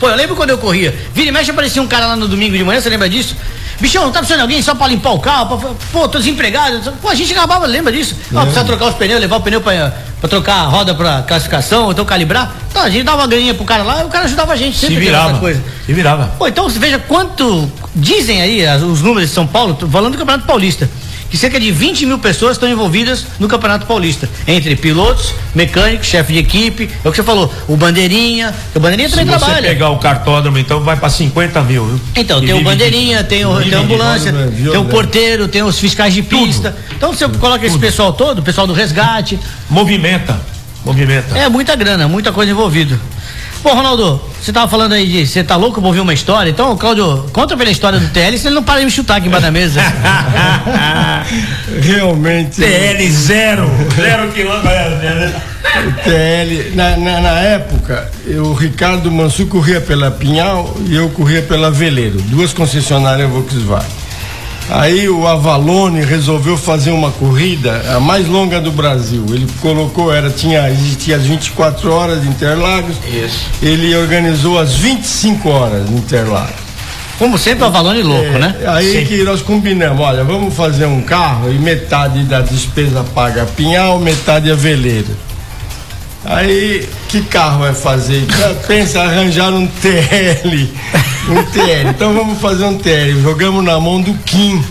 Pô, 0.00 0.08
eu 0.08 0.16
lembro 0.16 0.36
quando 0.36 0.50
eu 0.50 0.58
corria. 0.58 0.94
Vira 1.14 1.28
e 1.28 1.32
mexe 1.32 1.50
aparecia 1.50 1.82
um 1.82 1.86
cara 1.88 2.06
lá 2.06 2.16
no 2.16 2.28
domingo 2.28 2.56
de 2.56 2.62
manhã, 2.64 2.80
você 2.80 2.88
lembra 2.88 3.08
disso? 3.08 3.36
Bichão, 3.80 4.02
não 4.04 4.10
tá 4.10 4.18
precisando 4.18 4.38
de 4.38 4.42
alguém 4.42 4.60
só 4.62 4.74
pra 4.74 4.88
limpar 4.88 5.10
o 5.12 5.20
carro? 5.20 5.56
Pra, 5.56 5.70
pô, 5.92 6.08
tô 6.08 6.18
desempregado. 6.18 6.92
Pô, 7.00 7.08
a 7.08 7.14
gente 7.14 7.32
acabava, 7.32 7.64
lembra 7.66 7.92
disso? 7.92 8.16
Ó, 8.34 8.40
precisa 8.42 8.64
trocar 8.64 8.86
os 8.86 8.94
pneus, 8.94 9.20
levar 9.20 9.36
o 9.36 9.40
pneu 9.40 9.60
pra, 9.60 9.94
pra 10.20 10.28
trocar 10.28 10.54
a 10.54 10.62
roda 10.64 10.94
pra 10.96 11.22
classificação, 11.22 11.84
ou 11.84 11.92
então 11.92 12.04
calibrar. 12.04 12.52
Então 12.70 12.82
a 12.82 12.90
gente 12.90 13.04
dava 13.04 13.18
uma 13.18 13.26
graninha 13.28 13.54
pro 13.54 13.64
cara 13.64 13.84
lá 13.84 14.02
e 14.02 14.06
o 14.06 14.08
cara 14.08 14.24
ajudava 14.24 14.52
a 14.52 14.56
gente. 14.56 14.74
Se 14.74 14.80
Sempre 14.80 14.96
teve 14.96 15.06
virava. 15.06 15.38
coisa. 15.38 15.62
Se 15.86 15.92
virava. 15.92 16.26
Pô, 16.38 16.48
então 16.48 16.68
você 16.68 16.78
veja 16.80 16.98
quanto 16.98 17.70
dizem 17.94 18.42
aí 18.42 18.66
as- 18.66 18.82
os 18.82 19.00
números 19.00 19.28
de 19.28 19.34
São 19.34 19.46
Paulo, 19.46 19.78
falando 19.90 20.12
do 20.14 20.18
Campeonato 20.18 20.44
Paulista, 20.46 20.90
que 21.30 21.36
cerca 21.36 21.60
de 21.60 21.70
20 21.70 22.06
mil 22.06 22.18
pessoas 22.18 22.52
estão 22.52 22.68
envolvidas 22.68 23.26
no 23.38 23.48
Campeonato 23.48 23.86
Paulista, 23.86 24.28
entre 24.46 24.74
pilotos, 24.76 25.34
mecânicos, 25.54 26.06
chefe 26.06 26.32
de 26.32 26.38
equipe, 26.38 26.88
é 27.04 27.08
o 27.08 27.10
que 27.10 27.16
você 27.16 27.22
falou, 27.22 27.52
o 27.66 27.76
Bandeirinha, 27.76 28.54
o 28.74 28.80
Bandeirinha 28.80 29.08
Se 29.08 29.14
também 29.16 29.32
você 29.32 29.38
trabalha. 29.44 29.68
pegar 29.68 29.90
o 29.90 29.98
cartódromo, 29.98 30.58
então 30.58 30.80
vai 30.80 30.96
pra 30.96 31.10
50 31.10 31.60
mil, 31.62 31.84
viu? 31.86 32.00
Então, 32.16 32.42
E 32.42 32.46
tem 32.46 32.54
o 32.54 32.62
bandeirinha, 32.62 33.22
tem, 33.24 33.44
o, 33.44 33.60
tem 33.60 33.74
a 33.74 33.78
ambulância, 33.80 34.32
violento, 34.32 34.50
tem 34.52 34.60
o 34.60 34.62
violento. 34.72 34.90
porteiro, 34.90 35.48
tem 35.48 35.62
os 35.62 35.78
fiscais 35.78 36.14
de 36.14 36.22
pista. 36.22 36.74
Então 36.96 37.12
você 37.12 37.28
coloca 37.28 37.64
esse 37.66 37.78
pessoal 37.78 38.12
todo, 38.12 38.38
o 38.38 38.42
pessoal 38.42 38.66
do 38.66 38.72
resgate. 38.72 39.38
Movimenta. 39.68 40.40
Movimenta. 40.84 41.36
É 41.36 41.48
muita 41.48 41.76
grana, 41.76 42.08
muita 42.08 42.32
coisa 42.32 42.50
envolvida. 42.52 42.98
Bom, 43.62 43.74
Ronaldo, 43.74 44.20
você 44.40 44.52
tava 44.52 44.68
falando 44.68 44.92
aí 44.92 45.06
de. 45.06 45.26
Você 45.26 45.42
tá 45.42 45.56
louco 45.56 45.80
pra 45.80 45.88
ouvir 45.88 46.00
uma 46.00 46.14
história? 46.14 46.50
Então, 46.50 46.76
Cláudio, 46.76 47.26
conta 47.32 47.56
pela 47.56 47.70
história 47.70 47.98
do 47.98 48.08
TL, 48.08 48.38
se 48.38 48.46
ele 48.46 48.54
não 48.54 48.62
para 48.62 48.80
de 48.80 48.86
me 48.86 48.90
chutar 48.90 49.16
aqui 49.16 49.26
embaixo 49.26 49.46
da 49.46 49.50
mesa. 49.50 49.80
Realmente. 51.82 52.60
TL 52.60 53.10
zero. 53.10 53.68
Zero 53.96 54.32
quilômetro. 54.32 54.68
O 55.86 55.92
TL, 56.02 56.74
na, 56.74 56.96
na, 56.96 57.20
na 57.20 57.40
época, 57.40 58.10
o 58.26 58.52
Ricardo 58.54 59.10
Mansu 59.10 59.46
corria 59.46 59.80
pela 59.80 60.10
Pinhal 60.10 60.74
e 60.86 60.94
eu 60.94 61.08
corria 61.10 61.42
pela 61.42 61.70
Veleiro, 61.70 62.20
duas 62.22 62.52
concessionárias 62.52 63.28
Volkswagen. 63.28 63.97
Aí 64.70 65.08
o 65.08 65.26
Avalone 65.26 66.02
resolveu 66.04 66.56
fazer 66.56 66.90
uma 66.90 67.10
corrida, 67.10 67.82
a 67.96 67.98
mais 68.00 68.28
longa 68.28 68.60
do 68.60 68.70
Brasil. 68.70 69.24
Ele 69.30 69.46
colocou, 69.60 70.12
era, 70.12 70.28
tinha, 70.30 70.68
existia 70.70 71.16
as 71.16 71.22
24 71.24 71.90
horas 71.90 72.22
de 72.22 72.28
Interlagos. 72.28 72.96
Isso. 73.06 73.46
Ele 73.62 73.96
organizou 73.96 74.58
as 74.58 74.74
25 74.74 75.48
horas 75.48 75.86
de 75.88 75.94
Interlagos. 75.94 76.68
Como 77.18 77.36
sempre, 77.36 77.64
o 77.64 77.66
Avalone 77.66 78.02
louco, 78.02 78.26
É, 78.26 78.38
né? 78.38 78.56
Aí 78.66 78.92
Sim. 78.92 79.04
que 79.04 79.24
nós 79.24 79.42
combinamos, 79.42 80.00
olha, 80.00 80.22
vamos 80.22 80.54
fazer 80.54 80.86
um 80.86 81.02
carro 81.02 81.50
e 81.50 81.58
metade 81.58 82.22
da 82.24 82.40
despesa 82.40 83.02
paga 83.02 83.42
a 83.42 83.46
Pinhal, 83.46 83.98
metade 83.98 84.50
a 84.50 84.54
Veleiro. 84.54 85.16
Aí, 86.24 86.88
que 87.08 87.22
carro 87.22 87.60
vai 87.60 87.74
fazer? 87.74 88.26
Pensa, 88.66 89.02
arranjar 89.02 89.52
um 89.52 89.66
TL. 89.66 90.68
Um 91.30 91.42
TL. 91.44 91.88
Então 91.90 92.12
vamos 92.14 92.40
fazer 92.40 92.64
um 92.64 92.76
TL. 92.76 93.22
Jogamos 93.22 93.64
na 93.64 93.78
mão 93.78 94.00
do 94.00 94.12
Kim. 94.24 94.62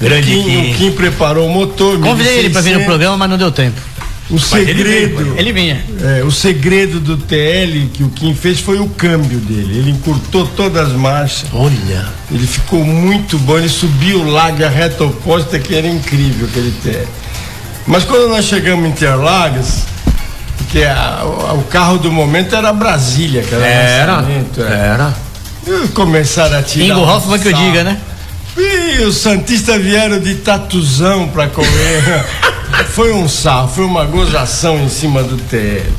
Grande 0.00 0.26
Kim, 0.26 0.40
o 0.40 0.44
Kim. 0.44 0.74
Kim 0.74 0.92
preparou 0.92 1.46
o 1.46 1.50
motor. 1.50 1.98
Convidei 2.00 2.38
ele 2.38 2.50
pra 2.50 2.60
vir 2.60 2.72
no 2.72 2.78
1600. 2.78 2.86
programa, 2.86 3.16
mas 3.16 3.30
não 3.30 3.38
deu 3.38 3.52
tempo. 3.52 3.80
O 4.30 4.38
veio, 4.38 4.66
segredo. 4.66 5.34
Ele 5.36 5.52
vinha. 5.52 5.84
É, 6.00 6.24
o 6.24 6.30
segredo 6.30 6.98
do 6.98 7.18
TL 7.18 7.88
que 7.92 8.02
o 8.02 8.08
Kim 8.08 8.34
fez 8.34 8.58
foi 8.58 8.78
o 8.78 8.88
câmbio 8.88 9.38
dele. 9.38 9.78
Ele 9.78 9.90
encurtou 9.90 10.46
todas 10.46 10.88
as 10.88 10.92
marchas. 10.94 11.46
Olha. 11.52 12.08
Ele 12.30 12.46
ficou 12.46 12.82
muito 12.82 13.38
bom, 13.38 13.58
ele 13.58 13.68
subiu 13.68 14.20
o 14.20 14.30
lago 14.30 14.64
a 14.64 14.68
reta 14.68 15.04
oposta, 15.04 15.58
que 15.58 15.74
era 15.74 15.86
incrível 15.86 16.48
aquele 16.48 16.72
TL. 16.82 17.06
Mas 17.86 18.04
quando 18.04 18.30
nós 18.30 18.46
chegamos 18.46 18.86
em 18.86 18.88
Interlagos, 18.88 19.82
porque 20.56 20.82
a- 20.84 21.22
o, 21.54 21.62
carro 21.64 21.98
do 21.98 22.10
momento 22.10 22.54
era 22.54 22.72
Brasília, 22.72 23.42
que 23.42 23.54
era, 23.54 23.66
Era. 23.66 24.24
é. 24.58 24.62
Era. 24.62 25.14
E 25.66 25.88
Começaram 25.88 26.58
a 26.58 26.62
tirar. 26.62 26.84
Ingo 26.96 27.00
Hoffman 27.00 27.38
que 27.38 27.48
eu 27.48 27.52
diga, 27.52 27.84
né? 27.84 27.98
E 28.56 29.02
os 29.02 29.16
Santistas 29.16 29.82
vieram 29.82 30.20
de 30.20 30.36
tatuzão 30.36 31.28
pra 31.28 31.48
comer. 31.48 32.24
foi 32.90 33.12
um 33.12 33.28
sarro, 33.28 33.68
foi 33.68 33.84
uma 33.84 34.04
gozação 34.04 34.78
em 34.78 34.88
cima 34.88 35.22
do 35.22 35.36
TL. 35.36 35.92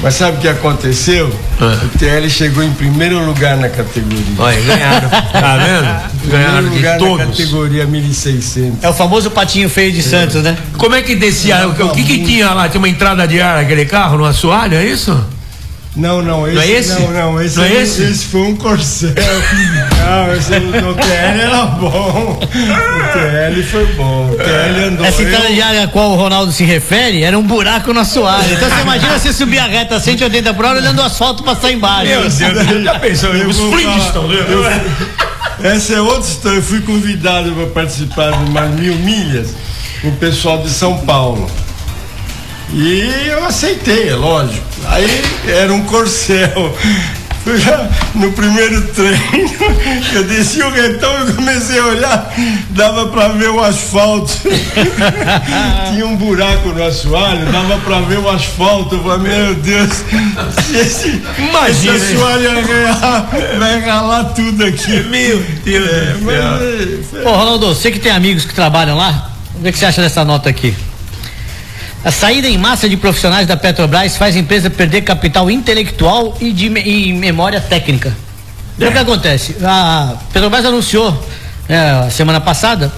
Mas 0.00 0.14
sabe 0.16 0.36
o 0.36 0.40
que 0.40 0.48
aconteceu? 0.48 1.32
Ah. 1.60 1.78
O 1.84 1.98
TL 1.98 2.28
chegou 2.28 2.62
em 2.62 2.72
primeiro 2.72 3.24
lugar 3.24 3.56
na 3.56 3.68
categoria. 3.68 4.18
Olha, 4.38 4.60
ganharam. 4.60 5.08
Tá 5.32 5.56
vendo? 5.56 6.30
Ganharam 6.30 6.68
primeiro 6.68 6.74
lugar 6.74 6.98
de 6.98 7.04
na 7.04 7.08
todos. 7.10 7.26
categoria 7.38 7.86
1600. 7.86 8.82
É 8.82 8.88
o 8.88 8.92
famoso 8.92 9.30
patinho 9.30 9.68
feio 9.70 9.92
de 9.92 10.02
Santos, 10.02 10.42
né? 10.42 10.56
Como 10.76 10.94
é 10.94 11.00
que 11.02 11.14
descia? 11.14 11.66
O, 11.68 11.74
que- 11.74 11.82
o 11.82 11.88
que 11.90 12.02
que 12.04 12.24
tinha 12.24 12.50
lá? 12.52 12.68
Tinha 12.68 12.78
uma 12.80 12.88
entrada 12.88 13.26
de 13.26 13.40
ar 13.40 13.56
naquele 13.62 13.84
carro, 13.86 14.18
no 14.18 14.24
assoalho, 14.24 14.76
é 14.76 14.84
isso? 14.84 15.18
Não, 15.96 16.20
não, 16.20 16.44
esse, 16.48 16.56
não 16.56 16.62
é 16.62 16.70
esse? 16.70 17.00
Não, 17.00 17.10
não, 17.12 17.40
esse, 17.40 17.56
não 17.56 17.64
é 17.64 17.68
um, 17.68 17.80
esse? 17.80 18.02
esse 18.02 18.24
foi 18.24 18.40
um 18.40 18.56
corcel. 18.56 19.10
não, 19.14 20.34
esse 20.34 20.52
o 20.52 20.94
TL 20.94 21.40
era 21.40 21.66
bom. 21.66 22.40
O 22.42 22.46
TL 23.12 23.62
foi 23.62 23.86
bom. 23.94 24.30
O 24.32 24.36
TL 24.36 24.88
andou. 24.88 25.06
Essa 25.06 25.22
eu- 25.22 25.54
de 25.54 25.62
área 25.62 25.84
a 25.84 25.88
qual 25.88 26.10
o 26.10 26.16
Ronaldo 26.16 26.50
se 26.50 26.64
refere 26.64 27.22
era 27.22 27.38
um 27.38 27.44
buraco 27.44 27.92
no 27.92 28.00
assoalho. 28.00 28.52
Então 28.54 28.68
você 28.68 28.80
imagina 28.82 29.18
você 29.18 29.32
subir 29.32 29.60
a 29.60 29.66
reta 29.66 29.94
a 29.94 30.00
180 30.00 30.52
por 30.54 30.64
hora 30.64 30.80
olhando 30.80 30.98
o 30.98 31.02
asfalto 31.02 31.44
passar 31.44 31.70
embaixo. 31.70 32.06
Meu 32.06 32.22
Deus, 32.22 32.84
já 32.84 32.98
pensou? 32.98 33.32
Eu 33.32 33.48
Os 33.48 33.58
Flintstones? 33.58 34.40
Essa 35.62 35.94
é 35.94 36.00
outra 36.00 36.28
história. 36.28 36.56
Eu 36.56 36.62
fui 36.62 36.80
convidado 36.80 37.52
para 37.52 37.66
participar 37.66 38.32
de 38.32 38.50
umas 38.50 38.70
mil 38.70 38.96
milhas 38.96 39.54
com 40.02 40.08
o 40.08 40.16
pessoal 40.16 40.58
de 40.58 40.70
São 40.70 40.98
Paulo. 40.98 41.48
E 42.72 43.28
eu 43.28 43.44
aceitei, 43.44 44.08
é 44.08 44.14
lógico. 44.14 44.64
Aí 44.86 45.22
era 45.46 45.72
um 45.72 45.84
corcel. 45.84 46.74
No 48.14 48.32
primeiro 48.32 48.80
treino, 48.88 49.20
eu 50.14 50.24
desci 50.24 50.62
o 50.62 50.70
retão 50.70 51.28
e 51.28 51.32
comecei 51.34 51.78
a 51.78 51.84
olhar, 51.84 52.34
dava 52.70 53.08
para 53.08 53.28
ver 53.28 53.50
o 53.50 53.62
asfalto. 53.62 54.32
Tinha 55.92 56.06
um 56.06 56.16
buraco 56.16 56.70
no 56.70 56.82
assoalho, 56.82 57.44
dava 57.52 57.76
para 57.80 58.00
ver 58.00 58.18
o 58.18 58.30
asfalto. 58.30 58.94
Eu 58.94 59.02
falei, 59.02 59.30
meu 59.30 59.54
Deus, 59.56 59.90
se 60.64 60.76
esse, 60.78 61.22
Imagina, 61.36 61.96
esse 61.96 62.14
assoalho 62.14 62.50
arranhar, 62.50 63.28
vai 63.58 63.80
ralar 63.80 64.24
tudo 64.32 64.64
aqui. 64.64 65.00
Meu 65.10 65.44
Deus 65.62 65.86
É, 65.86 66.16
mas, 66.22 67.10
céu. 67.10 67.22
é, 67.22 67.28
Ô, 67.28 67.36
Ronaldo, 67.36 67.74
você 67.74 67.90
que 67.90 67.98
tem 67.98 68.10
amigos 68.10 68.46
que 68.46 68.54
trabalham 68.54 68.96
lá, 68.96 69.30
o 69.54 69.62
que 69.62 69.70
que 69.70 69.78
você 69.78 69.84
acha 69.84 70.00
dessa 70.00 70.24
nota 70.24 70.48
aqui? 70.48 70.74
A 72.04 72.10
saída 72.10 72.48
em 72.48 72.58
massa 72.58 72.88
de 72.88 72.96
profissionais 72.96 73.46
da 73.46 73.56
Petrobras 73.56 74.16
faz 74.16 74.36
a 74.36 74.38
empresa 74.38 74.68
perder 74.68 75.02
capital 75.02 75.50
intelectual 75.50 76.36
e 76.40 76.52
de 76.52 76.66
e 76.66 77.12
memória 77.12 77.60
técnica. 77.60 78.14
O 78.76 78.92
que 78.92 78.98
acontece? 78.98 79.56
A 79.62 80.14
Petrobras 80.32 80.64
anunciou 80.66 81.26
é, 81.68 82.10
semana 82.10 82.40
passada 82.40 82.92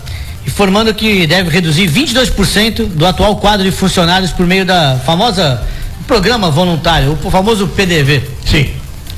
informando 0.46 0.94
que 0.94 1.26
deve 1.26 1.50
reduzir 1.50 1.88
22% 1.88 2.86
do 2.86 3.04
atual 3.04 3.36
quadro 3.36 3.64
de 3.64 3.72
funcionários 3.72 4.30
por 4.30 4.46
meio 4.46 4.64
da 4.64 4.98
famosa 5.04 5.62
programa 6.06 6.50
voluntário, 6.50 7.18
o 7.22 7.30
famoso 7.30 7.66
PDV, 7.66 8.22
Sim. 8.44 8.70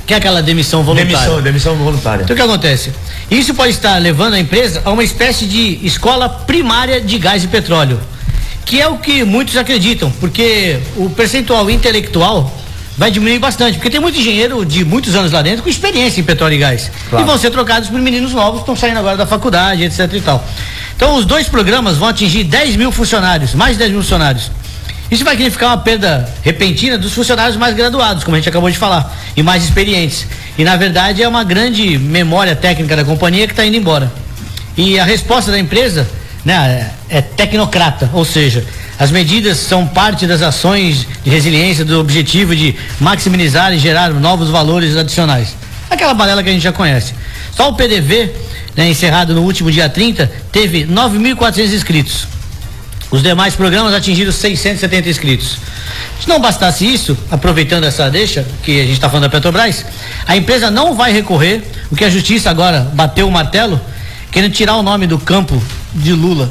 que 0.07 0.13
é 0.13 0.17
aquela 0.17 0.41
demissão 0.41 0.83
voluntária. 0.83 1.17
Demissão, 1.17 1.41
demissão 1.41 1.75
voluntária. 1.75 2.23
Então 2.23 2.33
o 2.33 2.37
que 2.37 2.41
acontece? 2.41 2.91
Isso 3.29 3.53
pode 3.53 3.71
estar 3.71 3.97
levando 3.99 4.33
a 4.33 4.39
empresa 4.39 4.81
a 4.83 4.91
uma 4.91 5.03
espécie 5.03 5.45
de 5.45 5.79
escola 5.85 6.27
primária 6.27 6.99
de 6.99 7.19
gás 7.19 7.43
e 7.43 7.47
petróleo, 7.47 7.99
que 8.69 8.79
é 8.79 8.87
o 8.87 8.99
que 8.99 9.23
muitos 9.23 9.57
acreditam, 9.57 10.11
porque 10.19 10.77
o 10.95 11.09
percentual 11.09 11.71
intelectual 11.71 12.55
vai 12.95 13.09
diminuir 13.09 13.39
bastante, 13.39 13.79
porque 13.79 13.89
tem 13.89 13.99
muito 13.99 14.19
engenheiro 14.19 14.63
de 14.63 14.85
muitos 14.85 15.15
anos 15.15 15.31
lá 15.31 15.41
dentro 15.41 15.63
com 15.63 15.69
experiência 15.69 16.21
em 16.21 16.23
petróleo 16.23 16.53
e 16.53 16.57
gás. 16.59 16.91
Claro. 17.09 17.25
E 17.25 17.27
vão 17.27 17.35
ser 17.35 17.49
trocados 17.49 17.89
por 17.89 17.99
meninos 17.99 18.31
novos 18.31 18.59
que 18.59 18.61
estão 18.61 18.75
saindo 18.75 18.99
agora 18.99 19.17
da 19.17 19.25
faculdade, 19.25 19.83
etc 19.83 20.13
e 20.13 20.21
tal. 20.21 20.47
Então 20.95 21.15
os 21.15 21.25
dois 21.25 21.47
programas 21.47 21.97
vão 21.97 22.07
atingir 22.07 22.43
10 22.43 22.75
mil 22.75 22.91
funcionários, 22.91 23.55
mais 23.55 23.71
de 23.71 23.79
10 23.79 23.91
mil 23.91 24.01
funcionários. 24.03 24.51
Isso 25.09 25.23
vai 25.23 25.33
significar 25.33 25.69
uma 25.69 25.79
perda 25.79 26.31
repentina 26.43 26.95
dos 26.95 27.11
funcionários 27.13 27.57
mais 27.57 27.75
graduados, 27.75 28.23
como 28.23 28.35
a 28.35 28.39
gente 28.39 28.49
acabou 28.49 28.69
de 28.69 28.77
falar, 28.77 29.17
e 29.35 29.41
mais 29.41 29.63
experientes. 29.63 30.27
E 30.59 30.63
na 30.63 30.75
verdade 30.75 31.23
é 31.23 31.27
uma 31.27 31.43
grande 31.43 31.97
memória 31.97 32.55
técnica 32.55 32.95
da 32.95 33.03
companhia 33.03 33.47
que 33.47 33.53
está 33.53 33.65
indo 33.65 33.77
embora. 33.77 34.11
E 34.77 34.99
a 34.99 35.03
resposta 35.03 35.49
da 35.49 35.57
empresa 35.57 36.07
né, 36.49 36.89
é 37.07 37.21
tecnocrata, 37.21 38.09
ou 38.11 38.25
seja, 38.25 38.65
as 38.97 39.11
medidas 39.11 39.57
são 39.57 39.85
parte 39.85 40.25
das 40.25 40.41
ações 40.41 41.05
de 41.23 41.29
resiliência 41.29 41.85
do 41.85 41.99
objetivo 41.99 42.55
de 42.55 42.75
maximizar 42.99 43.71
e 43.71 43.77
gerar 43.77 44.09
novos 44.09 44.49
valores 44.49 44.97
adicionais. 44.97 45.55
Aquela 45.91 46.15
balela 46.15 46.41
que 46.41 46.49
a 46.49 46.51
gente 46.51 46.63
já 46.63 46.71
conhece. 46.71 47.13
Só 47.55 47.69
o 47.69 47.73
PDV, 47.73 48.31
né, 48.75 48.89
encerrado 48.89 49.35
no 49.35 49.43
último 49.43 49.71
dia 49.71 49.87
30, 49.87 50.31
teve 50.51 50.85
9.400 50.85 51.73
inscritos. 51.73 52.27
Os 53.11 53.21
demais 53.21 53.55
programas 53.55 53.93
atingiram 53.93 54.31
670 54.31 55.07
inscritos. 55.07 55.57
Se 56.19 56.27
não 56.27 56.39
bastasse 56.39 56.83
isso, 56.83 57.17
aproveitando 57.29 57.83
essa 57.83 58.09
deixa, 58.09 58.45
que 58.63 58.79
a 58.79 58.83
gente 58.83 58.93
está 58.93 59.07
falando 59.07 59.23
da 59.23 59.29
Petrobras, 59.29 59.85
a 60.25 60.35
empresa 60.35 60.71
não 60.71 60.95
vai 60.95 61.11
recorrer, 61.11 61.63
o 61.91 61.95
que 61.95 62.03
a 62.03 62.09
justiça 62.09 62.49
agora 62.49 62.89
bateu 62.93 63.27
o 63.27 63.31
martelo, 63.31 63.79
querendo 64.31 64.51
tirar 64.51 64.75
o 64.75 64.83
nome 64.83 65.05
do 65.07 65.17
campo 65.17 65.61
de 65.93 66.13
Lula. 66.13 66.49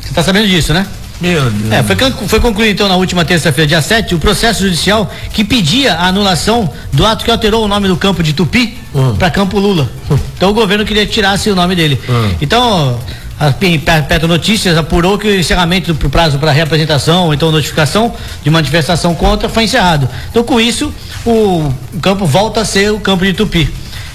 Você 0.00 0.08
está 0.10 0.22
sabendo 0.22 0.48
disso, 0.48 0.72
né? 0.72 0.86
Meu 1.20 1.50
Deus. 1.50 1.72
É, 1.72 1.82
foi, 1.82 1.96
foi 2.28 2.40
concluído 2.40 2.72
então 2.72 2.88
na 2.88 2.96
última 2.96 3.24
terça-feira, 3.26 3.68
dia 3.68 3.82
7, 3.82 4.14
o 4.14 4.18
processo 4.18 4.62
judicial 4.62 5.10
que 5.34 5.44
pedia 5.44 5.92
a 5.94 6.06
anulação 6.06 6.70
do 6.92 7.04
ato 7.04 7.24
que 7.26 7.30
alterou 7.30 7.62
o 7.64 7.68
nome 7.68 7.88
do 7.88 7.96
campo 7.96 8.22
de 8.22 8.32
Tupi 8.32 8.78
Hum. 8.94 9.14
para 9.18 9.30
Campo 9.30 9.58
Lula. 9.60 9.88
Então 10.36 10.50
o 10.50 10.54
governo 10.54 10.84
queria 10.84 11.06
que 11.06 11.12
tirasse 11.12 11.48
o 11.50 11.54
nome 11.54 11.76
dele. 11.76 12.00
Hum. 12.08 12.34
Então, 12.40 12.98
a 13.38 13.52
Pe- 13.52 13.78
Pe- 13.78 14.02
Petro 14.08 14.26
Notícias 14.26 14.76
apurou 14.76 15.16
que 15.18 15.28
o 15.28 15.38
encerramento 15.38 15.92
do 15.94 16.10
prazo 16.10 16.38
para 16.38 16.50
reapresentação, 16.50 17.26
ou 17.26 17.34
então 17.34 17.52
notificação 17.52 18.12
de 18.42 18.50
manifestação 18.50 19.14
contra, 19.14 19.48
foi 19.48 19.64
encerrado. 19.64 20.08
Então, 20.30 20.42
com 20.42 20.58
isso, 20.58 20.92
o 21.24 21.72
campo 22.02 22.26
volta 22.26 22.62
a 22.62 22.64
ser 22.64 22.90
o 22.92 22.98
campo 22.98 23.24
de 23.24 23.32
Tupi. 23.34 23.68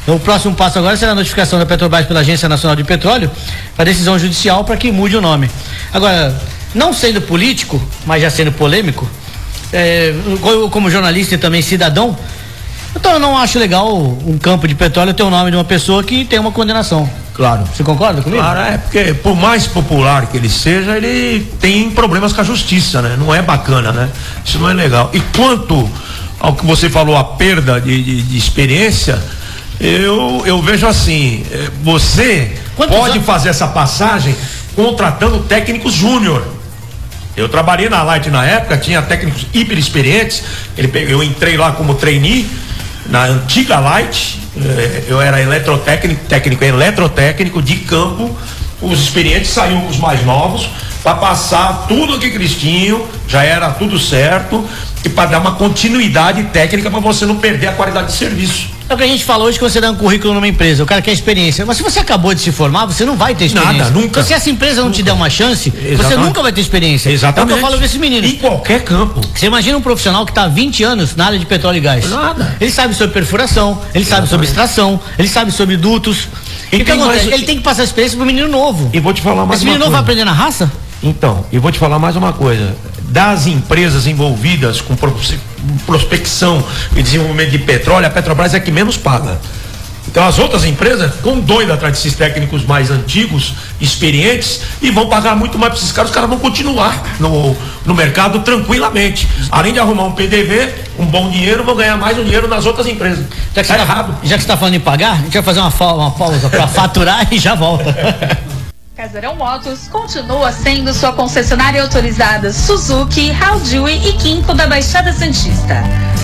Então, 0.05 0.15
o 0.17 0.19
próximo 0.19 0.53
passo 0.53 0.77
agora 0.77 0.95
será 0.95 1.13
a 1.13 1.15
notificação 1.15 1.57
da 1.57 1.65
Petrobras 1.65 2.05
pela 2.05 2.19
Agência 2.19 2.47
Nacional 2.47 2.75
de 2.75 2.83
Petróleo 2.83 3.29
para 3.75 3.85
decisão 3.85 4.19
judicial 4.19 4.63
para 4.63 4.77
que 4.77 4.91
mude 4.91 5.17
o 5.17 5.21
nome. 5.21 5.49
Agora, 5.91 6.39
não 6.75 6.93
sendo 6.93 7.19
político, 7.21 7.81
mas 8.05 8.21
já 8.21 8.29
sendo 8.29 8.51
polêmico, 8.51 9.09
é, 9.73 10.13
como 10.69 10.91
jornalista 10.91 11.33
e 11.33 11.37
também 11.39 11.61
cidadão, 11.63 12.15
então 12.95 13.13
eu 13.13 13.19
não 13.19 13.35
acho 13.35 13.57
legal 13.57 13.97
um 13.97 14.37
campo 14.37 14.67
de 14.67 14.75
petróleo 14.75 15.11
ter 15.13 15.23
o 15.23 15.29
nome 15.31 15.49
de 15.49 15.57
uma 15.57 15.63
pessoa 15.65 16.03
que 16.03 16.23
tem 16.23 16.37
uma 16.37 16.51
condenação. 16.51 17.09
Claro. 17.33 17.65
Você 17.75 17.83
concorda 17.83 18.21
comigo? 18.21 18.41
Claro, 18.41 18.59
é 18.59 18.77
porque 18.77 19.13
por 19.15 19.35
mais 19.35 19.65
popular 19.67 20.27
que 20.27 20.37
ele 20.37 20.47
seja, 20.49 20.95
ele 20.95 21.45
tem 21.59 21.89
problemas 21.89 22.31
com 22.31 22.41
a 22.41 22.43
justiça, 22.43 23.01
né? 23.01 23.15
Não 23.19 23.33
é 23.35 23.41
bacana, 23.41 23.91
né? 23.91 24.07
Isso 24.45 24.59
não 24.59 24.69
é 24.69 24.73
legal. 24.73 25.09
E 25.13 25.19
quanto 25.35 25.89
ao 26.39 26.53
que 26.55 26.65
você 26.65 26.89
falou, 26.89 27.17
a 27.17 27.23
perda 27.23 27.81
de, 27.81 28.01
de- 28.01 28.21
de 28.21 28.37
experiência, 28.37 29.21
eu, 29.79 30.43
eu 30.45 30.61
vejo 30.61 30.87
assim, 30.87 31.45
eh, 31.51 31.69
você 31.83 32.51
Quantos 32.75 32.95
pode 32.95 33.13
anos? 33.13 33.25
fazer 33.25 33.49
essa 33.49 33.67
passagem 33.67 34.35
contratando 34.75 35.39
técnicos 35.39 35.93
júnior. 35.93 36.45
Eu 37.35 37.49
trabalhei 37.49 37.89
na 37.89 38.01
Light 38.01 38.29
na 38.29 38.45
época, 38.45 38.77
tinha 38.77 39.01
técnicos 39.01 39.45
hiper 39.53 39.77
experientes. 39.77 40.43
Ele 40.77 40.89
eu 41.11 41.21
entrei 41.21 41.57
lá 41.57 41.73
como 41.73 41.95
trainee 41.95 42.49
na 43.07 43.23
antiga 43.25 43.79
Light. 43.79 44.39
eh, 44.57 45.03
Eu 45.07 45.21
era 45.21 45.41
eletrotécnico, 45.41 46.25
técnico 46.25 46.63
eletrotécnico 46.63 47.61
de 47.61 47.75
campo. 47.77 48.35
Os 48.81 49.01
experientes 49.01 49.49
saíam 49.51 49.81
com 49.81 49.89
os 49.89 49.97
mais 49.97 50.23
novos 50.25 50.69
para 51.03 51.15
passar 51.15 51.85
tudo 51.87 52.15
o 52.15 52.19
que 52.19 52.25
eles 52.27 52.55
tinham, 52.55 53.05
já 53.27 53.43
era 53.43 53.69
tudo 53.71 53.99
certo 53.99 54.67
e 55.03 55.09
para 55.09 55.29
dar 55.31 55.39
uma 55.39 55.53
continuidade 55.53 56.43
técnica 56.45 56.89
para 56.89 56.99
você 56.99 57.25
não 57.25 57.35
perder 57.37 57.67
a 57.67 57.71
qualidade 57.73 58.07
de 58.07 58.13
serviço. 58.13 58.74
É 58.87 58.93
o 58.93 58.97
que 58.97 59.03
a 59.03 59.07
gente 59.07 59.23
falou 59.23 59.47
hoje 59.47 59.57
que 59.57 59.63
você 59.63 59.81
dá 59.81 59.89
um 59.89 59.95
currículo 59.95 60.33
numa 60.35 60.47
empresa, 60.47 60.83
o 60.83 60.85
cara 60.85 61.01
quer 61.01 61.11
experiência. 61.11 61.65
Mas 61.65 61.77
se 61.77 61.81
você 61.83 61.99
acabou 61.99 62.33
de 62.35 62.41
se 62.41 62.51
formar, 62.51 62.85
você 62.85 63.03
não 63.03 63.15
vai 63.15 63.33
ter 63.33 63.45
experiência. 63.45 63.77
Nada, 63.79 63.89
nunca. 63.89 64.05
Então, 64.07 64.23
se 64.23 64.31
essa 64.33 64.47
empresa 64.49 64.83
não 64.83 64.91
te 64.91 65.01
der 65.01 65.11
uma 65.11 65.27
chance, 65.29 65.71
você 65.71 65.87
Exatamente. 65.93 66.25
nunca 66.27 66.41
vai 66.43 66.51
ter 66.53 66.61
experiência. 66.61 67.09
Exatamente. 67.09 67.51
É 67.51 67.55
o 67.55 67.57
que 67.57 67.63
eu 67.63 67.67
falo 67.69 67.81
desse 67.81 67.97
menino. 67.97 68.27
Em 68.27 68.35
qualquer 68.35 68.83
campo. 68.83 69.21
Você 69.33 69.47
imagina 69.47 69.75
um 69.75 69.81
profissional 69.81 70.23
que 70.23 70.31
está 70.31 70.43
há 70.43 70.47
20 70.47 70.83
anos 70.83 71.15
na 71.15 71.25
área 71.25 71.39
de 71.39 71.45
petróleo 71.47 71.77
e 71.77 71.81
gás. 71.81 72.07
Nada. 72.09 72.55
Ele 72.61 72.69
sabe 72.71 72.93
sobre 72.93 73.13
perfuração, 73.13 73.81
ele 73.93 74.05
sabe 74.05 74.27
sobre 74.29 74.45
extração, 74.45 74.99
ele 75.17 75.27
sabe 75.27 75.51
sobre 75.51 75.77
dutos. 75.77 76.27
E 76.71 76.75
E 76.77 76.81
o 76.81 76.85
que 76.85 76.91
tem 76.91 76.99
mais- 76.99 77.25
Ele 77.25 77.43
tem 77.43 77.57
que 77.57 77.63
passar 77.63 77.83
experiência 77.83 78.17
pro 78.17 78.25
menino 78.25 78.47
novo. 78.47 78.91
E 78.93 78.99
vou 78.99 79.13
te 79.13 79.21
falar 79.21 79.45
mais 79.47 79.59
Esse 79.59 79.65
menino 79.65 79.79
novo 79.79 79.93
vai 79.93 80.01
aprender 80.01 80.25
na 80.25 80.31
raça? 80.33 80.71
Então, 81.01 81.43
e 81.51 81.57
vou 81.57 81.71
te 81.71 81.79
falar 81.79 81.97
mais 81.97 82.15
uma 82.15 82.33
coisa. 82.33 82.75
Das 83.09 83.47
empresas 83.47 84.05
envolvidas 84.05 84.79
com 84.81 84.95
prospecção 85.85 86.63
e 86.95 87.01
desenvolvimento 87.03 87.51
de 87.51 87.59
petróleo, 87.59 88.07
a 88.07 88.09
Petrobras 88.09 88.53
é 88.53 88.57
a 88.57 88.59
que 88.59 88.71
menos 88.71 88.97
paga. 88.97 89.39
Então 90.07 90.25
as 90.25 90.39
outras 90.39 90.63
empresas 90.63 91.13
ficam 91.15 91.39
doidas 91.41 91.75
atrás 91.75 91.93
desses 91.97 92.13
técnicos 92.15 92.63
mais 92.63 92.89
antigos, 92.89 93.53
experientes, 93.81 94.61
e 94.81 94.89
vão 94.89 95.09
pagar 95.09 95.35
muito 95.35 95.57
mais 95.59 95.73
para 95.73 95.81
esses 95.81 95.91
caras, 95.91 96.09
os 96.11 96.15
caras 96.15 96.29
vão 96.29 96.39
continuar 96.39 97.03
no, 97.19 97.57
no 97.85 97.93
mercado 97.93 98.39
tranquilamente. 98.39 99.27
Além 99.51 99.73
de 99.73 99.79
arrumar 99.79 100.03
um 100.05 100.11
PDV, 100.13 100.73
um 100.99 101.05
bom 101.05 101.29
dinheiro, 101.29 101.63
vão 101.65 101.75
ganhar 101.75 101.97
mais 101.97 102.17
um 102.17 102.23
dinheiro 102.23 102.47
nas 102.47 102.65
outras 102.65 102.87
empresas. 102.87 103.25
Já 103.53 103.61
que, 103.61 103.67
Tá 103.67 103.75
você 103.75 103.81
errado. 103.81 104.13
tá, 104.13 104.19
já 104.23 104.35
que 104.37 104.41
você 104.43 104.47
tá 104.47 104.55
falando 104.55 104.75
em 104.75 104.79
pagar, 104.79 105.13
a 105.13 105.17
gente 105.17 105.33
vai 105.33 105.43
fazer 105.43 105.59
uma, 105.59 105.93
uma 105.95 106.11
pausa 106.11 106.49
para 106.49 106.67
faturar 106.67 107.27
e 107.31 107.37
já 107.37 107.55
volta. 107.55 107.93
Casarão 108.95 109.35
Motos 109.35 109.89
continua 109.89 110.53
sendo 110.53 110.93
sua 110.93 111.11
concessionária 111.11 111.83
autorizada 111.83 112.53
Suzuki, 112.53 113.29
Haldui 113.29 114.07
e 114.07 114.13
Quinco 114.13 114.53
da 114.53 114.67
Baixada 114.67 115.11
Santista. 115.11 115.83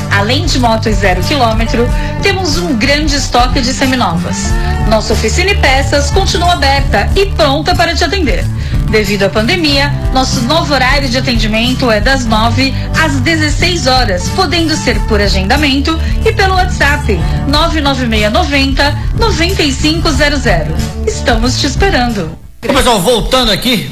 Além 0.09 0.45
de 0.45 0.57
motos 0.57 0.95
zero 0.95 1.21
quilômetro, 1.21 1.85
temos 2.23 2.57
um 2.57 2.77
grande 2.77 3.17
estoque 3.17 3.59
de 3.59 3.73
seminovas. 3.73 4.53
Nossa 4.89 5.11
oficina 5.11 5.51
e 5.51 5.57
peças 5.57 6.11
continua 6.11 6.53
aberta 6.53 7.09
e 7.13 7.25
pronta 7.25 7.75
para 7.75 7.93
te 7.93 8.05
atender. 8.05 8.45
Devido 8.89 9.23
à 9.23 9.29
pandemia, 9.29 9.89
nosso 10.13 10.39
novo 10.43 10.73
horário 10.73 11.09
de 11.09 11.17
atendimento 11.17 11.91
é 11.91 11.99
das 11.99 12.25
9 12.25 12.73
às 13.03 13.19
16 13.19 13.87
horas, 13.87 14.29
podendo 14.29 14.77
ser 14.77 14.97
por 15.07 15.19
agendamento 15.19 15.99
e 16.25 16.31
pelo 16.31 16.55
WhatsApp 16.55 17.19
99690 17.49 18.97
9500. 19.19 20.41
Estamos 21.05 21.59
te 21.59 21.67
esperando. 21.67 22.40
Pessoal, 22.61 23.01
voltando 23.01 23.51
aqui, 23.51 23.89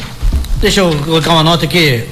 deixa 0.61 0.81
eu 0.81 0.95
colocar 1.03 1.31
uma 1.31 1.43
nota 1.43 1.65
aqui. 1.65 2.03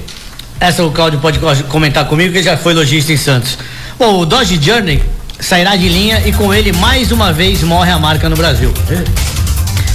Essa 0.58 0.82
o 0.84 0.90
Claudio 0.90 1.20
pode 1.20 1.38
comentar 1.64 2.04
comigo, 2.06 2.32
que 2.32 2.42
já 2.42 2.56
foi 2.56 2.74
lojista 2.74 3.12
em 3.12 3.16
Santos. 3.16 3.56
Bom, 3.96 4.18
o 4.18 4.26
Dodge 4.26 4.58
Journey 4.60 5.00
sairá 5.38 5.76
de 5.76 5.88
linha 5.88 6.20
e 6.26 6.32
com 6.32 6.52
ele 6.52 6.72
mais 6.72 7.12
uma 7.12 7.32
vez 7.32 7.62
morre 7.62 7.92
a 7.92 7.98
marca 7.98 8.28
no 8.28 8.34
Brasil. 8.34 8.74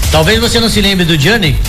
Talvez 0.10 0.40
você 0.40 0.58
não 0.62 0.70
se 0.70 0.80
lembre 0.80 1.04
do 1.04 1.20
Journey, 1.20 1.60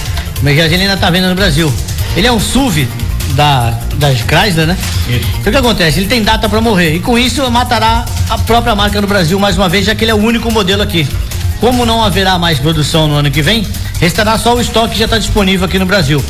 mas 0.42 0.60
a 0.60 0.68
gente 0.68 0.82
ainda 0.82 0.94
está 0.94 1.10
vendo 1.10 1.28
no 1.28 1.34
Brasil. 1.34 1.74
Ele 2.16 2.28
é 2.28 2.32
um 2.32 2.38
SUV 2.38 2.86
da, 3.30 3.76
da 3.96 4.14
Chrysler, 4.14 4.68
né? 4.68 4.78
Isso. 5.08 5.26
Então 5.40 5.48
o 5.48 5.50
que 5.50 5.56
acontece? 5.56 5.98
Ele 5.98 6.06
tem 6.06 6.22
data 6.22 6.48
para 6.48 6.60
morrer 6.60 6.94
e 6.94 7.00
com 7.00 7.18
isso 7.18 7.50
matará 7.50 8.04
a 8.30 8.38
própria 8.38 8.76
marca 8.76 9.00
no 9.00 9.08
Brasil 9.08 9.40
mais 9.40 9.56
uma 9.56 9.68
vez, 9.68 9.86
já 9.86 9.94
que 9.94 10.04
ele 10.04 10.12
é 10.12 10.14
o 10.14 10.18
único 10.18 10.52
modelo 10.52 10.82
aqui. 10.82 11.08
Como 11.60 11.84
não 11.84 12.04
haverá 12.04 12.38
mais 12.38 12.60
produção 12.60 13.08
no 13.08 13.14
ano 13.14 13.30
que 13.30 13.42
vem, 13.42 13.66
restará 14.00 14.36
só 14.38 14.54
o 14.54 14.60
estoque 14.60 14.94
que 14.94 14.98
já 14.98 15.04
está 15.06 15.18
disponível 15.18 15.66
aqui 15.66 15.78
no 15.78 15.86
Brasil. 15.86 16.22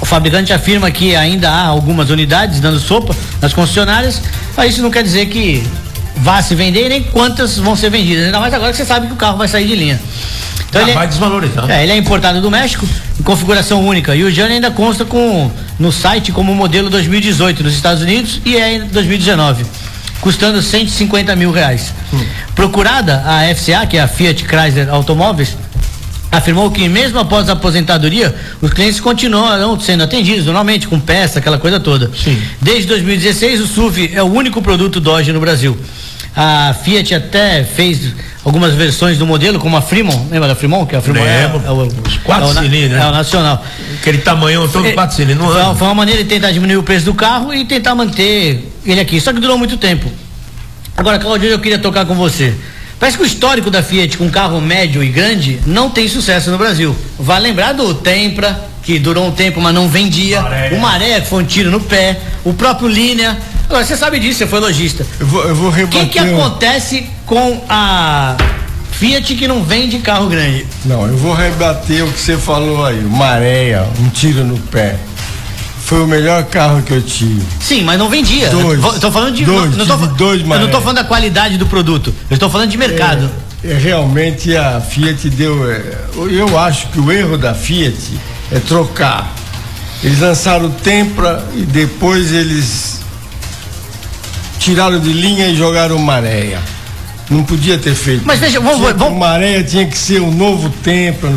O 0.00 0.04
fabricante 0.04 0.52
afirma 0.52 0.90
que 0.90 1.14
ainda 1.14 1.48
há 1.48 1.66
algumas 1.66 2.10
unidades 2.10 2.60
dando 2.60 2.80
sopa 2.80 3.14
nas 3.40 3.52
concessionárias, 3.52 4.20
mas 4.56 4.72
isso 4.72 4.82
não 4.82 4.90
quer 4.90 5.02
dizer 5.02 5.26
que 5.26 5.64
vá 6.16 6.42
se 6.42 6.54
vender 6.54 6.88
nem 6.88 7.02
quantas 7.02 7.56
vão 7.58 7.76
ser 7.76 7.90
vendidas. 7.90 8.26
Ainda 8.26 8.40
mais 8.40 8.52
agora 8.52 8.72
que 8.72 8.76
você 8.76 8.84
sabe 8.84 9.06
que 9.06 9.12
o 9.12 9.16
carro 9.16 9.38
vai 9.38 9.48
sair 9.48 9.66
de 9.66 9.76
linha. 9.76 10.00
Então 10.68 10.80
ah, 10.80 10.84
ele 10.84 10.90
é- 10.90 10.94
vai 10.94 11.06
desvalorizar. 11.06 11.70
É, 11.70 11.82
ele 11.82 11.92
é 11.92 11.96
importado 11.96 12.40
do 12.40 12.50
México, 12.50 12.86
em 13.18 13.22
configuração 13.22 13.86
única. 13.86 14.16
E 14.16 14.24
o 14.24 14.30
Jane 14.30 14.54
ainda 14.54 14.70
consta 14.70 15.04
com 15.04 15.50
no 15.78 15.92
site 15.92 16.32
como 16.32 16.54
modelo 16.54 16.90
2018 16.90 17.62
nos 17.62 17.74
Estados 17.74 18.02
Unidos 18.02 18.40
e 18.44 18.56
é 18.56 18.74
em 18.76 18.86
2019, 18.86 19.64
custando 20.20 20.60
150 20.62 21.36
mil 21.36 21.52
reais. 21.52 21.92
Hum. 22.12 22.24
Procurada 22.54 23.22
a 23.26 23.54
FCA, 23.54 23.86
que 23.86 23.96
é 23.96 24.00
a 24.00 24.08
Fiat 24.08 24.44
Chrysler 24.44 24.88
Automóveis, 24.90 25.56
afirmou 26.32 26.70
que 26.70 26.88
mesmo 26.88 27.18
após 27.18 27.50
a 27.50 27.52
aposentadoria, 27.52 28.34
os 28.62 28.72
clientes 28.72 28.98
continuam 28.98 29.78
sendo 29.78 30.02
atendidos 30.02 30.46
normalmente 30.46 30.88
com 30.88 30.98
peça, 30.98 31.38
aquela 31.38 31.58
coisa 31.58 31.78
toda. 31.78 32.10
Sim. 32.16 32.40
Desde 32.60 32.86
2016, 32.88 33.60
o 33.60 33.66
SUV 33.66 34.12
é 34.14 34.22
o 34.22 34.26
único 34.26 34.62
produto 34.62 34.98
Dodge 34.98 35.30
no 35.30 35.40
Brasil. 35.40 35.76
A 36.34 36.74
Fiat 36.82 37.14
até 37.14 37.62
fez 37.62 38.14
algumas 38.42 38.72
versões 38.72 39.18
do 39.18 39.26
modelo, 39.26 39.58
como 39.58 39.76
a 39.76 39.82
Fremont, 39.82 40.30
lembra 40.30 40.48
da 40.48 40.54
Fremont? 40.54 40.88
Que 40.88 40.96
a 40.96 41.02
Fremont 41.02 41.28
é, 41.28 41.42
é, 41.42 41.70
o, 41.70 41.86
os 41.86 42.16
quatro 42.24 42.50
é 42.50 42.62
cilindros, 42.62 42.98
né? 42.98 43.04
É 43.04 43.06
o 43.06 43.12
nacional. 43.12 43.62
Aquele 44.00 44.18
tamanhão 44.18 44.66
todo 44.66 44.86
é, 44.86 44.92
quatro 44.92 45.14
cilindros. 45.14 45.52
Foi, 45.52 45.74
foi 45.74 45.86
uma 45.88 45.94
maneira 45.94 46.24
de 46.24 46.30
tentar 46.30 46.50
diminuir 46.50 46.78
o 46.78 46.82
preço 46.82 47.04
do 47.04 47.12
carro 47.12 47.52
e 47.52 47.66
tentar 47.66 47.94
manter 47.94 48.72
ele 48.86 49.00
aqui. 49.00 49.20
Só 49.20 49.34
que 49.34 49.40
durou 49.40 49.58
muito 49.58 49.76
tempo. 49.76 50.10
Agora, 50.96 51.18
Claudio, 51.18 51.50
eu 51.50 51.58
queria 51.58 51.78
tocar 51.78 52.06
com 52.06 52.14
você. 52.14 52.54
Parece 53.02 53.16
que 53.16 53.24
o 53.24 53.26
histórico 53.26 53.68
da 53.68 53.82
Fiat 53.82 54.16
com 54.16 54.30
carro 54.30 54.60
médio 54.60 55.02
e 55.02 55.08
grande 55.08 55.58
não 55.66 55.90
tem 55.90 56.06
sucesso 56.06 56.52
no 56.52 56.56
Brasil. 56.56 56.94
Vale 57.18 57.48
lembrar 57.48 57.72
do 57.72 57.92
Tempra, 57.94 58.64
que 58.80 58.96
durou 58.96 59.26
um 59.26 59.32
tempo, 59.32 59.60
mas 59.60 59.74
não 59.74 59.88
vendia. 59.88 60.40
Maré. 60.40 60.70
O 60.72 60.80
Maré, 60.80 61.20
que 61.20 61.26
foi 61.26 61.42
um 61.42 61.44
tiro 61.44 61.68
no 61.68 61.80
pé. 61.80 62.20
O 62.44 62.54
próprio 62.54 62.86
Linea. 62.86 63.36
Agora, 63.64 63.84
você 63.84 63.96
sabe 63.96 64.20
disso, 64.20 64.38
você 64.38 64.46
foi 64.46 64.60
lojista. 64.60 65.04
Eu 65.18 65.26
vou, 65.26 65.42
eu 65.42 65.54
vou 65.56 65.68
rebater. 65.68 66.00
O 66.00 66.04
que, 66.04 66.12
que 66.12 66.18
acontece 66.20 67.08
com 67.26 67.64
a 67.68 68.36
Fiat 68.92 69.34
que 69.34 69.48
não 69.48 69.64
vende 69.64 69.98
carro 69.98 70.28
grande? 70.28 70.64
Não, 70.84 71.04
eu 71.04 71.16
vou 71.16 71.34
rebater 71.34 72.04
o 72.04 72.12
que 72.12 72.20
você 72.20 72.38
falou 72.38 72.86
aí. 72.86 73.00
Maréia, 73.00 73.84
um 73.98 74.10
tiro 74.10 74.44
no 74.44 74.58
pé. 74.58 74.96
Foi 75.92 76.04
o 76.04 76.06
melhor 76.06 76.44
carro 76.44 76.80
que 76.80 76.90
eu 76.90 77.02
tive. 77.02 77.42
Sim, 77.60 77.82
mas 77.82 77.98
não 77.98 78.08
vendia. 78.08 78.48
Dois. 78.48 78.82
Estou 78.94 79.12
falando 79.12 79.34
de. 79.34 79.44
Dois, 79.44 79.76
não, 79.76 79.84
não 79.84 79.98
tô, 79.98 80.06
dois 80.06 80.40
eu 80.40 80.46
não 80.46 80.64
estou 80.64 80.80
falando 80.80 80.96
da 80.96 81.04
qualidade 81.04 81.58
do 81.58 81.66
produto. 81.66 82.14
Eu 82.30 82.34
estou 82.34 82.48
falando 82.48 82.70
de 82.70 82.78
mercado. 82.78 83.30
É, 83.62 83.72
é, 83.72 83.74
realmente 83.74 84.56
a 84.56 84.80
Fiat 84.80 85.28
deu. 85.28 85.70
É, 85.70 85.82
eu 86.30 86.58
acho 86.58 86.86
que 86.86 86.98
o 86.98 87.12
erro 87.12 87.36
da 87.36 87.52
Fiat 87.52 87.94
é 88.50 88.58
trocar. 88.58 89.34
Eles 90.02 90.18
lançaram 90.20 90.64
o 90.64 90.70
Tempra 90.70 91.46
e 91.54 91.60
depois 91.60 92.32
eles 92.32 93.02
tiraram 94.58 94.98
de 94.98 95.12
linha 95.12 95.48
e 95.48 95.54
jogaram 95.54 95.98
Maréia. 95.98 96.60
Não 97.28 97.44
podia 97.44 97.76
ter 97.76 97.94
feito. 97.94 98.22
Mas 98.24 98.40
veja, 98.40 98.60
vamos, 98.60 98.80
vamos... 98.96 99.18
Maréia 99.18 99.62
tinha 99.62 99.86
que 99.86 99.98
ser 99.98 100.22
o 100.22 100.28
um 100.28 100.30
novo 100.30 100.70
Tempra, 100.82 101.30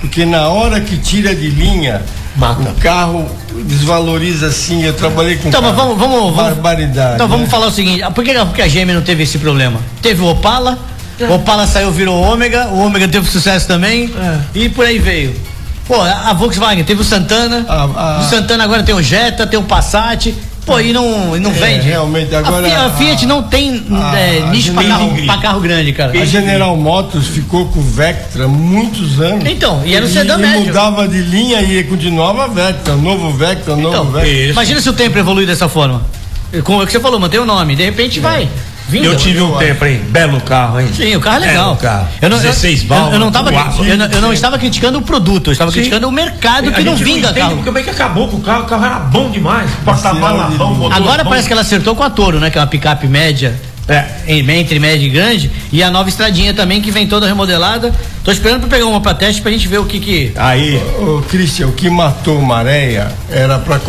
porque 0.00 0.26
na 0.26 0.48
hora 0.48 0.80
que 0.80 0.96
tira 0.96 1.32
de 1.36 1.50
linha 1.50 2.02
Mata. 2.36 2.70
O 2.70 2.74
carro 2.76 3.30
desvaloriza 3.66 4.46
assim. 4.46 4.82
Eu 4.82 4.94
trabalhei 4.94 5.36
com 5.36 5.48
então, 5.48 5.60
carro. 5.60 5.94
vamos, 5.94 5.98
vamos, 5.98 6.34
barbaridade. 6.34 7.14
Então 7.14 7.28
né? 7.28 7.36
vamos 7.36 7.50
falar 7.50 7.66
o 7.66 7.70
seguinte: 7.70 8.02
por 8.14 8.24
que, 8.24 8.32
porque 8.32 8.62
a 8.62 8.68
GM 8.68 8.92
não 8.94 9.02
teve 9.02 9.22
esse 9.22 9.38
problema? 9.38 9.80
Teve 10.00 10.22
o 10.22 10.26
Opala, 10.26 10.78
o 11.20 11.34
Opala 11.34 11.66
saiu, 11.66 11.90
virou 11.90 12.20
Ômega, 12.20 12.68
o 12.68 12.78
Ômega 12.78 13.06
teve 13.06 13.28
sucesso 13.28 13.66
também 13.66 14.12
é. 14.16 14.38
e 14.54 14.68
por 14.68 14.84
aí 14.84 14.98
veio. 14.98 15.34
Pô, 15.86 16.00
a 16.00 16.32
Volkswagen 16.32 16.84
teve 16.84 17.02
o 17.02 17.04
Santana, 17.04 17.66
a, 17.68 17.82
a, 17.82 18.20
o 18.20 18.30
Santana 18.30 18.64
agora 18.64 18.82
tem 18.82 18.94
o 18.94 19.02
Jetta, 19.02 19.46
tem 19.46 19.58
o 19.58 19.64
Passat, 19.64 20.32
Pô, 20.64 20.78
e 20.78 20.92
não, 20.92 21.36
e 21.36 21.40
não 21.40 21.50
é, 21.50 21.54
vende. 21.54 21.88
Realmente, 21.88 22.34
agora. 22.34 22.68
A, 22.72 22.86
a 22.86 22.90
Fiat 22.90 23.26
não 23.26 23.42
tem 23.42 23.84
a, 23.90 24.16
é, 24.16 24.40
nicho 24.50 24.72
para 24.72 24.86
carro, 24.86 25.26
pra 25.26 25.38
carro 25.38 25.60
grande, 25.60 25.92
cara. 25.92 26.12
A 26.12 26.24
General 26.24 26.76
Motors 26.76 27.26
ficou 27.28 27.66
com 27.66 27.80
o 27.80 27.82
Vectra 27.82 28.46
muitos 28.46 29.20
anos. 29.20 29.44
Então, 29.44 29.82
e 29.84 29.94
era 29.94 30.04
o 30.04 30.08
sedã 30.08 30.38
médio. 30.38 30.66
mudava 30.66 31.08
de 31.08 31.18
linha 31.18 31.60
e 31.62 31.82
continuava 31.84 32.46
Vectra, 32.46 32.94
novo 32.94 33.32
Vectra, 33.32 33.74
novo 33.74 33.88
então, 33.88 34.04
Vectra. 34.06 34.50
Imagina 34.50 34.80
se 34.80 34.88
o 34.88 34.92
tempo 34.92 35.18
evolui 35.18 35.46
dessa 35.46 35.68
forma. 35.68 36.02
Com 36.64 36.78
o 36.78 36.86
que 36.86 36.92
você 36.92 37.00
falou, 37.00 37.18
mantém 37.18 37.40
o 37.40 37.46
nome. 37.46 37.74
De 37.74 37.84
repente 37.84 38.18
é. 38.18 38.22
vai. 38.22 38.48
Vinda, 38.88 39.06
eu 39.06 39.16
tive 39.16 39.40
um 39.40 39.56
tempo, 39.56 39.84
hein? 39.84 40.02
Belo 40.08 40.40
carro, 40.40 40.80
hein? 40.80 40.88
Sim, 40.94 41.16
o 41.16 41.20
carro 41.20 41.36
é 41.36 41.46
legal. 41.46 41.64
Belo 41.74 41.76
carro. 41.76 42.08
Eu 42.20 42.30
não, 42.30 42.38
16 42.38 42.84
válvulas. 42.84 43.12
Eu, 43.12 43.14
eu, 43.14 43.20
não 43.20 43.32
tava, 43.32 43.50
eu, 43.84 43.96
não, 43.96 44.06
eu 44.06 44.20
não 44.20 44.32
estava 44.32 44.58
criticando 44.58 44.98
o 44.98 45.02
produto, 45.02 45.48
eu 45.48 45.52
estava 45.52 45.70
Sim. 45.70 45.78
criticando 45.78 46.08
o 46.08 46.12
mercado 46.12 46.72
que 46.72 46.82
não 46.82 46.96
vinga 46.96 47.32
carro. 47.32 47.62
Como 47.62 47.78
é 47.78 47.82
que 47.82 47.90
acabou 47.90 48.28
com 48.28 48.36
o 48.36 48.40
carro? 48.40 48.64
O 48.64 48.66
carro 48.66 48.84
era 48.84 48.98
bom 48.98 49.30
demais. 49.30 49.70
Porta-mala, 49.84 50.50
Agora 50.92 51.24
parece 51.24 51.46
que 51.46 51.52
ela 51.52 51.62
acertou 51.62 51.94
com 51.94 52.02
a 52.02 52.10
Toro, 52.10 52.38
né? 52.38 52.50
Que 52.50 52.58
é 52.58 52.60
uma 52.60 52.66
picape 52.66 53.06
média 53.06 53.32
é, 53.42 53.71
entre 54.26 54.78
média 54.78 55.06
e 55.06 55.10
grande, 55.10 55.50
e 55.72 55.82
a 55.82 55.90
nova 55.90 56.08
estradinha 56.08 56.54
também 56.54 56.80
que 56.80 56.90
vem 56.90 57.06
toda 57.06 57.26
remodelada. 57.26 57.92
Tô 58.24 58.30
esperando 58.30 58.60
para 58.60 58.68
pegar 58.68 58.86
uma 58.86 59.00
para 59.00 59.14
teste 59.14 59.42
pra 59.42 59.50
gente 59.50 59.66
ver 59.66 59.78
o 59.78 59.84
que 59.84 59.98
que. 59.98 60.32
Aí, 60.36 60.80
ô, 60.98 61.18
ô 61.18 61.22
Cristian, 61.22 61.66
o 61.66 61.72
que 61.72 61.90
matou 61.90 62.40
Maréia 62.40 63.08
era 63.30 63.58
para 63.58 63.80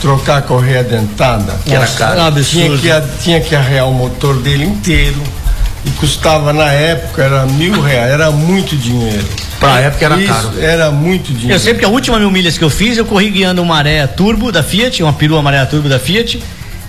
trocar 0.00 0.38
a 0.38 0.42
correia 0.42 0.84
dentada. 0.84 1.58
Que 1.64 1.74
era 1.74 1.86
caro. 1.86 2.44
Tinha 2.44 2.70
que, 2.76 3.22
tinha 3.22 3.40
que 3.40 3.54
arrear 3.54 3.88
o 3.88 3.94
motor 3.94 4.40
dele 4.40 4.64
inteiro. 4.64 5.22
E 5.84 5.90
custava 5.92 6.52
na 6.52 6.70
época, 6.72 7.22
era 7.22 7.46
mil 7.46 7.80
reais, 7.80 8.10
era 8.10 8.30
muito 8.30 8.76
dinheiro. 8.76 9.24
Pra 9.58 9.80
época 9.80 10.04
era 10.04 10.20
Isso, 10.20 10.32
caro. 10.32 10.60
Era 10.60 10.90
muito 10.90 11.32
dinheiro. 11.32 11.54
Eu 11.54 11.58
sei 11.58 11.72
porque 11.72 11.86
a 11.86 11.88
última 11.88 12.18
mil 12.18 12.30
milhas 12.30 12.58
que 12.58 12.64
eu 12.64 12.68
fiz, 12.68 12.98
eu 12.98 13.06
corri 13.06 13.30
guiando 13.30 13.62
uma 13.62 13.76
maré 13.76 14.06
turbo 14.06 14.52
da 14.52 14.62
Fiat, 14.62 15.02
uma 15.02 15.12
perua 15.12 15.40
maré 15.40 15.64
turbo 15.64 15.88
da 15.88 15.98
Fiat 15.98 16.40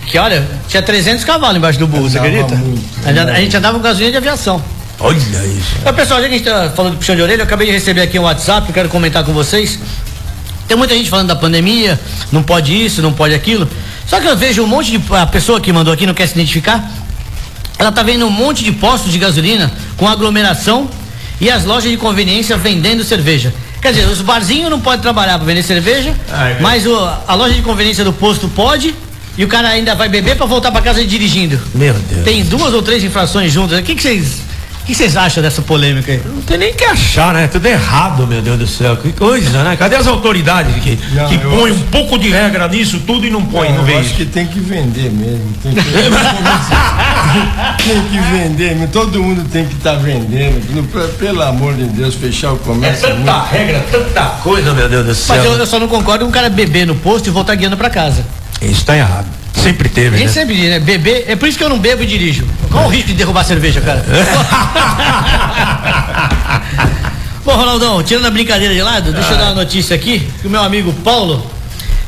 que 0.08 0.18
olha, 0.18 0.48
tinha 0.68 0.82
300 0.82 1.24
cavalos 1.24 1.58
embaixo 1.58 1.80
do 1.80 1.88
burro, 1.88 2.10
você 2.10 2.18
acredita? 2.18 2.56
Muito, 2.56 2.84
a, 3.06 3.14
gente, 3.14 3.30
a 3.30 3.36
gente 3.36 3.58
andava 3.58 3.78
com 3.78 3.84
gasolina 3.84 4.12
de 4.12 4.18
aviação. 4.18 4.64
Olha 5.00 5.16
isso. 5.18 5.76
Então, 5.80 5.94
pessoal, 5.94 6.22
já 6.22 6.28
que 6.28 6.34
a 6.34 6.38
gente 6.38 6.48
tá 6.48 6.72
falando 6.76 6.94
de 6.94 6.98
puxão 6.98 7.16
de 7.16 7.22
orelha, 7.22 7.42
eu 7.42 7.46
acabei 7.46 7.68
de 7.68 7.74
receber 7.74 8.02
aqui 8.02 8.20
um 8.20 8.24
WhatsApp, 8.24 8.68
eu 8.68 8.74
quero 8.74 8.90
comentar 8.90 9.24
com 9.24 9.32
vocês. 9.32 9.80
Tem 10.68 10.76
muita 10.76 10.94
gente 10.94 11.10
falando 11.10 11.28
da 11.28 11.36
pandemia, 11.36 12.00
não 12.32 12.44
pode 12.44 12.74
isso, 12.74 13.02
não 13.02 13.14
pode 13.14 13.34
aquilo. 13.34 13.68
Só 14.06 14.20
que 14.20 14.28
eu 14.28 14.36
vejo 14.36 14.62
um 14.64 14.68
monte 14.68 14.98
de. 14.98 15.14
A 15.14 15.26
pessoa 15.26 15.62
que 15.62 15.72
mandou 15.72 15.94
aqui 15.94 16.06
não 16.06 16.14
quer 16.14 16.28
se 16.28 16.34
identificar. 16.34 16.84
Ela 17.78 17.92
tá 17.92 18.04
vendo 18.04 18.26
um 18.26 18.30
monte 18.30 18.64
de 18.64 18.74
postos 18.74 19.12
de 19.12 19.18
gasolina 19.18 19.72
com 19.96 20.08
aglomeração 20.08 20.90
e 21.40 21.50
as 21.50 21.64
lojas 21.64 21.90
de 21.90 21.96
conveniência 21.96 22.58
vendendo 22.58 23.04
cerveja. 23.04 23.54
Quer 23.82 23.94
dizer, 23.94 24.08
os 24.08 24.22
barzinhos 24.22 24.70
não 24.70 24.82
podem 24.82 25.00
trabalhar 25.00 25.38
para 25.38 25.46
vender 25.46 25.64
cerveja, 25.64 26.14
Ai, 26.30 26.58
mas 26.60 26.86
o, 26.86 26.94
a 27.26 27.34
loja 27.34 27.54
de 27.54 27.62
conveniência 27.62 28.04
do 28.04 28.12
posto 28.12 28.50
pode 28.50 28.94
e 29.40 29.44
o 29.46 29.48
cara 29.48 29.70
ainda 29.70 29.96
vai 29.96 30.10
beber 30.10 30.36
para 30.36 30.46
voltar 30.46 30.70
para 30.70 30.82
casa 30.82 31.02
dirigindo. 31.02 31.58
Meu 31.74 31.94
Deus. 31.94 32.26
Tem 32.26 32.44
duas 32.44 32.74
ou 32.74 32.82
três 32.82 33.02
infrações 33.06 33.54
juntas. 33.54 33.80
O 33.80 33.84
que 33.84 33.96
vocês 33.96 34.42
o 34.82 34.86
que 34.86 34.94
vocês 34.94 35.16
acham 35.16 35.42
dessa 35.42 35.62
polêmica 35.62 36.12
aí? 36.12 36.22
Não 36.26 36.42
tem 36.42 36.58
nem 36.58 36.74
que 36.74 36.84
achar, 36.84 37.34
né? 37.34 37.48
Tudo 37.48 37.66
errado, 37.66 38.28
meu 38.28 38.42
Deus 38.42 38.60
do 38.60 38.68
céu. 38.68 38.98
Que 38.98 39.14
coisa, 39.14 39.64
né? 39.64 39.78
Cadê 39.78 39.96
as 39.96 40.08
autoridades 40.08 40.76
que, 40.84 41.00
não, 41.14 41.30
que 41.30 41.38
põem 41.38 41.72
acho... 41.72 41.80
um 41.80 41.84
pouco 41.84 42.20
de 42.20 42.30
regra 42.30 42.68
nisso 42.68 43.00
tudo 43.08 43.26
e 43.26 43.30
não 43.30 43.46
põem, 43.46 43.70
não, 43.70 43.78
não 43.78 43.86
vê 43.86 43.94
acho 43.94 44.14
que 44.14 44.26
tem 44.26 44.46
que 44.46 44.60
vender 44.60 45.10
mesmo. 45.10 45.54
Tem 45.64 45.74
que, 45.74 45.84
tem 47.88 48.02
que 48.12 48.20
vender 48.20 48.76
mesmo. 48.76 48.90
Todo 48.90 49.24
mundo 49.24 49.48
tem 49.50 49.66
que 49.66 49.76
estar 49.76 49.94
tá 49.94 50.00
vendendo. 50.00 50.86
Pelo 51.18 51.44
amor 51.44 51.76
de 51.76 51.86
Deus, 51.86 52.16
fechar 52.16 52.52
o 52.52 52.58
comércio. 52.58 53.06
É 53.06 53.12
tanta 53.12 53.32
muito... 53.32 53.52
regra, 53.52 53.86
tanta 53.90 54.22
coisa, 54.44 54.74
meu 54.74 54.90
Deus 54.90 55.06
do 55.06 55.16
céu. 55.16 55.38
Mas 55.38 55.46
eu, 55.46 55.54
eu 55.54 55.66
só 55.66 55.80
não 55.80 55.88
concordo 55.88 56.26
com 56.26 56.30
um 56.30 56.34
cara 56.34 56.50
beber 56.50 56.86
no 56.86 56.96
posto 56.96 57.28
e 57.28 57.30
voltar 57.30 57.56
guiando 57.56 57.78
para 57.78 57.90
casa. 57.90 58.26
Isso 58.62 58.86
tá 58.86 58.96
errado. 58.98 59.28
Sempre 59.54 59.90
teve. 59.90 60.16
A 60.16 60.20
gente 60.20 60.28
né? 60.28 60.34
sempre 60.34 60.56
diz, 60.56 60.70
né? 60.70 60.80
Beber, 60.80 61.26
é 61.28 61.36
por 61.36 61.48
isso 61.48 61.58
que 61.58 61.64
eu 61.64 61.70
não 61.70 61.80
bebo 61.80 62.04
e 62.04 62.06
dirijo. 62.06 62.46
Qual 62.72 62.86
o 62.86 62.90
risco 62.90 63.08
de 63.08 63.16
derrubar 63.16 63.44
cerveja, 63.44 63.82
cara? 63.82 64.06
Bom, 67.44 67.56
Ronaldão, 67.56 68.04
tirando 68.04 68.26
a 68.26 68.32
brincadeira 68.32 68.74
de 68.74 68.82
lado, 68.82 69.12
deixa 69.12 69.32
eu 69.32 69.38
dar 69.38 69.46
uma 69.46 69.56
notícia 69.56 69.96
aqui, 69.96 70.28
que 70.42 70.48
o 70.48 70.50
meu 70.50 70.62
amigo 70.62 70.94
Paulo, 71.04 71.46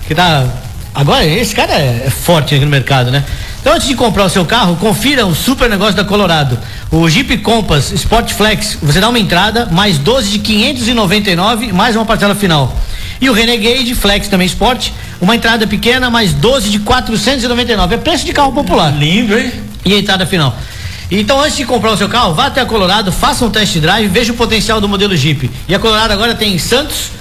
que 0.08 0.14
tá. 0.14 0.46
Agora, 0.94 1.26
esse 1.26 1.56
cara 1.56 1.74
é, 1.74 2.04
é 2.06 2.10
forte 2.10 2.54
aqui 2.54 2.64
no 2.64 2.70
mercado, 2.70 3.12
né? 3.12 3.24
Então, 3.62 3.74
antes 3.74 3.88
de 3.88 3.96
comprar 3.96 4.26
o 4.26 4.30
seu 4.30 4.44
carro, 4.44 4.76
confira 4.76 5.26
o 5.26 5.36
super 5.36 5.70
negócio 5.70 5.96
da 5.96 6.04
Colorado. 6.04 6.58
O 6.90 7.08
Jeep 7.08 7.38
Compass 7.38 7.92
Sport 7.92 8.34
Flex, 8.34 8.78
você 8.82 9.00
dá 9.00 9.08
uma 9.08 9.20
entrada, 9.20 9.68
mais 9.72 9.98
12 10.00 10.32
de 10.32 10.40
599, 10.40 11.72
mais 11.72 11.96
uma 11.96 12.04
parcela 12.04 12.34
final. 12.34 12.76
E 13.22 13.30
o 13.30 13.34
Renegade 13.34 13.94
Flex 13.94 14.28
também 14.28 14.48
Sport, 14.48 14.90
uma 15.22 15.36
entrada 15.36 15.68
pequena, 15.68 16.10
mais 16.10 16.34
12 16.34 16.70
de 16.70 16.80
499. 16.80 17.96
É 17.96 17.98
preço 17.98 18.26
de 18.26 18.34
carro 18.34 18.52
popular. 18.52 18.92
Lindo, 18.98 19.38
hein? 19.38 19.52
E 19.86 19.94
a 19.94 20.00
entrada 20.00 20.26
final. 20.26 20.56
Então, 21.10 21.40
antes 21.40 21.56
de 21.58 21.66
comprar 21.66 21.92
o 21.92 21.98
seu 21.98 22.10
carro, 22.10 22.34
vá 22.34 22.48
até 22.48 22.62
a 22.62 22.66
Colorado, 22.66 23.12
faça 23.12 23.46
um 23.46 23.50
test 23.50 23.78
drive, 23.78 24.08
veja 24.08 24.32
o 24.32 24.36
potencial 24.36 24.80
do 24.82 24.88
modelo 24.90 25.16
Jeep. 25.16 25.52
E 25.68 25.76
a 25.76 25.78
Colorado 25.80 26.12
agora 26.14 26.34
tem 26.34 26.58
Santos, 26.58 27.12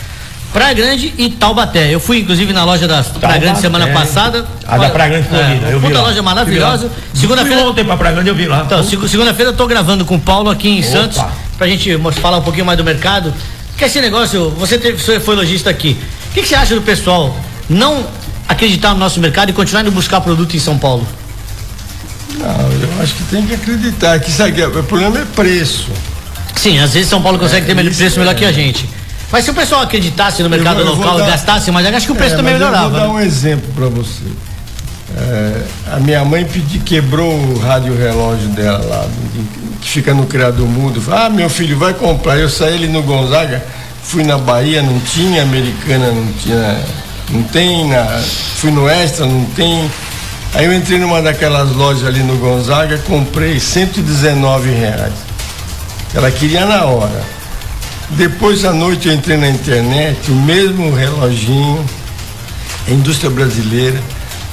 Praia 0.53 0.73
Grande 0.73 1.13
e 1.19 1.29
Taubaté. 1.31 1.93
Eu 1.93 2.01
fui, 2.01 2.21
inclusive, 2.21 2.53
na 2.53 2.65
loja 2.65 2.87
da 2.89 3.03
Praia 3.03 3.39
Grande 3.39 3.61
semana 3.61 3.89
passada. 3.89 4.47
A 4.67 4.79
da 4.79 4.91
Praia 4.91 5.11
Grande 5.11 5.29
Florida, 5.29 5.67
é, 5.69 5.75
eu 5.75 5.81
vi 5.81 5.87
Puta 5.89 5.99
lá. 6.01 6.07
loja 6.09 6.23
maravilhosa. 6.23 6.91
Segunda-feira. 7.13 7.63
ontem 7.69 7.85
pra 7.85 7.97
Praia 7.97 8.15
Grande, 8.15 8.31
eu 8.31 8.35
vi 8.35 8.47
lá. 8.47 8.63
Então, 8.65 8.83
seg- 8.83 9.07
segunda-feira 9.09 9.51
eu 9.51 9.57
tô 9.57 9.67
gravando 9.67 10.05
com 10.05 10.15
o 10.15 10.21
Paulo 10.21 10.49
aqui 10.51 10.69
em 10.69 10.81
Opa. 10.81 10.89
Santos 10.89 11.21
pra 11.59 11.67
gente 11.67 11.99
falar 12.21 12.39
um 12.39 12.43
pouquinho 12.43 12.65
mais 12.65 12.79
do 12.79 12.85
mercado. 12.85 13.35
Que 13.81 13.87
esse 13.87 13.99
negócio, 14.03 14.51
você, 14.59 14.77
teve, 14.77 15.03
você 15.03 15.19
foi 15.19 15.35
lojista 15.35 15.71
aqui. 15.71 15.97
O 16.29 16.35
que, 16.35 16.43
que 16.43 16.49
você 16.49 16.55
acha 16.55 16.75
do 16.75 16.83
pessoal 16.83 17.35
não 17.67 18.07
acreditar 18.47 18.91
no 18.91 18.99
nosso 18.99 19.19
mercado 19.19 19.49
e 19.49 19.55
continuar 19.55 19.81
indo 19.81 19.91
buscar 19.91 20.21
produto 20.21 20.55
em 20.55 20.59
São 20.61 20.77
Paulo? 20.79 21.09
Não, 22.37 22.47
eu 22.47 23.03
acho 23.03 23.15
que 23.15 23.23
tem 23.25 23.47
que 23.47 23.55
acreditar. 23.55 24.21
Que 24.21 24.31
sabe, 24.31 24.63
o 24.67 24.83
problema 24.83 25.21
é 25.21 25.25
preço. 25.25 25.89
Sim, 26.55 26.79
às 26.79 26.93
vezes 26.93 27.09
São 27.09 27.23
Paulo 27.23 27.39
consegue 27.39 27.65
É, 27.65 27.69
ter 27.69 27.75
melhor 27.75 27.95
preço 27.95 28.19
melhor 28.19 28.33
é. 28.33 28.35
que 28.35 28.45
a 28.45 28.53
gente. 28.53 28.87
Mas 29.33 29.47
se 29.47 29.51
o 29.51 29.55
pessoal 29.55 29.81
acreditasse 29.81 30.43
no 30.43 30.51
mercado 30.51 30.81
eu 30.81 30.87
vou 30.95 30.97
local 30.97 31.19
e 31.21 31.27
gastasse 31.27 31.71
mais, 31.71 31.87
eu 31.87 31.97
acho 31.97 32.05
que 32.05 32.13
o 32.13 32.17
preço 32.17 32.35
É, 32.35 32.37
também 32.37 32.53
mas 32.53 32.61
eu 32.61 32.69
melhorava. 32.69 32.91
Vou 32.91 33.01
dar 33.01 33.07
né? 33.07 33.15
um 33.15 33.21
exemplo 33.21 33.73
para 33.75 33.87
você. 33.87 34.25
É, 35.17 35.63
a 35.93 36.01
minha 36.01 36.25
mãe 36.25 36.45
pedi, 36.45 36.79
quebrou 36.79 37.35
o 37.35 37.59
rádio 37.59 37.97
relógio 37.97 38.49
dela 38.49 38.85
lá, 38.85 39.09
que 39.81 39.89
fica 39.89 40.15
no 40.15 40.27
criado. 40.27 40.67
Falei, 41.01 41.27
ah, 41.27 41.31
meu 41.31 41.51
filho, 41.51 41.79
vai 41.79 41.95
comprar. 41.95 42.39
Eu 42.39 42.49
saí 42.49 42.75
ali 42.75 42.89
no 42.89 43.03
Gonzaga, 43.03 43.65
fui 44.03 44.23
na 44.23 44.39
Bahia, 44.39 44.83
não 44.83 44.99
tinha 45.01 45.43
americana, 45.43 46.13
não 46.13 46.33
tinha. 46.35 46.81
Não 47.31 47.45
tem, 47.45 47.89
na, 47.89 48.05
fui 48.57 48.71
no 48.71 48.89
Extra, 48.89 49.27
não 49.27 49.45
tem. 49.47 49.91
Aí 50.55 50.65
eu 50.65 50.75
entrei 50.75 50.99
numa 50.99 51.23
daquelas 51.23 51.71
lojas 51.71 52.07
ali 52.07 52.23
no 52.23 52.37
Gonzaga, 52.39 52.99
comprei 52.99 53.61
119 53.61 54.71
reais. 54.71 55.13
Ela 56.13 56.31
queria 56.31 56.67
na 56.67 56.85
hora. 56.87 57.23
Depois 58.11 58.65
à 58.65 58.73
noite 58.73 59.07
eu 59.07 59.15
entrei 59.15 59.37
na 59.37 59.49
internet, 59.49 60.31
o 60.33 60.35
mesmo 60.35 60.93
reloginho, 60.93 61.85
a 62.89 62.91
indústria 62.91 63.31
brasileira, 63.31 64.01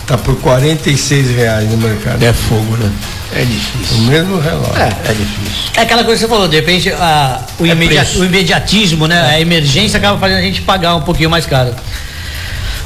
está 0.08 0.18
por 0.18 0.38
46 0.38 1.36
reais 1.36 1.70
no 1.70 1.78
mercado. 1.78 2.24
É 2.24 2.32
fogo, 2.32 2.78
né? 2.78 2.90
É 3.36 3.44
difícil. 3.44 3.98
O 3.98 4.02
mesmo 4.04 4.40
relógio. 4.40 4.74
É 4.82 5.12
difícil. 5.14 5.72
É 5.76 5.82
aquela 5.82 6.04
coisa 6.06 6.22
que 6.22 6.28
você 6.28 6.34
falou, 6.34 6.48
de 6.48 6.56
repente 6.56 6.90
a- 6.94 7.42
o, 7.60 7.66
É 7.66 7.70
imedia- 7.72 8.02
preço. 8.06 8.22
o 8.22 8.26
imediatismo, 8.26 9.06
né? 9.06 9.22
A 9.22 9.40
emergência 9.42 9.98
acaba 9.98 10.18
fazendo 10.18 10.38
a 10.38 10.42
gente 10.42 10.62
pagar 10.62 10.96
um 10.96 11.02
pouquinho 11.02 11.30
mais 11.30 11.46
caro. 11.46 11.76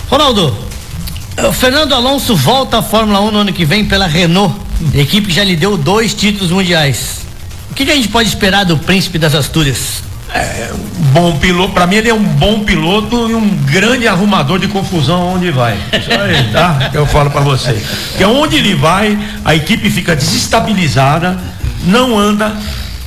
Ronaldo, 0.10 0.58
o 1.48 1.54
Fernando 1.54 1.94
Alonso 1.94 2.36
volta 2.36 2.80
à 2.80 2.82
Fórmula 2.84 3.22
1 3.22 3.32
no 3.32 3.38
ano 3.40 3.54
que 3.54 3.66
vem 3.66 3.86
pela 3.86 4.08
Renault, 4.08 4.56
equipe 4.96 5.28
que 5.28 5.34
já 5.34 5.44
lhe 5.44 5.56
deu 5.56 5.78
dois 5.78 6.16
títulos 6.16 6.50
mundiais. 6.52 7.22
O 7.70 7.76
que, 7.76 7.86
que 7.86 7.92
a 7.92 7.96
gente 7.96 8.08
pode 8.10 8.28
esperar 8.28 8.66
do 8.66 8.78
príncipe 8.80 9.20
das 9.20 9.36
Astúrias? 9.36 10.04
Bom 11.12 11.38
piloto, 11.38 11.74
pra 11.74 11.86
mim 11.86 11.96
ele 11.96 12.10
é 12.10 12.14
um 12.14 12.24
bom 12.24 12.62
piloto 12.62 13.30
e 13.30 13.36
um 13.36 13.50
grande 13.66 14.08
arrumador 14.08 14.60
de 14.60 14.68
confusão 14.68 15.36
onde 15.36 15.52
vai. 15.52 15.78
Isso 15.92 16.10
aí, 16.10 16.52
tá? 16.54 16.90
Que 16.90 16.98
eu 16.98 17.06
falo 17.06 17.30
pra 17.30 17.42
você. 17.42 17.76
Que 18.18 18.24
onde 18.24 18.56
ele 18.56 18.76
vai, 18.76 19.18
a 19.44 19.54
equipe 19.54 19.90
fica 19.90 20.16
desestabilizada, 20.16 21.38
não 21.84 22.18
anda, 22.18 22.56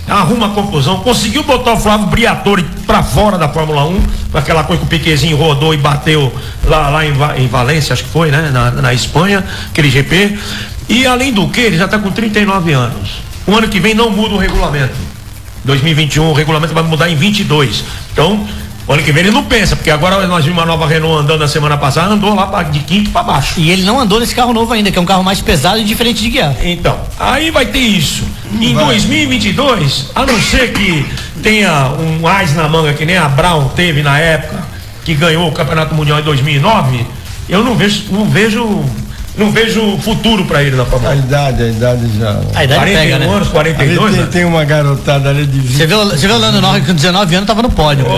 arruma 0.06 0.50
confusão. 0.50 0.98
Conseguiu 0.98 1.42
botar 1.44 1.72
o 1.72 1.80
Flávio 1.80 2.06
Briatore 2.08 2.62
pra 2.86 3.02
fora 3.02 3.38
da 3.38 3.48
Fórmula 3.48 3.86
1, 3.86 4.02
com 4.30 4.38
aquela 4.38 4.64
coisa 4.64 4.80
que 4.80 4.86
o 4.86 4.90
Piquezinho 4.90 5.36
rodou 5.38 5.72
e 5.72 5.78
bateu 5.78 6.30
lá, 6.66 6.90
lá 6.90 7.06
em, 7.06 7.14
em 7.42 7.48
Valência, 7.48 7.94
acho 7.94 8.04
que 8.04 8.10
foi, 8.10 8.30
né? 8.30 8.50
Na, 8.52 8.70
na 8.70 8.92
Espanha, 8.92 9.42
aquele 9.70 9.88
GP. 9.90 10.38
E 10.90 11.06
além 11.06 11.32
do 11.32 11.48
que, 11.48 11.60
ele 11.60 11.78
já 11.78 11.88
tá 11.88 11.98
com 11.98 12.10
39 12.10 12.72
anos. 12.72 13.10
O 13.46 13.56
ano 13.56 13.68
que 13.68 13.80
vem 13.80 13.94
não 13.94 14.10
muda 14.10 14.34
o 14.34 14.38
regulamento. 14.38 15.13
2021, 15.64 16.30
o 16.30 16.32
regulamento 16.32 16.74
vai 16.74 16.82
mudar 16.82 17.08
em 17.10 17.16
22. 17.16 17.84
Então, 18.12 18.46
o 18.86 18.92
ano 18.92 19.02
que 19.02 19.10
vem 19.12 19.22
ele 19.24 19.30
não 19.32 19.44
pensa, 19.44 19.74
porque 19.74 19.90
agora 19.90 20.26
nós 20.26 20.44
vimos 20.44 20.58
uma 20.58 20.66
nova 20.66 20.86
Renault 20.86 21.22
andando 21.24 21.40
na 21.40 21.48
semana 21.48 21.76
passada, 21.78 22.12
andou 22.12 22.34
lá 22.34 22.46
pra- 22.46 22.62
de 22.64 22.80
quinto 22.80 23.10
para 23.10 23.22
baixo. 23.22 23.54
E 23.58 23.70
ele 23.70 23.82
não 23.82 23.98
andou 23.98 24.20
nesse 24.20 24.34
carro 24.34 24.52
novo 24.52 24.72
ainda, 24.74 24.90
que 24.90 24.98
é 24.98 25.00
um 25.00 25.06
carro 25.06 25.24
mais 25.24 25.40
pesado 25.40 25.78
e 25.78 25.84
diferente 25.84 26.20
de 26.22 26.28
guiar. 26.30 26.54
Então, 26.62 26.98
aí 27.18 27.50
vai 27.50 27.64
ter 27.66 27.78
isso. 27.78 28.24
Em 28.60 28.74
2022, 28.74 30.10
a 30.14 30.26
não 30.26 30.38
ser 30.40 30.72
que 30.72 31.06
tenha 31.42 31.88
um 31.98 32.26
ás 32.28 32.54
na 32.54 32.68
manga 32.68 32.92
que 32.92 33.04
nem 33.06 33.16
a 33.16 33.28
Brown 33.28 33.68
teve 33.70 34.02
na 34.02 34.18
época, 34.18 34.62
que 35.04 35.14
ganhou 35.14 35.48
o 35.48 35.52
Campeonato 35.52 35.94
Mundial 35.94 36.20
em 36.20 36.22
2009, 36.22 37.06
eu 37.48 37.64
não 37.64 37.74
vejo, 37.74 38.04
não 38.10 38.26
vejo, 38.26 38.84
não 39.36 39.50
vejo 39.50 39.98
futuro 39.98 40.44
para 40.44 40.62
ele 40.62 40.76
na 40.76 40.84
Fórmula 40.84 41.12
A 41.12 41.16
1. 41.16 41.18
idade, 41.20 41.62
a 41.62 41.66
idade 41.68 42.18
já. 42.18 42.40
A 42.54 42.64
idade 42.64 42.80
41 42.80 42.94
pega, 42.94 43.18
né? 43.18 43.26
anos, 43.26 43.42
Ali 43.42 43.50
42, 43.50 44.12
tem, 44.12 44.20
né? 44.20 44.28
tem 44.30 44.44
uma 44.44 44.64
garotada 44.64 45.30
ali 45.30 45.44
de 45.46 45.58
20. 45.58 45.76
Você 45.76 45.86
viu, 45.86 46.04
você 46.04 46.26
viu 46.26 46.36
o 46.36 46.38
Lando 46.38 46.60
Norris 46.60 46.86
com 46.86 46.94
19 46.94 47.34
anos, 47.34 47.46
tava 47.46 47.62
no 47.62 47.70
pódio. 47.70 48.04
pô. 48.04 48.10
Pô, 48.12 48.16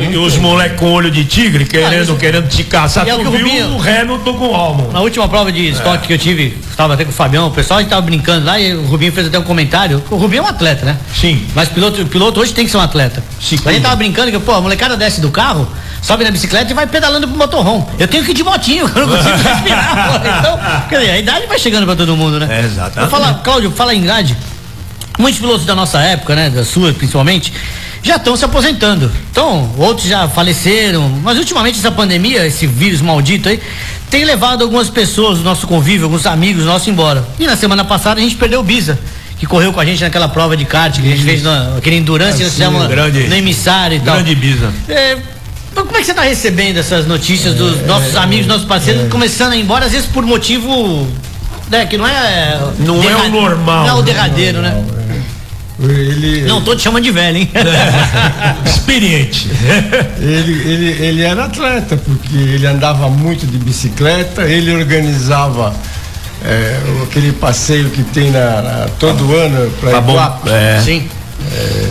e, 0.00 0.12
e 0.12 0.16
os 0.16 0.36
moleques 0.36 0.78
com 0.78 0.90
olho 0.92 1.10
de 1.10 1.24
tigre 1.24 1.64
querendo, 1.64 2.02
isso- 2.02 2.16
querendo 2.16 2.48
te 2.48 2.62
caçar. 2.64 3.06
E 3.06 3.10
é 3.10 3.14
o 3.14 3.18
Tu 3.18 3.22
que 3.22 3.28
o 3.28 3.30
viu 3.32 3.40
Rubinho- 3.46 3.76
o 3.76 3.80
Hamilton 3.80 4.34
com 4.34 4.48
o 4.48 4.54
Almond. 4.54 4.92
Na 4.92 5.00
última 5.00 5.28
prova 5.28 5.50
de 5.50 5.68
estoque 5.70 6.06
que 6.06 6.12
eu 6.12 6.18
tive, 6.18 6.56
estava 6.70 6.94
até 6.94 7.04
com 7.04 7.10
o 7.10 7.14
Fabião, 7.14 7.48
o 7.48 7.50
pessoal 7.50 7.78
a 7.78 7.82
gente 7.82 7.90
tava 7.90 8.02
brincando 8.02 8.46
lá 8.46 8.58
e 8.60 8.74
o 8.74 8.86
Rubinho 8.86 9.12
fez 9.12 9.26
até 9.26 9.38
um 9.38 9.42
comentário. 9.44 10.02
O 10.10 10.16
Rubinho 10.16 10.40
é 10.42 10.44
um 10.44 10.48
atleta, 10.48 10.84
né? 10.86 10.96
Sim. 11.14 11.44
Mas 11.54 11.68
piloto, 11.68 12.04
piloto 12.06 12.40
hoje 12.40 12.52
tem 12.52 12.64
que 12.64 12.70
ser 12.70 12.76
um 12.76 12.80
atleta. 12.80 13.22
Sim, 13.40 13.58
a 13.64 13.72
gente 13.72 13.82
tava 13.82 13.96
brincando 13.96 14.30
que, 14.30 14.38
pô, 14.38 14.52
a 14.52 14.60
molecada 14.60 14.96
desce 14.96 15.20
do 15.20 15.30
carro, 15.30 15.66
sobe 16.06 16.22
na 16.24 16.30
bicicleta 16.30 16.70
e 16.70 16.74
vai 16.74 16.86
pedalando 16.86 17.26
pro 17.26 17.36
motorhome. 17.36 17.84
Eu 17.98 18.06
tenho 18.06 18.22
que 18.24 18.30
ir 18.30 18.34
de 18.34 18.44
motinho, 18.44 18.88
eu 18.94 19.06
não 19.06 19.16
consigo 19.16 19.36
respirar. 19.36 20.22
Então, 20.38 20.60
quer 20.88 20.98
dizer, 21.00 21.10
a 21.12 21.18
idade 21.18 21.46
vai 21.46 21.58
chegando 21.58 21.84
pra 21.84 21.96
todo 21.96 22.16
mundo, 22.16 22.38
né? 22.38 22.60
É, 22.60 22.64
exatamente. 22.64 22.98
Eu 22.98 23.08
falar, 23.10 23.34
Cláudio, 23.42 23.70
fala 23.72 23.92
em 23.94 24.04
idade. 24.04 24.36
Muitos 25.18 25.40
pilotos 25.40 25.66
da 25.66 25.74
nossa 25.74 25.98
época, 26.00 26.36
né, 26.36 26.50
da 26.50 26.64
sua 26.64 26.92
principalmente, 26.92 27.52
já 28.02 28.16
estão 28.16 28.36
se 28.36 28.44
aposentando. 28.44 29.10
Então, 29.32 29.68
outros 29.78 30.06
já 30.06 30.28
faleceram, 30.28 31.08
mas 31.22 31.38
ultimamente 31.38 31.78
essa 31.78 31.90
pandemia, 31.90 32.46
esse 32.46 32.66
vírus 32.66 33.00
maldito 33.00 33.48
aí, 33.48 33.60
tem 34.10 34.24
levado 34.24 34.62
algumas 34.62 34.88
pessoas 34.90 35.38
do 35.38 35.44
nosso 35.44 35.66
convívio, 35.66 36.04
alguns 36.04 36.24
amigos 36.26 36.64
nossos 36.64 36.86
embora. 36.86 37.26
E 37.40 37.46
na 37.46 37.56
semana 37.56 37.84
passada 37.84 38.20
a 38.20 38.22
gente 38.22 38.36
perdeu 38.36 38.60
o 38.60 38.62
Bisa, 38.62 38.96
que 39.38 39.46
correu 39.46 39.72
com 39.72 39.80
a 39.80 39.84
gente 39.84 40.02
naquela 40.04 40.28
prova 40.28 40.56
de 40.56 40.64
kart 40.64 40.94
que 40.94 41.00
a 41.00 41.10
gente 41.10 41.24
fez 41.24 41.42
na, 41.42 41.76
aquele 41.78 41.96
endurance 41.96 42.36
que 42.38 42.44
nós 42.44 42.52
fizemos 42.52 42.86
grande- 42.86 43.24
no 43.26 43.34
emissário 43.34 43.96
e 43.96 44.00
tal. 44.00 44.14
Grande 44.16 44.34
Bisa. 44.36 44.70
É, 44.88 45.16
então 45.76 45.84
como 45.84 45.98
é 45.98 46.00
que 46.00 46.06
você 46.06 46.12
está 46.12 46.22
recebendo 46.22 46.78
essas 46.78 47.06
notícias 47.06 47.54
dos 47.54 47.84
nossos 47.86 48.16
amigos, 48.16 48.46
nossos 48.46 48.64
parceiros, 48.64 49.10
começando 49.10 49.52
a 49.52 49.56
ir 49.56 49.60
embora, 49.60 49.84
às 49.84 49.92
vezes 49.92 50.06
por 50.06 50.24
motivo 50.24 51.06
né, 51.68 51.84
que 51.84 51.98
não 51.98 52.06
é. 52.06 52.58
Não 52.78 53.02
é 53.02 53.14
o 53.16 53.28
normal. 53.28 53.86
Não 53.86 53.96
é 53.96 54.00
o 54.00 54.02
derradeiro, 54.02 54.62
né? 54.62 54.82
Ele, 55.78 56.44
Não, 56.44 56.62
tô 56.62 56.74
te 56.74 56.80
chamando 56.80 57.04
de 57.04 57.10
velho, 57.10 57.36
hein? 57.36 57.50
Experiente. 58.64 59.50
ele, 60.18 60.52
ele, 60.66 61.04
ele 61.04 61.22
era 61.22 61.44
atleta, 61.44 61.98
porque 61.98 62.34
ele 62.34 62.66
andava 62.66 63.10
muito 63.10 63.46
de 63.46 63.58
bicicleta, 63.58 64.44
ele 64.44 64.74
organizava 64.74 65.74
é, 66.42 66.78
aquele 67.02 67.32
passeio 67.32 67.90
que 67.90 68.02
tem 68.02 68.30
na, 68.30 68.62
na- 68.62 68.86
todo 68.98 69.36
ano 69.36 69.70
para 69.78 69.90
Tá 69.90 70.00
bom. 70.00 70.12
Iguape. 70.12 70.48
É. 70.48 70.80
Sim. 70.82 71.06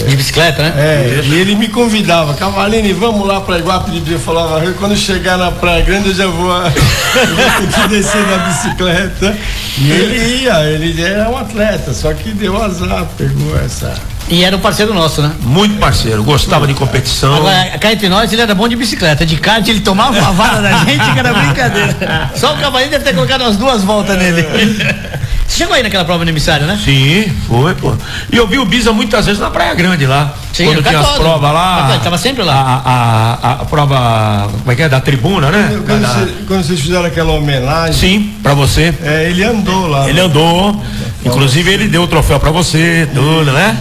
De 0.07 0.15
bicicleta, 0.15 0.61
né? 0.61 0.73
É, 0.77 1.21
e 1.23 1.35
ele 1.35 1.55
me 1.55 1.67
convidava, 1.67 2.33
Cavaline, 2.33 2.93
vamos 2.93 3.27
lá 3.27 3.41
para 3.41 3.59
Iguape. 3.59 4.03
Eu 4.07 4.19
falava, 4.19 4.63
"Eu, 4.63 4.73
quando 4.73 4.95
chegar 4.95 5.37
na 5.37 5.51
Praia 5.51 5.83
Grande 5.83 6.09
eu 6.09 6.15
já 6.15 6.27
vou, 6.27 6.51
eu 6.55 7.35
vou 7.35 7.45
ter 7.59 7.81
que 7.81 7.87
descer 7.87 8.21
na 8.27 8.37
bicicleta. 8.37 9.37
E 9.77 9.91
ele 9.91 10.43
ia, 10.43 10.63
ele 10.63 11.01
era 11.01 11.29
um 11.29 11.37
atleta, 11.37 11.93
só 11.93 12.13
que 12.13 12.31
deu 12.31 12.61
azar, 12.61 13.05
pegou 13.17 13.57
essa. 13.57 13.93
E 14.27 14.43
era 14.43 14.55
um 14.57 14.59
parceiro 14.59 14.91
nosso, 14.93 15.21
né? 15.21 15.31
Muito 15.41 15.77
parceiro, 15.77 16.23
gostava 16.23 16.65
de 16.65 16.73
competição. 16.73 17.35
Agora, 17.35 17.77
cá 17.79 17.91
entre 17.93 18.09
nós, 18.09 18.33
ele 18.33 18.41
era 18.41 18.55
bom 18.55 18.67
de 18.67 18.75
bicicleta. 18.75 19.23
De 19.23 19.35
kart, 19.37 19.67
ele 19.67 19.81
tomava 19.81 20.17
uma 20.17 20.31
vara 20.31 20.61
da 20.63 20.79
gente, 20.85 21.13
que 21.13 21.19
era 21.19 21.31
brincadeira. 21.31 22.31
Só 22.35 22.55
o 22.55 22.57
cavalinho 22.57 22.89
deve 22.89 23.03
ter 23.03 23.13
colocado 23.13 23.41
umas 23.41 23.55
duas 23.55 23.83
voltas 23.83 24.17
nele. 24.17 24.41
Você 25.47 25.59
chegou 25.59 25.75
aí 25.75 25.83
naquela 25.83 26.03
prova 26.03 26.25
no 26.25 26.31
emissário, 26.31 26.65
né? 26.65 26.77
Sim, 26.83 27.31
foi, 27.47 27.75
pô. 27.75 27.93
E 28.31 28.35
eu 28.35 28.47
vi 28.47 28.57
o 28.57 28.65
Bisa 28.65 28.91
muitas 28.91 29.27
vezes 29.27 29.39
na 29.39 29.51
Praia 29.51 29.75
Grande 29.75 30.07
lá. 30.07 30.33
Sim, 30.51 30.65
quando 30.65 30.81
tinha 30.83 30.99
as 30.99 31.09
provas 31.11 31.53
lá. 31.53 31.91
Ele 31.93 32.03
tava 32.03 32.17
sempre 32.17 32.43
lá. 32.43 32.81
A, 32.83 33.47
a, 33.49 33.51
a, 33.61 33.65
prova, 33.65 34.49
como 34.59 34.71
é 34.71 34.75
que 34.75 34.81
é? 34.81 34.89
Da 34.89 34.99
tribuna, 34.99 35.51
né? 35.51 35.79
Quando, 35.85 36.01
Da- 36.01 36.07
você- 36.13 36.33
quando 36.47 36.63
vocês 36.63 36.79
fizeram 36.81 37.05
aquela 37.05 37.31
homenagem, 37.33 37.93
Sim, 37.93 38.33
pra 38.41 38.55
você. 38.55 38.91
é, 39.03 39.29
ele 39.29 39.43
andou 39.43 39.85
lá. 39.87 40.09
Ele 40.09 40.19
andou, 40.19 40.81
inclusive 41.23 41.71
ele 41.71 41.87
deu 41.87 42.01
o 42.01 42.07
troféu 42.07 42.39
pra 42.39 42.49
você, 42.49 43.07
tudo, 43.13 43.51
né? 43.51 43.77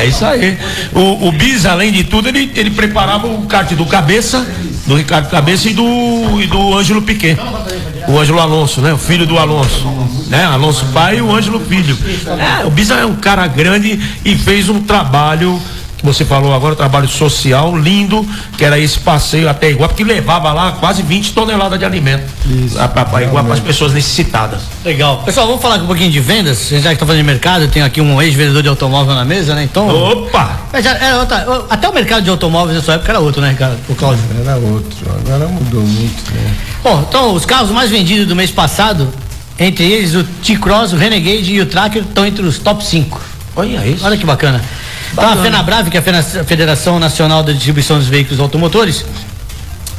É 0.00 0.06
isso 0.06 0.24
aí. 0.24 0.56
O, 0.94 1.28
o 1.28 1.32
Bis, 1.32 1.66
além 1.66 1.92
de 1.92 2.04
tudo, 2.04 2.28
ele, 2.28 2.50
ele 2.54 2.70
preparava 2.70 3.26
o 3.26 3.42
kart 3.46 3.70
do 3.74 3.84
Cabeça, 3.84 4.46
do 4.86 4.96
Ricardo 4.96 5.28
Cabeça 5.28 5.68
e 5.68 5.74
do, 5.74 6.40
e 6.40 6.46
do 6.46 6.74
Ângelo 6.74 7.02
Piquet. 7.02 7.36
O 8.08 8.18
Ângelo 8.18 8.40
Alonso, 8.40 8.80
né? 8.80 8.94
O 8.94 8.98
filho 8.98 9.26
do 9.26 9.38
Alonso. 9.38 9.86
Né? 10.28 10.42
Alonso 10.44 10.86
pai 10.86 11.18
e 11.18 11.20
o 11.20 11.34
Ângelo 11.34 11.60
filho. 11.60 11.96
É, 12.26 12.64
o 12.64 12.70
Bisa 12.70 12.94
é 12.94 13.04
um 13.04 13.16
cara 13.16 13.46
grande 13.46 14.00
e 14.24 14.34
fez 14.36 14.70
um 14.70 14.80
trabalho 14.80 15.60
que 16.00 16.06
você 16.06 16.24
falou 16.24 16.54
agora, 16.54 16.74
trabalho 16.74 17.08
social 17.08 17.76
lindo, 17.76 18.26
que 18.56 18.64
era 18.64 18.78
esse 18.78 18.98
passeio 18.98 19.48
até 19.48 19.70
igual, 19.70 19.88
porque 19.88 20.02
levava 20.02 20.52
lá 20.52 20.72
quase 20.72 21.02
20 21.02 21.32
toneladas 21.32 21.78
de 21.78 21.84
alimento. 21.84 22.24
Isso. 22.46 22.76
Para 22.88 23.22
igual 23.22 23.44
para 23.44 23.54
as 23.54 23.60
pessoas 23.60 23.92
necessitadas. 23.92 24.60
Legal. 24.84 25.22
Pessoal, 25.24 25.46
vamos 25.46 25.60
falar 25.60 25.76
um 25.76 25.86
pouquinho 25.86 26.10
de 26.10 26.20
vendas. 26.20 26.66
A 26.66 26.74
gente 26.74 26.82
já 26.82 26.92
está 26.92 27.04
falando 27.04 27.20
de 27.20 27.26
mercado, 27.26 27.68
tem 27.68 27.82
aqui 27.82 28.00
um 28.00 28.20
ex-vendedor 28.20 28.62
de 28.62 28.68
automóvel 28.68 29.14
na 29.14 29.24
mesa, 29.24 29.54
né? 29.54 29.62
Então. 29.62 29.88
Opa! 29.88 30.60
Já, 30.82 31.18
outra, 31.18 31.66
até 31.68 31.88
o 31.88 31.94
mercado 31.94 32.24
de 32.24 32.30
automóveis 32.30 32.78
nessa 32.78 32.94
época 32.94 33.12
era 33.12 33.20
outro, 33.20 33.42
né, 33.42 33.50
Ricardo? 33.50 33.78
O 33.88 33.94
Cláudio. 33.94 34.24
Era 34.40 34.56
outro. 34.56 35.10
Agora 35.26 35.46
mudou 35.48 35.82
muito, 35.82 36.32
né? 36.32 36.54
Bom, 36.82 37.04
então 37.08 37.34
os 37.34 37.44
carros 37.44 37.70
mais 37.70 37.90
vendidos 37.90 38.26
do 38.26 38.34
mês 38.34 38.50
passado, 38.50 39.12
entre 39.58 39.84
eles 39.84 40.14
o 40.14 40.24
T-Cross, 40.24 40.94
o 40.94 40.96
Renegade 40.96 41.52
e 41.52 41.60
o 41.60 41.66
Tracker, 41.66 42.02
estão 42.02 42.24
entre 42.24 42.44
os 42.44 42.58
top 42.58 42.84
5. 42.84 43.20
Olha 43.54 43.86
isso. 43.86 44.04
Olha 44.06 44.16
que 44.16 44.24
bacana. 44.24 44.62
Então 45.12 45.28
a 45.28 45.36
FenaBrave, 45.36 45.90
que 45.90 45.96
é 45.96 46.00
a 46.00 46.44
Federação 46.44 46.98
Nacional 46.98 47.42
da 47.42 47.52
Distribuição 47.52 47.98
dos 47.98 48.06
Veículos 48.06 48.40
Automotores, 48.40 49.04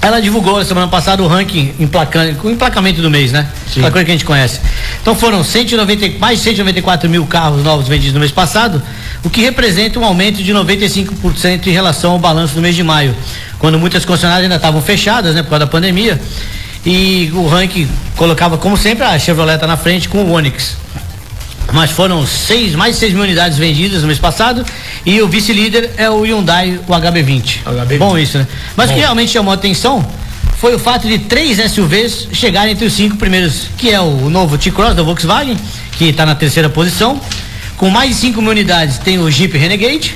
ela 0.02 0.20
divulgou 0.20 0.58
na 0.58 0.66
semana 0.66 0.88
passada 0.88 1.22
o 1.22 1.28
ranking 1.28 1.74
com 2.40 2.48
o 2.48 2.52
emplacamento 2.52 3.02
do 3.02 3.10
mês, 3.10 3.32
né? 3.32 3.48
Sim. 3.68 3.82
Aquela 3.82 3.92
coisa 3.92 4.06
que 4.06 4.12
a 4.12 4.16
gente 4.16 4.26
conhece. 4.26 4.60
Então 5.00 5.14
foram 5.14 5.44
190, 5.44 6.18
mais 6.18 6.40
de 6.40 6.46
194 6.46 7.08
mil 7.08 7.26
carros 7.28 7.64
novos 7.64 7.88
vendidos 7.88 8.14
no 8.14 8.20
mês 8.20 8.32
passado, 8.32 8.82
o 9.24 9.30
que 9.30 9.42
representa 9.42 10.00
um 10.00 10.06
aumento 10.06 10.42
de 10.42 10.52
95% 10.54 11.68
em 11.68 11.72
relação 11.72 12.14
ao 12.14 12.20
balanço 12.20 12.56
do 12.56 12.62
mês 12.62 12.76
de 12.76 12.82
maio, 12.82 13.16
quando 13.60 13.78
muitas 13.78 14.04
concessionárias 14.04 14.46
ainda 14.46 14.56
estavam 14.56 14.82
fechadas, 14.82 15.36
né, 15.36 15.44
por 15.44 15.50
causa 15.50 15.66
da 15.66 15.72
pandemia. 15.72 16.20
E 16.84 17.32
o 17.36 17.48
ranking 17.48 17.88
colocava, 18.16 18.58
como 18.58 18.76
sempre, 18.76 19.04
a 19.04 19.20
Chevrolet 19.20 19.60
tá 19.60 19.68
na 19.68 19.78
frente 19.78 20.10
com 20.10 20.24
o 20.24 20.32
Onix 20.32 20.78
mas 21.74 21.92
foram 21.92 22.26
seis, 22.26 22.76
mais 22.76 22.96
de 22.96 23.00
6 23.00 23.14
mil 23.14 23.24
unidades 23.24 23.58
vendidas 23.58 24.02
no 24.02 24.08
mês 24.08 24.20
passado 24.20 24.66
e 25.06 25.22
o 25.22 25.28
vice-líder 25.28 25.92
é 25.98 26.10
o 26.10 26.22
Hyundai, 26.22 26.80
o 26.88 26.92
HB20. 26.92 27.64
HB20. 27.64 27.98
Bom 27.98 28.18
isso, 28.18 28.38
né? 28.38 28.48
Mas 28.76 28.88
Bom. 28.88 28.94
o 28.94 28.96
que 28.96 29.02
realmente 29.02 29.32
chamou 29.32 29.52
a 29.52 29.56
atenção 29.56 30.06
foi 30.58 30.76
o 30.76 30.80
fato 30.80 31.08
de 31.08 31.18
três 31.18 31.58
SUVs 31.72 32.28
chegarem 32.34 32.74
entre 32.74 32.86
os 32.86 32.94
cinco 32.94 33.18
primeiros, 33.18 33.68
que 33.78 33.90
é 33.90 34.00
o 34.00 34.30
novo 34.30 34.58
T-Cross 34.58 34.96
da 34.96 35.02
Volkswagen, 35.02 35.58
que 35.94 36.06
está 36.06 36.26
na 36.26 36.36
terceira 36.36 36.70
posição. 36.70 37.20
Com 37.78 37.90
mais 37.90 38.10
de 38.10 38.16
5 38.18 38.42
mil 38.42 38.52
unidades 38.52 39.00
tem 39.00 39.18
o 39.18 39.32
Jeep 39.32 39.58
Renegade. 39.58 40.14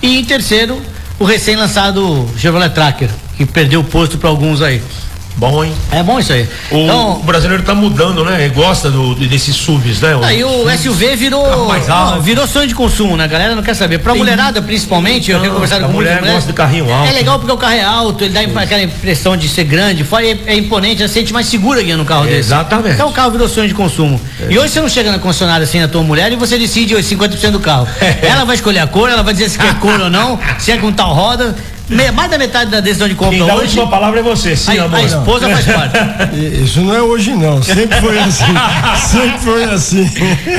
E 0.00 0.16
em 0.16 0.24
terceiro, 0.24 0.80
o 1.18 1.24
recém-lançado 1.24 2.28
Chevrolet 2.38 2.70
Tracker, 2.70 3.10
que 3.36 3.44
perdeu 3.44 3.80
o 3.80 3.84
posto 3.84 4.16
para 4.16 4.30
alguns 4.30 4.62
aí. 4.62 4.80
Bom, 5.38 5.64
hein? 5.64 5.72
É 5.92 6.02
bom 6.02 6.18
isso 6.18 6.32
aí. 6.32 6.48
O, 6.68 6.78
então, 6.78 7.12
o 7.12 7.22
brasileiro 7.22 7.62
tá 7.62 7.72
mudando, 7.72 8.24
né? 8.24 8.44
Ele 8.44 8.54
gosta 8.54 8.90
do, 8.90 9.14
desses 9.14 9.54
SUVs, 9.54 10.00
né? 10.00 10.18
Aí 10.24 10.42
o 10.42 10.64
SUV 10.76 11.14
virou. 11.14 11.68
Mais 11.68 11.88
alto. 11.88 12.20
virou 12.20 12.44
sonho 12.48 12.66
de 12.66 12.74
consumo, 12.74 13.16
né? 13.16 13.22
A 13.22 13.28
galera 13.28 13.54
não 13.54 13.62
quer 13.62 13.74
saber. 13.74 13.98
Pra 13.98 14.14
Tem, 14.14 14.20
mulherada, 14.20 14.60
principalmente, 14.60 15.30
eu 15.30 15.40
tenho 15.40 15.52
conversado 15.52 15.86
com 15.86 15.92
mulher 15.92 16.16
mulheres. 16.16 16.34
gosta 16.34 16.50
de 16.50 16.56
carrinho 16.56 16.92
alto. 16.92 17.08
É 17.08 17.12
legal 17.12 17.38
porque 17.38 17.52
o 17.52 17.56
carro 17.56 17.74
é 17.74 17.84
alto, 17.84 18.24
ele 18.24 18.34
dá 18.34 18.42
isso. 18.42 18.58
aquela 18.58 18.82
impressão 18.82 19.36
de 19.36 19.48
ser 19.48 19.62
grande, 19.62 20.02
é, 20.02 20.52
é 20.52 20.56
imponente, 20.56 21.06
se 21.06 21.14
sente 21.14 21.32
mais 21.32 21.46
segura 21.46 21.80
guiando 21.82 22.02
um 22.02 22.06
carro 22.06 22.24
é, 22.24 22.30
desse. 22.30 22.48
Exatamente. 22.48 22.94
Então 22.94 23.08
o 23.08 23.12
carro 23.12 23.30
virou 23.30 23.48
sonho 23.48 23.68
de 23.68 23.74
consumo. 23.74 24.20
É. 24.40 24.52
E 24.52 24.58
hoje 24.58 24.72
você 24.72 24.80
não 24.80 24.88
chega 24.88 25.12
na 25.12 25.20
concessionária 25.20 25.62
assim 25.62 25.78
na 25.78 25.86
tua 25.86 26.02
mulher 26.02 26.32
e 26.32 26.36
você 26.36 26.58
decide 26.58 26.96
50% 26.96 27.52
do 27.52 27.60
carro. 27.60 27.86
ela 28.22 28.44
vai 28.44 28.56
escolher 28.56 28.80
a 28.80 28.88
cor, 28.88 29.08
ela 29.08 29.22
vai 29.22 29.32
dizer 29.32 29.50
se 29.50 29.58
quer 29.58 29.74
cor 29.78 30.00
ou 30.00 30.10
não, 30.10 30.38
se 30.58 30.72
é 30.72 30.78
com 30.78 30.92
tal 30.92 31.14
roda 31.14 31.54
mais 32.12 32.30
da 32.30 32.38
metade 32.38 32.70
da 32.70 32.80
decisão 32.80 33.08
de 33.08 33.14
compra 33.14 33.36
Quem 33.36 33.42
hoje. 33.42 33.52
A 33.52 33.56
última 33.56 33.88
palavra 33.88 34.20
é 34.20 34.22
você, 34.22 34.56
sim, 34.56 34.78
a, 34.78 34.84
amor. 34.84 34.98
A 34.98 35.02
esposa 35.02 35.48
faz 35.48 35.64
parte. 35.64 35.98
Isso 36.64 36.80
não 36.80 36.94
é 36.94 37.02
hoje, 37.02 37.34
não. 37.34 37.62
Sempre 37.62 38.00
foi 38.00 38.18
assim. 38.18 38.44
Sempre 39.10 39.38
foi 39.38 39.64
assim. 39.64 40.10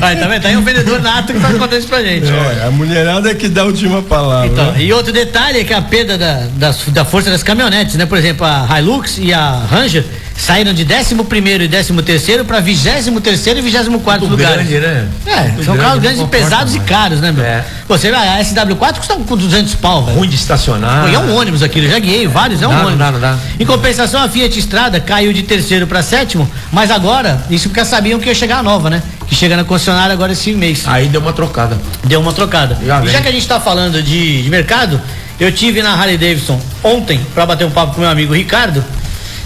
Aí, 0.01 0.15
tá 0.15 0.27
vendo? 0.27 0.41
Tá 0.41 0.49
aí 0.49 0.57
um 0.57 0.63
vendedor 0.63 1.01
nato 1.01 1.34
que 1.34 1.39
tá 1.39 1.51
contando 1.51 1.75
isso 1.75 1.88
pra 1.88 2.01
gente. 2.01 2.27
É, 2.27 2.65
a 2.67 2.71
mulherada 2.71 3.30
é 3.30 3.36
que 3.36 3.47
dá 3.47 3.61
a 3.61 3.65
última 3.65 4.01
palavra. 4.01 4.47
Então? 4.47 4.77
E 4.77 4.91
outro 4.93 5.11
detalhe 5.11 5.59
é 5.59 5.63
que 5.63 5.73
a 5.73 5.82
perda 5.82 6.17
da, 6.17 6.47
da, 6.53 6.75
da 6.88 7.05
força 7.05 7.30
das 7.30 7.43
caminhonetes, 7.43 7.95
né? 7.95 8.05
Por 8.05 8.17
exemplo, 8.17 8.45
a 8.45 8.80
Hilux 8.80 9.17
e 9.19 9.34
a 9.34 9.61
Ranger 9.69 10.05
saíram 10.39 10.73
de 10.73 10.83
11 10.83 11.13
e 11.13 11.67
13 11.67 11.93
terceiro 12.01 12.45
para 12.45 12.59
23 12.59 13.07
e 13.07 13.61
24 13.61 14.25
lugar. 14.25 14.53
Grande, 14.53 14.79
né? 14.79 15.07
É, 15.25 15.41
Muito 15.49 15.65
são 15.65 15.77
carros 15.77 16.01
grandes 16.01 16.21
e 16.21 16.25
pesados 16.25 16.75
e 16.75 16.79
caros, 16.79 17.19
né, 17.19 17.31
meu? 17.31 17.43
É. 17.43 17.63
Você 17.87 18.07
a 18.09 18.39
SW4 18.39 18.97
custa 18.97 19.15
com 19.15 19.37
200 19.37 19.75
pau. 19.75 20.01
Ruim 20.01 20.29
de 20.29 20.35
estacionar. 20.35 21.03
Pô, 21.03 21.09
é 21.09 21.19
um 21.19 21.35
ônibus 21.35 21.61
aquilo, 21.61 21.87
já 21.87 21.99
guiei 21.99 22.27
vários, 22.27 22.61
é 22.61 22.67
um 22.67 22.71
ônibus. 22.71 22.97
Não 22.97 23.11
não. 23.11 23.39
Em 23.59 23.65
compensação, 23.65 24.23
a 24.23 24.29
Fiat 24.29 24.57
Estrada 24.57 24.99
caiu 24.99 25.33
de 25.33 25.43
terceiro 25.43 25.85
para 25.85 26.01
sétimo, 26.01 26.49
mas 26.71 26.89
agora, 26.89 27.43
isso 27.49 27.69
porque 27.69 27.83
sabiam 27.83 28.19
que 28.19 28.27
ia 28.27 28.35
chegar 28.35 28.59
a 28.59 28.63
nova, 28.63 28.89
né? 28.89 29.03
Que 29.27 29.35
chega 29.35 29.55
na 29.57 29.63
concessionária 29.63 30.13
agora 30.13 30.31
esse 30.31 30.53
mês. 30.53 30.83
Aí 30.87 31.07
deu 31.07 31.21
uma 31.21 31.33
trocada. 31.33 31.77
Deu 32.03 32.19
uma 32.19 32.33
trocada. 32.33 32.77
Já 32.85 33.03
e 33.03 33.07
já 33.09 33.21
que 33.21 33.27
a 33.27 33.31
gente 33.31 33.47
tá 33.47 33.59
falando 33.59 34.01
de, 34.01 34.43
de 34.43 34.49
mercado, 34.49 34.99
eu 35.39 35.51
tive 35.51 35.81
na 35.81 35.93
Harley 35.93 36.17
Davidson 36.17 36.59
ontem 36.83 37.19
para 37.33 37.45
bater 37.45 37.65
um 37.65 37.71
papo 37.71 37.95
com 37.95 38.01
meu 38.01 38.09
amigo 38.09 38.33
Ricardo. 38.33 38.83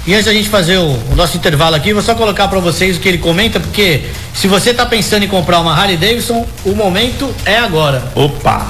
E 0.05 0.13
antes 0.13 0.25
da 0.25 0.33
gente 0.33 0.49
fazer 0.49 0.77
o, 0.77 0.89
o 1.11 1.15
nosso 1.15 1.37
intervalo 1.37 1.75
aqui, 1.75 1.93
vou 1.93 2.03
só 2.03 2.13
colocar 2.13 2.47
para 2.49 2.59
vocês 2.59 2.97
o 2.97 2.99
que 2.99 3.07
ele 3.07 3.19
comenta, 3.19 3.59
porque 3.59 4.03
se 4.33 4.47
você 4.47 4.71
está 4.71 4.85
pensando 4.85 5.23
em 5.23 5.27
comprar 5.27 5.61
uma 5.61 5.73
Harley 5.73 5.95
Davidson, 5.95 6.45
o 6.65 6.75
momento 6.75 7.33
é 7.45 7.57
agora. 7.57 8.03
Opa! 8.13 8.67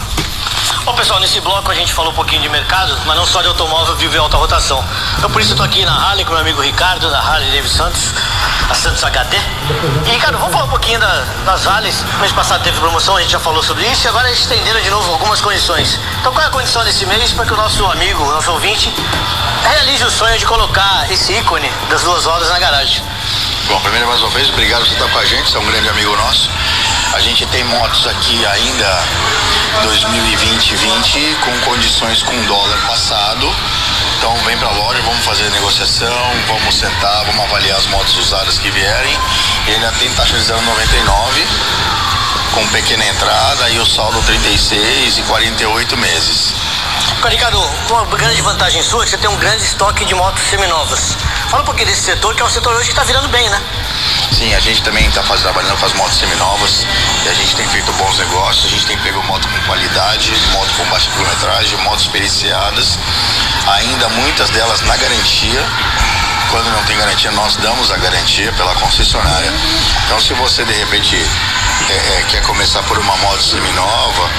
Bom, 0.86 0.94
pessoal, 0.96 1.18
nesse 1.22 1.40
bloco 1.40 1.72
a 1.72 1.74
gente 1.74 1.94
falou 1.94 2.12
um 2.12 2.16
pouquinho 2.16 2.42
de 2.42 2.50
mercado, 2.50 2.94
mas 3.06 3.16
não 3.16 3.26
só 3.26 3.42
de 3.42 3.48
automóvel 3.48 3.96
vive 3.96 4.18
alta 4.18 4.36
rotação. 4.36 4.84
Então, 5.18 5.32
por 5.32 5.42
isso 5.42 5.54
eu 5.54 5.58
tô 5.58 5.64
aqui 5.64 5.86
na 5.86 5.94
Harley 5.94 6.26
com 6.26 6.32
meu 6.32 6.42
amigo 6.42 6.62
Ricardo, 6.62 7.10
da 7.10 7.20
Harley 7.20 7.50
Davidson 7.52 7.86
Santos, 7.86 8.14
a 8.70 8.76
Santos 8.76 9.02
HD. 9.02 9.38
E, 10.06 10.12
Ricardo, 10.12 10.38
vamos 10.38 10.52
falar 10.52 10.66
um 10.66 10.70
pouquinho 10.70 11.00
da, 11.00 11.24
das 11.46 11.66
Harleys. 11.66 12.04
Mês 12.20 12.34
passado 12.34 12.62
teve 12.64 12.78
promoção, 12.82 13.16
a 13.16 13.22
gente 13.22 13.32
já 13.32 13.40
falou 13.40 13.64
sobre 13.64 13.86
isso, 13.86 14.06
e 14.06 14.10
agora 14.10 14.30
estenderam 14.30 14.82
de 14.82 14.90
novo 14.90 15.10
algumas 15.14 15.40
condições. 15.40 15.98
Então, 16.20 16.34
qual 16.34 16.44
é 16.44 16.48
a 16.48 16.52
condição 16.52 16.84
desse 16.84 17.06
mês 17.06 17.32
para 17.32 17.46
que 17.46 17.54
o 17.54 17.58
nosso 17.58 17.86
amigo, 17.86 18.22
o 18.22 18.32
nosso 18.34 18.52
ouvinte, 18.52 18.94
realize 19.64 20.04
o 20.04 20.12
sonho 20.12 20.38
de 20.38 20.46
colocar 20.46 21.10
esse 21.10 21.32
ícone 21.32 21.72
das 21.90 22.04
duas 22.04 22.26
rodas 22.26 22.50
na 22.50 22.60
garagem. 22.60 23.02
Bom, 23.70 23.80
primeiro 23.80 24.06
mais 24.08 24.20
uma 24.20 24.30
vez, 24.32 24.50
obrigado 24.50 24.82
por 24.82 24.92
estar 24.92 25.08
com 25.08 25.18
a 25.18 25.26
gente, 25.26 25.50
você 25.50 25.56
é 25.56 25.60
um 25.62 25.66
grande 25.66 25.88
amigo 25.88 26.14
nosso. 26.18 26.50
A 27.14 27.20
gente 27.20 27.46
tem 27.48 27.64
motos 27.66 28.08
aqui 28.08 28.44
ainda 28.46 29.04
2020-20 29.84 31.36
com 31.42 31.60
condições 31.70 32.24
com 32.24 32.42
dólar 32.46 32.78
passado. 32.88 33.56
Então 34.18 34.36
vem 34.46 34.58
pra 34.58 34.72
loja, 34.72 35.00
vamos 35.04 35.24
fazer 35.24 35.50
negociação, 35.52 36.10
vamos 36.48 36.76
sentar, 36.76 37.24
vamos 37.26 37.44
avaliar 37.46 37.78
as 37.78 37.86
motos 37.88 38.18
usadas 38.18 38.58
que 38.58 38.72
vierem. 38.72 39.18
E 39.68 39.72
ainda 39.72 39.92
tem 40.00 40.10
taxa 40.14 40.38
de 40.38 40.44
0,99 40.44 40.54
com 42.54 42.68
pequena 42.70 43.06
entrada 43.06 43.70
e 43.70 43.80
o 43.80 43.86
saldo 43.86 44.22
36 44.24 45.18
e 45.18 45.22
48 45.24 45.98
meses. 45.98 46.54
Ricardo, 47.30 47.60
uma 47.90 48.06
grande 48.06 48.42
vantagem 48.42 48.82
sua 48.84 49.04
é 49.04 49.06
que 49.06 49.12
você 49.12 49.18
tem 49.18 49.30
um 49.30 49.38
grande 49.38 49.64
estoque 49.64 50.04
de 50.04 50.14
motos 50.14 50.44
seminovas. 50.44 51.16
Fala 51.50 51.64
um 51.64 51.66
pouquinho 51.66 51.88
desse 51.88 52.02
setor, 52.02 52.36
que 52.36 52.42
é 52.42 52.46
um 52.46 52.50
setor 52.50 52.76
hoje 52.76 52.86
que 52.86 52.92
está 52.92 53.04
virando 53.04 53.28
bem, 53.30 53.50
né? 53.50 53.62
Sim, 54.34 54.52
a 54.56 54.60
gente 54.60 54.82
também 54.82 55.08
está 55.08 55.22
trabalhando 55.22 55.78
com 55.78 55.86
as 55.86 55.94
motos 55.94 56.18
seminovas 56.18 56.88
e 57.24 57.30
a 57.30 57.34
gente 57.34 57.56
tem 57.56 57.68
feito 57.68 57.94
bons 57.94 58.18
negócios, 58.18 58.66
a 58.66 58.70
gente 58.70 58.88
tem 58.88 58.98
pego 58.98 59.22
moto 59.24 59.48
com 59.48 59.62
qualidade, 59.68 60.34
moto 60.54 60.74
com 60.76 60.86
baixa 60.86 61.12
quilometragem, 61.12 61.78
motos 61.84 62.08
periciadas, 62.08 62.98
ainda 63.68 64.10
muitas 64.10 64.50
delas 64.50 64.82
na 64.82 64.98
garantia. 64.98 65.64
Quando 66.50 66.72
não 66.72 66.84
tem 66.84 66.98
garantia, 66.98 67.32
nós 67.32 67.58
damos 67.58 67.92
a 67.92 67.98
garantia 67.98 68.52
pela 68.54 68.74
concessionária. 68.76 69.54
Então, 70.06 70.20
se 70.20 70.34
você 70.34 70.66
de 70.66 70.74
repente 70.74 71.16
é, 71.90 72.20
é, 72.20 72.24
quer 72.30 72.42
começar 72.44 72.82
por 72.84 72.98
uma 72.98 73.16
moto 73.18 73.42
seminova, 73.42 74.30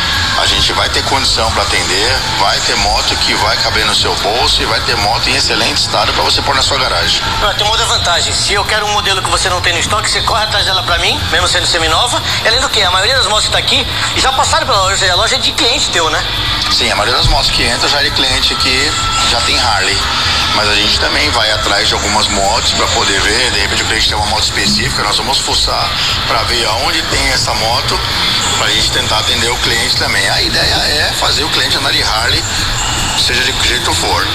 a 0.40 0.47
gente 0.47 0.72
vai 0.72 0.88
ter 0.88 1.03
condição 1.05 1.51
para 1.53 1.62
atender, 1.62 2.16
vai 2.38 2.59
ter 2.61 2.76
moto 2.76 3.14
que 3.16 3.34
vai 3.34 3.57
caber 3.59 3.84
no 3.84 3.95
seu 3.95 4.14
bolso 4.16 4.62
e 4.62 4.66
vai 4.66 4.80
ter 4.80 4.97
moto 4.97 5.28
em 5.28 5.36
excelente 5.36 5.78
estado 5.78 6.12
para 6.12 6.22
você 6.22 6.40
pôr 6.42 6.55
na 6.55 6.62
sua 6.62 6.78
garagem. 6.78 7.20
Ah, 7.42 7.55
tem 7.55 7.64
uma 7.66 7.72
outra 7.72 7.86
vantagem, 7.86 8.32
se 8.32 8.55
eu 8.55 8.64
quero 8.64 8.86
um 8.86 8.92
modelo 8.92 9.22
que 9.22 9.30
você 9.30 9.49
não 9.49 9.61
tem 9.61 9.72
no 9.72 9.78
estoque, 9.78 10.11
você 10.11 10.22
corre 10.22 10.45
atrás 10.45 10.64
dela 10.64 10.82
para 10.82 10.99
mim, 10.99 11.20
mesmo 11.30 11.47
sendo 11.49 11.66
seminova, 11.66 12.22
e 12.45 12.49
além 12.49 12.61
do 12.61 12.68
que, 12.68 12.82
a 12.82 12.90
maioria 12.90 13.16
das 13.16 13.26
motos 13.26 13.45
que 13.45 13.57
está 13.57 13.59
aqui 13.59 13.86
já 14.16 14.32
passaram 14.32 14.66
pela 14.66 14.82
loja, 14.82 15.11
a 15.11 15.16
loja 15.16 15.36
é 15.36 15.38
de 15.38 15.53
cliente 15.53 15.90
teu, 15.90 16.09
né? 16.11 16.24
Sim, 16.70 16.90
a 16.90 16.97
maioria 16.97 17.16
das 17.16 17.26
motos 17.28 17.51
que 17.51 17.62
entra 17.62 17.88
já 17.88 18.01
é 18.01 18.05
de 18.05 18.11
cliente 18.12 18.55
que 18.57 18.92
já 19.30 19.40
tem 19.42 19.59
Harley 19.61 19.99
mas 20.55 20.68
a 20.68 20.74
gente 20.74 20.99
também 21.01 21.28
vai 21.30 21.51
atrás 21.51 21.88
de 21.88 21.95
algumas 21.95 22.28
motos 22.28 22.72
para 22.72 22.86
poder 22.88 23.20
ver, 23.20 23.51
de 23.51 23.61
repente 23.61 23.82
o 23.82 23.86
cliente 23.86 24.09
tem 24.09 24.16
uma 24.16 24.26
moto 24.26 24.45
específica, 24.45 25.03
nós 25.03 25.16
vamos 25.16 25.38
fuçar 25.38 25.90
para 26.28 26.42
ver 26.45 26.64
aonde 26.66 27.03
tem 27.03 27.32
essa 27.35 27.53
moto, 27.53 28.01
para 28.57 28.68
a 28.68 28.70
gente 28.70 28.93
tentar 28.93 29.18
atender 29.18 29.51
o 29.51 29.57
cliente 29.57 29.97
também. 29.97 30.26
A 30.30 30.43
ideia 30.43 30.74
é 30.74 31.12
fazer 31.18 31.43
o 31.43 31.49
cliente 31.51 31.76
andar 31.76 31.93
de 31.93 32.03
Harley, 32.03 32.43
seja 33.18 33.43
de 33.43 33.53
que 33.53 33.68
jeito 33.68 33.93
for. 33.93 34.26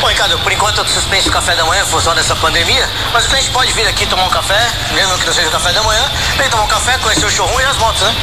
Bom, 0.00 0.08
Ricardo, 0.08 0.38
por 0.38 0.50
enquanto 0.50 0.78
eu 0.78 0.88
suspenso 0.88 1.28
o 1.28 1.32
café 1.32 1.54
da 1.54 1.64
manhã 1.64 1.82
em 1.82 1.86
função 1.86 2.14
dessa 2.14 2.34
pandemia, 2.36 2.88
mas 3.12 3.26
o 3.26 3.28
cliente 3.28 3.50
pode 3.50 3.72
vir 3.72 3.86
aqui 3.86 4.06
tomar 4.06 4.24
um 4.24 4.30
café, 4.30 4.70
mesmo 4.92 5.18
que 5.18 5.26
não 5.26 5.32
seja 5.32 5.48
o 5.48 5.50
café 5.52 5.72
da 5.72 5.82
manhã, 5.82 6.10
vem 6.36 6.48
tomar 6.48 6.64
um 6.64 6.68
café, 6.68 6.96
conhecer 6.98 7.26
o 7.26 7.30
showroom 7.30 7.60
e 7.60 7.64
as 7.64 7.76
motos, 7.76 8.02
né? 8.02 8.14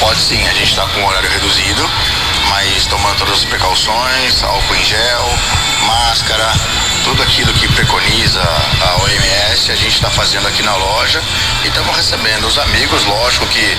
Pode 0.00 0.20
sim, 0.20 0.40
a 0.46 0.52
gente 0.52 0.70
está 0.70 0.86
com 0.86 1.00
um 1.00 1.06
horário 1.06 1.30
reduzido, 1.30 1.90
mas 2.48 2.86
tomando 2.86 3.16
todas 3.18 3.38
as 3.38 3.44
precauções, 3.44 4.42
álcool 4.42 4.74
em 4.74 4.84
gel, 4.84 5.38
máscara, 5.86 6.52
tudo 7.04 7.22
aquilo 7.22 7.52
que 7.54 7.68
preconiza 7.68 8.31
gente 9.92 9.96
está 9.96 10.10
fazendo 10.10 10.48
aqui 10.48 10.62
na 10.62 10.74
loja 10.74 11.20
e 11.64 11.68
estamos 11.68 11.94
recebendo 11.94 12.46
os 12.46 12.56
amigos, 12.56 13.04
lógico 13.04 13.44
que 13.48 13.76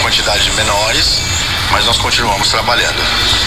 quantidades 0.00 0.54
menores, 0.54 1.18
mas 1.72 1.84
nós 1.84 1.98
continuamos 1.98 2.48
trabalhando. 2.48 2.94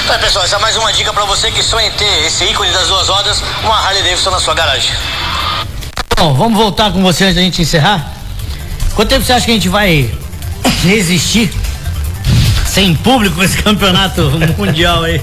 Então, 0.04 0.20
pessoal, 0.20 0.44
essa 0.44 0.58
é 0.58 0.60
mais 0.60 0.76
uma 0.76 0.92
dica 0.92 1.14
para 1.14 1.24
você 1.24 1.50
que 1.52 1.64
sonha 1.64 1.88
em 1.88 1.92
ter 1.92 2.26
esse 2.26 2.44
ícone 2.44 2.70
das 2.72 2.90
duas 2.90 3.08
rodas, 3.08 3.42
uma 3.64 3.78
Harley 3.80 4.04
Davidson 4.04 4.30
na 4.30 4.42
sua 4.42 4.54
garagem. 4.54 4.92
Bom, 6.18 6.34
vamos 6.34 6.58
voltar 6.58 6.92
com 6.92 7.02
você 7.02 7.24
antes 7.24 7.36
da 7.36 7.42
gente 7.42 7.62
encerrar? 7.62 8.12
Quanto 8.94 9.08
tempo 9.08 9.24
você 9.24 9.32
acha 9.32 9.46
que 9.46 9.52
a 9.52 9.54
gente 9.54 9.70
vai 9.70 10.14
resistir 10.84 11.50
sem 12.68 12.94
público 12.94 13.42
esse 13.42 13.58
campeonato 13.64 14.30
mundial 14.60 15.04
aí? 15.04 15.22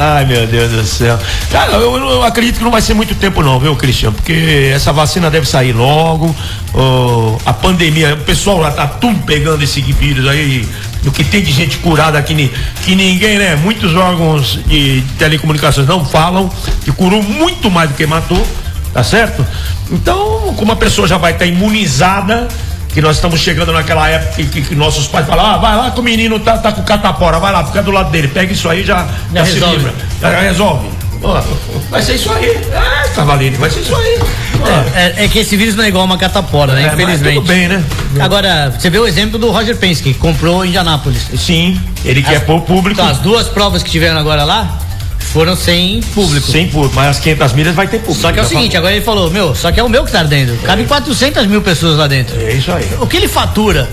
Ai, 0.00 0.24
meu 0.26 0.46
Deus 0.46 0.70
do 0.70 0.84
céu. 0.84 1.18
Cara, 1.50 1.72
eu, 1.72 1.96
eu, 1.96 2.22
acredito 2.22 2.58
que 2.58 2.64
não 2.64 2.70
vai 2.70 2.80
ser 2.80 2.94
muito 2.94 3.16
tempo 3.16 3.42
não, 3.42 3.58
viu, 3.58 3.74
Cristian? 3.74 4.12
Porque 4.12 4.70
essa 4.72 4.92
vacina 4.92 5.28
deve 5.28 5.44
sair 5.44 5.72
logo. 5.72 6.32
Oh, 6.72 7.36
a 7.44 7.52
pandemia, 7.52 8.14
o 8.14 8.18
pessoal 8.18 8.58
lá 8.58 8.70
tá 8.70 8.86
tudo 8.86 9.18
pegando 9.24 9.64
esse 9.64 9.80
vírus 9.80 10.28
aí, 10.28 10.68
o 11.04 11.10
que 11.10 11.24
tem 11.24 11.42
de 11.42 11.50
gente 11.50 11.78
curada 11.78 12.16
aqui, 12.16 12.48
que 12.84 12.94
ninguém, 12.94 13.38
né? 13.38 13.56
Muitos 13.56 13.96
órgãos 13.96 14.60
de 14.68 15.02
telecomunicações 15.18 15.88
não 15.88 16.04
falam, 16.04 16.48
que 16.84 16.92
curou 16.92 17.20
muito 17.20 17.68
mais 17.68 17.90
do 17.90 17.96
que 17.96 18.06
matou, 18.06 18.46
tá 18.94 19.02
certo? 19.02 19.44
Então, 19.90 20.54
como 20.56 20.70
a 20.70 20.76
pessoa 20.76 21.08
já 21.08 21.18
vai 21.18 21.32
estar 21.32 21.44
tá 21.44 21.50
imunizada, 21.50 22.46
que 22.88 23.00
nós 23.00 23.16
estamos 23.16 23.40
chegando 23.40 23.72
naquela 23.72 24.08
época 24.08 24.36
que, 24.36 24.46
que, 24.46 24.62
que 24.62 24.74
nossos 24.74 25.06
pais 25.06 25.26
falam, 25.26 25.44
ah, 25.44 25.56
vai 25.58 25.76
lá 25.76 25.90
que 25.90 26.00
o 26.00 26.02
menino 26.02 26.38
tá, 26.40 26.58
tá 26.58 26.72
com 26.72 26.82
catapora, 26.82 27.38
vai 27.38 27.52
lá, 27.52 27.64
fica 27.64 27.82
do 27.82 27.90
lado 27.90 28.10
dele, 28.10 28.28
pega 28.28 28.52
isso 28.52 28.68
aí, 28.68 28.84
já, 28.84 29.06
já, 29.32 29.44
já 29.44 29.46
se 29.46 29.60
livra, 29.60 29.94
já 30.20 30.40
resolve. 30.40 30.88
vai 31.90 32.00
ser 32.00 32.14
isso 32.14 32.32
aí. 32.32 32.60
Ah, 32.72 33.08
Cavaleiro, 33.14 33.56
vai 33.56 33.70
ser 33.70 33.80
isso 33.80 33.94
aí. 33.94 34.20
É, 34.94 35.22
é, 35.22 35.24
é, 35.24 35.28
que 35.28 35.38
esse 35.40 35.56
vírus 35.56 35.74
não 35.74 35.84
é 35.84 35.88
igual 35.88 36.04
uma 36.04 36.16
catapora, 36.16 36.74
né? 36.74 36.84
É, 36.84 36.86
Infelizmente. 36.92 37.34
Tudo 37.34 37.46
bem, 37.46 37.68
né? 37.68 37.82
Agora, 38.20 38.70
você 38.70 38.88
vê 38.88 38.98
o 38.98 39.06
exemplo 39.06 39.38
do 39.38 39.50
Roger 39.50 39.76
Penske, 39.76 40.12
que 40.12 40.18
comprou 40.18 40.64
em 40.64 40.68
Indianápolis. 40.68 41.28
Sim, 41.36 41.80
ele 42.04 42.22
quer 42.22 42.44
pôr 42.44 42.60
público. 42.62 43.00
Então, 43.00 43.10
as 43.10 43.18
duas 43.18 43.48
provas 43.48 43.82
que 43.82 43.90
tiveram 43.90 44.18
agora 44.18 44.44
lá, 44.44 44.78
foram 45.28 45.54
sem 45.54 46.00
público. 46.00 46.50
Sem 46.50 46.68
público, 46.68 46.94
mas 46.94 47.08
as 47.08 47.18
500 47.20 47.52
milhas 47.52 47.74
vai 47.74 47.86
ter 47.86 47.98
público. 47.98 48.20
Só 48.20 48.32
que 48.32 48.38
é 48.38 48.42
o 48.42 48.46
seguinte, 48.46 48.72
falou. 48.72 48.78
agora 48.78 48.94
ele 48.94 49.04
falou, 49.04 49.30
meu, 49.30 49.54
só 49.54 49.70
que 49.70 49.78
é 49.78 49.82
o 49.82 49.88
meu 49.88 50.04
que 50.04 50.12
tá 50.12 50.22
dentro. 50.22 50.56
Cabe 50.58 50.82
é. 50.82 50.86
400 50.86 51.46
mil 51.46 51.62
pessoas 51.62 51.96
lá 51.96 52.06
dentro. 52.06 52.40
É 52.40 52.52
isso 52.52 52.72
aí. 52.72 52.88
O 53.00 53.06
que 53.06 53.16
ele 53.16 53.28
fatura 53.28 53.88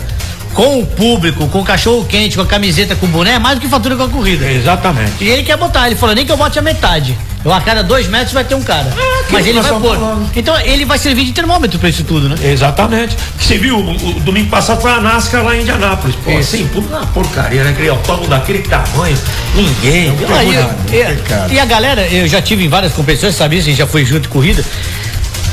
com 0.55 0.79
o 0.79 0.85
público, 0.85 1.47
com 1.49 1.59
o 1.59 1.65
cachorro 1.65 2.05
quente, 2.05 2.37
com 2.37 2.41
a 2.41 2.45
camiseta, 2.45 2.95
com 2.95 3.05
o 3.05 3.09
boné, 3.09 3.33
é 3.33 3.39
mais 3.39 3.59
do 3.59 3.61
que 3.61 3.67
fatura 3.67 3.95
com 3.95 4.03
a 4.03 4.09
corrida. 4.09 4.49
Exatamente. 4.49 5.11
E 5.21 5.27
ele 5.27 5.43
quer 5.43 5.57
botar, 5.57 5.85
ele 5.85 5.97
falou, 5.97 6.15
nem 6.15 6.25
que 6.25 6.31
eu 6.31 6.37
bote 6.37 6.57
a 6.57 6.61
metade. 6.61 7.15
Eu 7.43 7.53
a 7.53 7.61
cada 7.61 7.83
dois 7.83 8.07
metros 8.07 8.33
vai 8.33 8.43
ter 8.43 8.55
um 8.55 8.63
cara. 8.63 8.91
Ah, 8.97 9.25
Mas 9.29 9.45
ele 9.45 9.61
vai 9.61 9.71
pôr. 9.73 9.95
Falando. 9.95 10.31
Então 10.35 10.59
ele 10.61 10.83
vai 10.83 10.97
servir 10.97 11.25
de 11.25 11.31
termômetro 11.31 11.77
para 11.77 11.89
isso 11.89 12.03
tudo, 12.03 12.27
né? 12.27 12.35
Exatamente. 12.41 13.15
Você 13.39 13.59
viu, 13.59 13.77
o, 13.77 13.91
o, 13.91 14.19
domingo 14.21 14.49
passado 14.49 14.81
foi 14.81 14.91
a 14.91 14.99
NASCAR 14.99 15.43
lá 15.43 15.55
em 15.55 15.61
Indianápolis. 15.61 16.15
Pô, 16.23 16.31
assim, 16.35 16.67
tudo 16.73 16.87
uma 16.87 17.05
porcaria, 17.05 17.63
né? 17.63 17.69
Aquele 17.69 17.89
autódromo 17.89 18.29
daquele 18.29 18.59
tamanho, 18.63 19.15
ninguém. 19.53 20.07
Não, 20.07 20.41
e, 20.41 21.51
e, 21.51 21.53
e, 21.53 21.59
a 21.59 21.65
galera, 21.65 22.07
eu 22.07 22.27
já 22.27 22.41
tive 22.41 22.65
em 22.65 22.69
várias 22.69 22.93
competições, 22.93 23.35
sabia? 23.35 23.59
A 23.59 23.63
gente 23.63 23.77
já 23.77 23.85
foi 23.85 24.03
junto 24.03 24.27
corrida. 24.27 24.65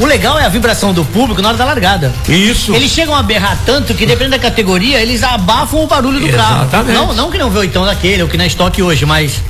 O 0.03 0.07
legal 0.07 0.36
é 0.36 0.44
a 0.44 0.48
vibração 0.48 0.92
do 0.92 1.05
público 1.05 1.40
na 1.40 1.48
hora 1.48 1.57
da 1.57 1.64
largada. 1.64 2.12
Isso. 2.28 2.74
Eles 2.74 2.90
chegam 2.90 3.14
a 3.14 3.22
berrar 3.22 3.57
tanto 3.64 3.94
que, 3.94 4.05
dependendo 4.05 4.36
da 4.36 4.42
categoria, 4.42 5.00
eles 5.00 5.22
abafam 5.22 5.84
o 5.84 5.86
barulho 5.86 6.18
do 6.18 6.26
Exatamente. 6.26 6.70
carro. 6.70 6.92
Não, 6.92 7.14
não 7.14 7.30
que 7.30 7.38
não 7.38 7.48
vê 7.48 7.61
o 7.61 7.64
então 7.64 7.84
daquele, 7.84 8.20
ou 8.20 8.28
que 8.28 8.36
na 8.36 8.44
estoque 8.44 8.82
hoje, 8.82 9.07
mas 9.07 9.40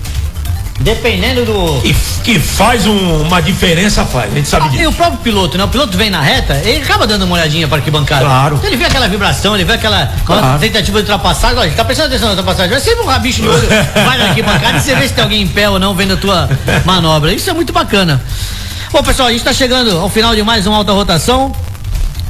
Dependendo 0.80 1.44
do. 1.44 1.80
Que, 1.80 1.94
que 2.24 2.38
faz 2.40 2.86
um, 2.86 3.22
uma 3.22 3.40
diferença, 3.40 4.04
faz. 4.04 4.32
A 4.32 4.34
gente 4.34 4.48
sabe 4.48 4.66
ah, 4.66 4.68
disso. 4.70 4.82
E 4.82 4.86
o 4.86 4.92
próprio 4.92 5.18
piloto, 5.20 5.56
né? 5.56 5.64
O 5.64 5.68
piloto 5.68 5.96
vem 5.96 6.10
na 6.10 6.20
reta, 6.20 6.60
ele 6.64 6.82
acaba 6.82 7.06
dando 7.06 7.22
uma 7.22 7.34
olhadinha 7.34 7.68
para 7.68 7.78
arquibancada. 7.78 8.24
Claro. 8.24 8.56
Então 8.56 8.68
ele 8.68 8.76
vê 8.76 8.86
aquela 8.86 9.06
vibração, 9.06 9.54
ele 9.54 9.64
vê 9.64 9.74
aquela 9.74 10.12
claro. 10.24 10.58
tentativa 10.58 10.98
de 10.98 11.10
ultrapassagem. 11.10 11.58
Olha, 11.58 11.70
tá 11.72 11.84
prestando 11.84 12.08
atenção 12.08 12.28
na 12.28 12.32
ultrapassagem. 12.32 12.70
Vai 12.70 12.80
sempre 12.80 13.04
um 13.04 13.06
rabicho 13.06 13.42
no 13.42 13.52
olho, 13.52 13.68
vai 14.04 14.18
na 14.18 14.24
arquibancada 14.24 14.78
e 14.78 14.80
você 14.80 14.94
vê 14.96 15.06
se 15.06 15.14
tem 15.14 15.22
alguém 15.22 15.42
em 15.42 15.46
pé 15.46 15.68
ou 15.68 15.78
não 15.78 15.94
vendo 15.94 16.14
a 16.14 16.16
tua 16.16 16.48
manobra. 16.84 17.32
Isso 17.32 17.48
é 17.48 17.52
muito 17.52 17.72
bacana. 17.72 18.20
Bom, 18.92 19.02
pessoal, 19.02 19.28
a 19.28 19.30
gente 19.30 19.40
está 19.40 19.54
chegando 19.54 19.96
ao 19.98 20.10
final 20.10 20.34
de 20.36 20.42
mais 20.42 20.66
uma 20.66 20.76
alta 20.76 20.92
rotação. 20.92 21.50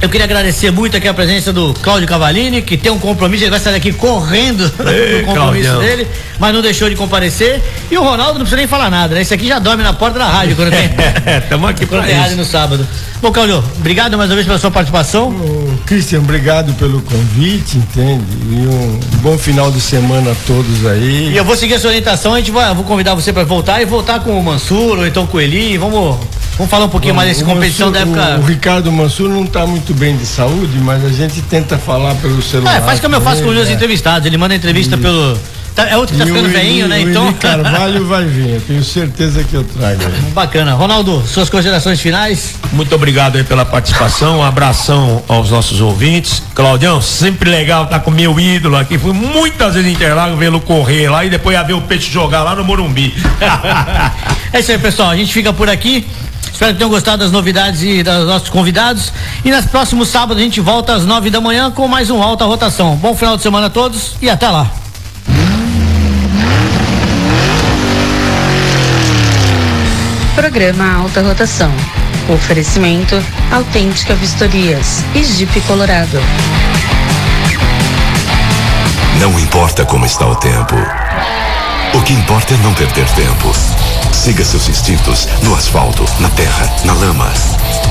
Eu 0.01 0.07
queria 0.07 0.23
agradecer 0.23 0.71
muito 0.71 0.95
aqui 0.95 1.07
a 1.07 1.13
presença 1.13 1.51
do 1.51 1.73
Cláudio 1.81 2.07
Cavalini, 2.07 2.61
que 2.61 2.77
tem 2.77 2.89
um 2.91 2.99
compromisso, 2.99 3.43
ele 3.43 3.51
vai 3.51 3.59
sair 3.59 3.75
aqui 3.75 3.91
correndo 3.91 4.63
no 4.79 5.25
compromisso 5.25 5.69
Claudião. 5.71 5.79
dele, 5.79 6.07
mas 6.39 6.53
não 6.53 6.61
deixou 6.61 6.89
de 6.89 6.95
comparecer. 6.95 7.61
E 7.91 7.97
o 7.97 8.01
Ronaldo 8.01 8.33
não 8.33 8.39
precisa 8.39 8.57
nem 8.57 8.67
falar 8.67 8.89
nada, 8.89 9.13
né? 9.13 9.21
Esse 9.21 9.33
aqui 9.33 9.47
já 9.47 9.59
dorme 9.59 9.83
na 9.83 9.91
porta 9.93 10.19
da 10.19 10.25
rádio 10.25 10.55
quando 10.55 10.71
tem. 10.71 10.89
Estamos 11.43 11.69
aqui 11.69 11.85
quando 11.85 12.05
tem 12.05 12.15
rádio 12.15 12.37
no 12.37 12.45
sábado. 12.45 12.87
Bom, 13.21 13.31
Cláudio, 13.31 13.63
obrigado 13.77 14.17
mais 14.17 14.29
uma 14.29 14.35
vez 14.35 14.47
pela 14.47 14.59
sua 14.59 14.71
participação. 14.71 15.29
Ô, 15.29 15.77
Cristian, 15.85 16.19
obrigado 16.19 16.73
pelo 16.73 17.01
convite, 17.01 17.77
entende? 17.77 18.25
E 18.51 18.67
um 18.67 18.99
bom 19.21 19.37
final 19.37 19.69
de 19.69 19.79
semana 19.81 20.31
a 20.31 20.35
todos 20.47 20.85
aí. 20.85 21.31
E 21.31 21.37
eu 21.37 21.45
vou 21.45 21.55
seguir 21.55 21.75
a 21.75 21.79
sua 21.79 21.89
orientação, 21.89 22.33
a 22.33 22.37
gente 22.37 22.51
vai, 22.51 22.73
vou 22.73 22.83
convidar 22.85 23.15
você 23.15 23.31
para 23.31 23.43
voltar 23.43 23.81
e 23.81 23.85
voltar 23.85 24.21
com 24.21 24.37
o 24.37 24.43
Mansur 24.43 24.97
ou 24.99 25.07
então 25.07 25.25
com 25.27 25.37
o 25.37 25.41
Eli, 25.41 25.77
vamos 25.77 26.17
Vamos 26.57 26.69
falar 26.69 26.85
um 26.85 26.89
pouquinho 26.89 27.13
Bom, 27.13 27.17
mais 27.21 27.29
dessa 27.29 27.45
competição 27.45 27.91
Mansur, 27.91 28.05
da 28.05 28.21
época. 28.21 28.37
O, 28.39 28.43
o 28.43 28.45
Ricardo 28.45 28.91
Mansur 28.91 29.29
não 29.29 29.43
está 29.43 29.65
muito 29.65 29.93
bem 29.93 30.15
de 30.15 30.25
saúde, 30.25 30.77
mas 30.79 31.03
a 31.03 31.09
gente 31.09 31.41
tenta 31.41 31.77
falar 31.77 32.13
pelo 32.15 32.41
celular. 32.41 32.77
É, 32.77 32.81
faz 32.81 32.99
como 32.99 33.15
eu 33.15 33.21
faço 33.21 33.41
com 33.41 33.49
os 33.49 33.55
meus 33.55 33.69
é. 33.69 33.73
entrevistados. 33.73 34.25
Ele 34.27 34.37
manda 34.37 34.53
entrevista 34.53 34.95
Isso. 34.95 35.01
pelo. 35.01 35.37
Tá, 35.75 35.89
é 35.89 35.97
outro 35.97 36.13
que 36.15 36.21
tá 36.21 36.27
ficando 36.27 36.49
veinho, 36.49 36.87
né? 36.87 37.01
Então. 37.01 37.29
O 37.29 37.33
Carvalho 37.33 38.05
vai 38.05 38.25
vir, 38.25 38.49
eu 38.49 38.61
tenho 38.61 38.83
certeza 38.83 39.43
que 39.43 39.55
eu 39.55 39.63
trago. 39.63 40.03
Bacana. 40.31 40.75
Ronaldo, 40.75 41.23
suas 41.25 41.49
considerações 41.49 41.99
finais? 41.99 42.53
Muito 42.71 42.93
obrigado 42.93 43.37
aí 43.37 43.43
pela 43.43 43.65
participação, 43.65 44.37
um 44.37 44.43
abração 44.43 45.23
aos 45.27 45.49
nossos 45.49 45.81
ouvintes. 45.81 46.43
Claudião, 46.53 47.01
sempre 47.01 47.49
legal 47.49 47.85
estar 47.85 47.97
tá 47.97 48.05
com 48.05 48.11
meu 48.11 48.39
ídolo 48.39 48.77
aqui. 48.77 48.99
Fui 48.99 49.13
muitas 49.13 49.73
vezes 49.73 49.89
em 49.89 49.93
Interlagos 49.95 50.37
vê-lo 50.37 50.61
correr 50.61 51.09
lá 51.09 51.25
e 51.25 51.31
depois 51.31 51.55
ia 51.55 51.63
ver 51.63 51.73
o 51.73 51.81
peixe 51.81 52.11
jogar 52.11 52.43
lá 52.43 52.55
no 52.55 52.63
Morumbi. 52.63 53.11
é 54.53 54.59
isso 54.59 54.71
aí, 54.71 54.77
pessoal. 54.77 55.09
A 55.09 55.15
gente 55.15 55.33
fica 55.33 55.51
por 55.51 55.67
aqui. 55.67 56.05
Espero 56.53 56.71
que 56.71 56.77
tenham 56.77 56.89
gostado 56.89 57.23
das 57.23 57.31
novidades 57.31 57.81
e 57.81 58.03
dos 58.03 58.27
nossos 58.27 58.47
convidados. 58.47 59.11
E 59.43 59.49
nas 59.49 59.65
próximos 59.65 60.07
sábados 60.09 60.39
a 60.39 60.45
gente 60.45 60.61
volta 60.61 60.93
às 60.93 61.03
nove 61.03 61.31
da 61.31 61.41
manhã 61.41 61.71
com 61.71 61.87
mais 61.87 62.11
um 62.11 62.21
Alta 62.21 62.45
Rotação. 62.45 62.95
Bom 62.95 63.15
final 63.15 63.35
de 63.35 63.43
semana 63.43 63.67
a 63.67 63.69
todos 63.69 64.15
e 64.21 64.29
até 64.29 64.47
lá. 64.47 64.71
Programa 70.35 71.01
Alta 71.01 71.21
Rotação. 71.21 71.71
Oferecimento 72.29 73.21
Autêntica 73.51 74.13
Vistorias 74.15 75.03
e 75.15 75.23
Jeep 75.23 75.59
Colorado. 75.61 76.19
Não 79.19 79.39
importa 79.39 79.85
como 79.85 80.05
está 80.05 80.27
o 80.27 80.35
tempo. 80.35 80.75
O 81.93 82.01
que 82.03 82.13
importa 82.13 82.53
é 82.53 82.57
não 82.57 82.73
perder 82.73 83.07
tempo. 83.09 83.51
Siga 84.13 84.45
seus 84.45 84.69
instintos 84.69 85.27
no 85.41 85.53
asfalto, 85.55 86.05
na 86.19 86.29
terra, 86.29 86.71
na 86.85 86.93
lama. 86.93 87.29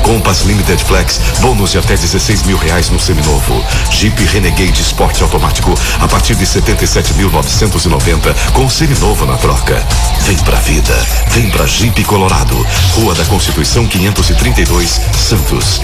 Compass 0.02 0.42
Limited 0.42 0.82
Flex, 0.82 1.20
bônus 1.40 1.72
de 1.72 1.78
até 1.78 1.94
16 1.94 2.44
mil 2.44 2.56
reais 2.56 2.88
no 2.88 2.98
seminovo. 2.98 3.62
Jeep 3.90 4.24
Renegade 4.24 4.80
Sport 4.80 5.20
automático 5.20 5.74
a 6.00 6.08
partir 6.08 6.34
de 6.36 6.46
77.990 6.46 8.34
com 8.52 8.70
seminovo 8.70 9.26
na 9.26 9.36
troca. 9.36 9.86
Vem 10.20 10.38
pra 10.38 10.58
vida, 10.60 11.06
vem 11.32 11.50
pra 11.50 11.66
Jeep 11.66 12.02
Colorado, 12.04 12.66
Rua 12.94 13.14
da 13.14 13.24
Constituição 13.26 13.86
532, 13.86 15.00
Santos. 15.14 15.82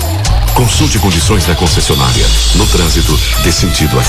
Consulte 0.55 0.99
condições 0.99 1.45
da 1.47 1.55
concessionária. 1.55 2.27
No 2.55 2.67
trânsito, 2.67 3.19
dê 3.43 3.53
sentido 3.53 3.99
vida. 4.01 4.09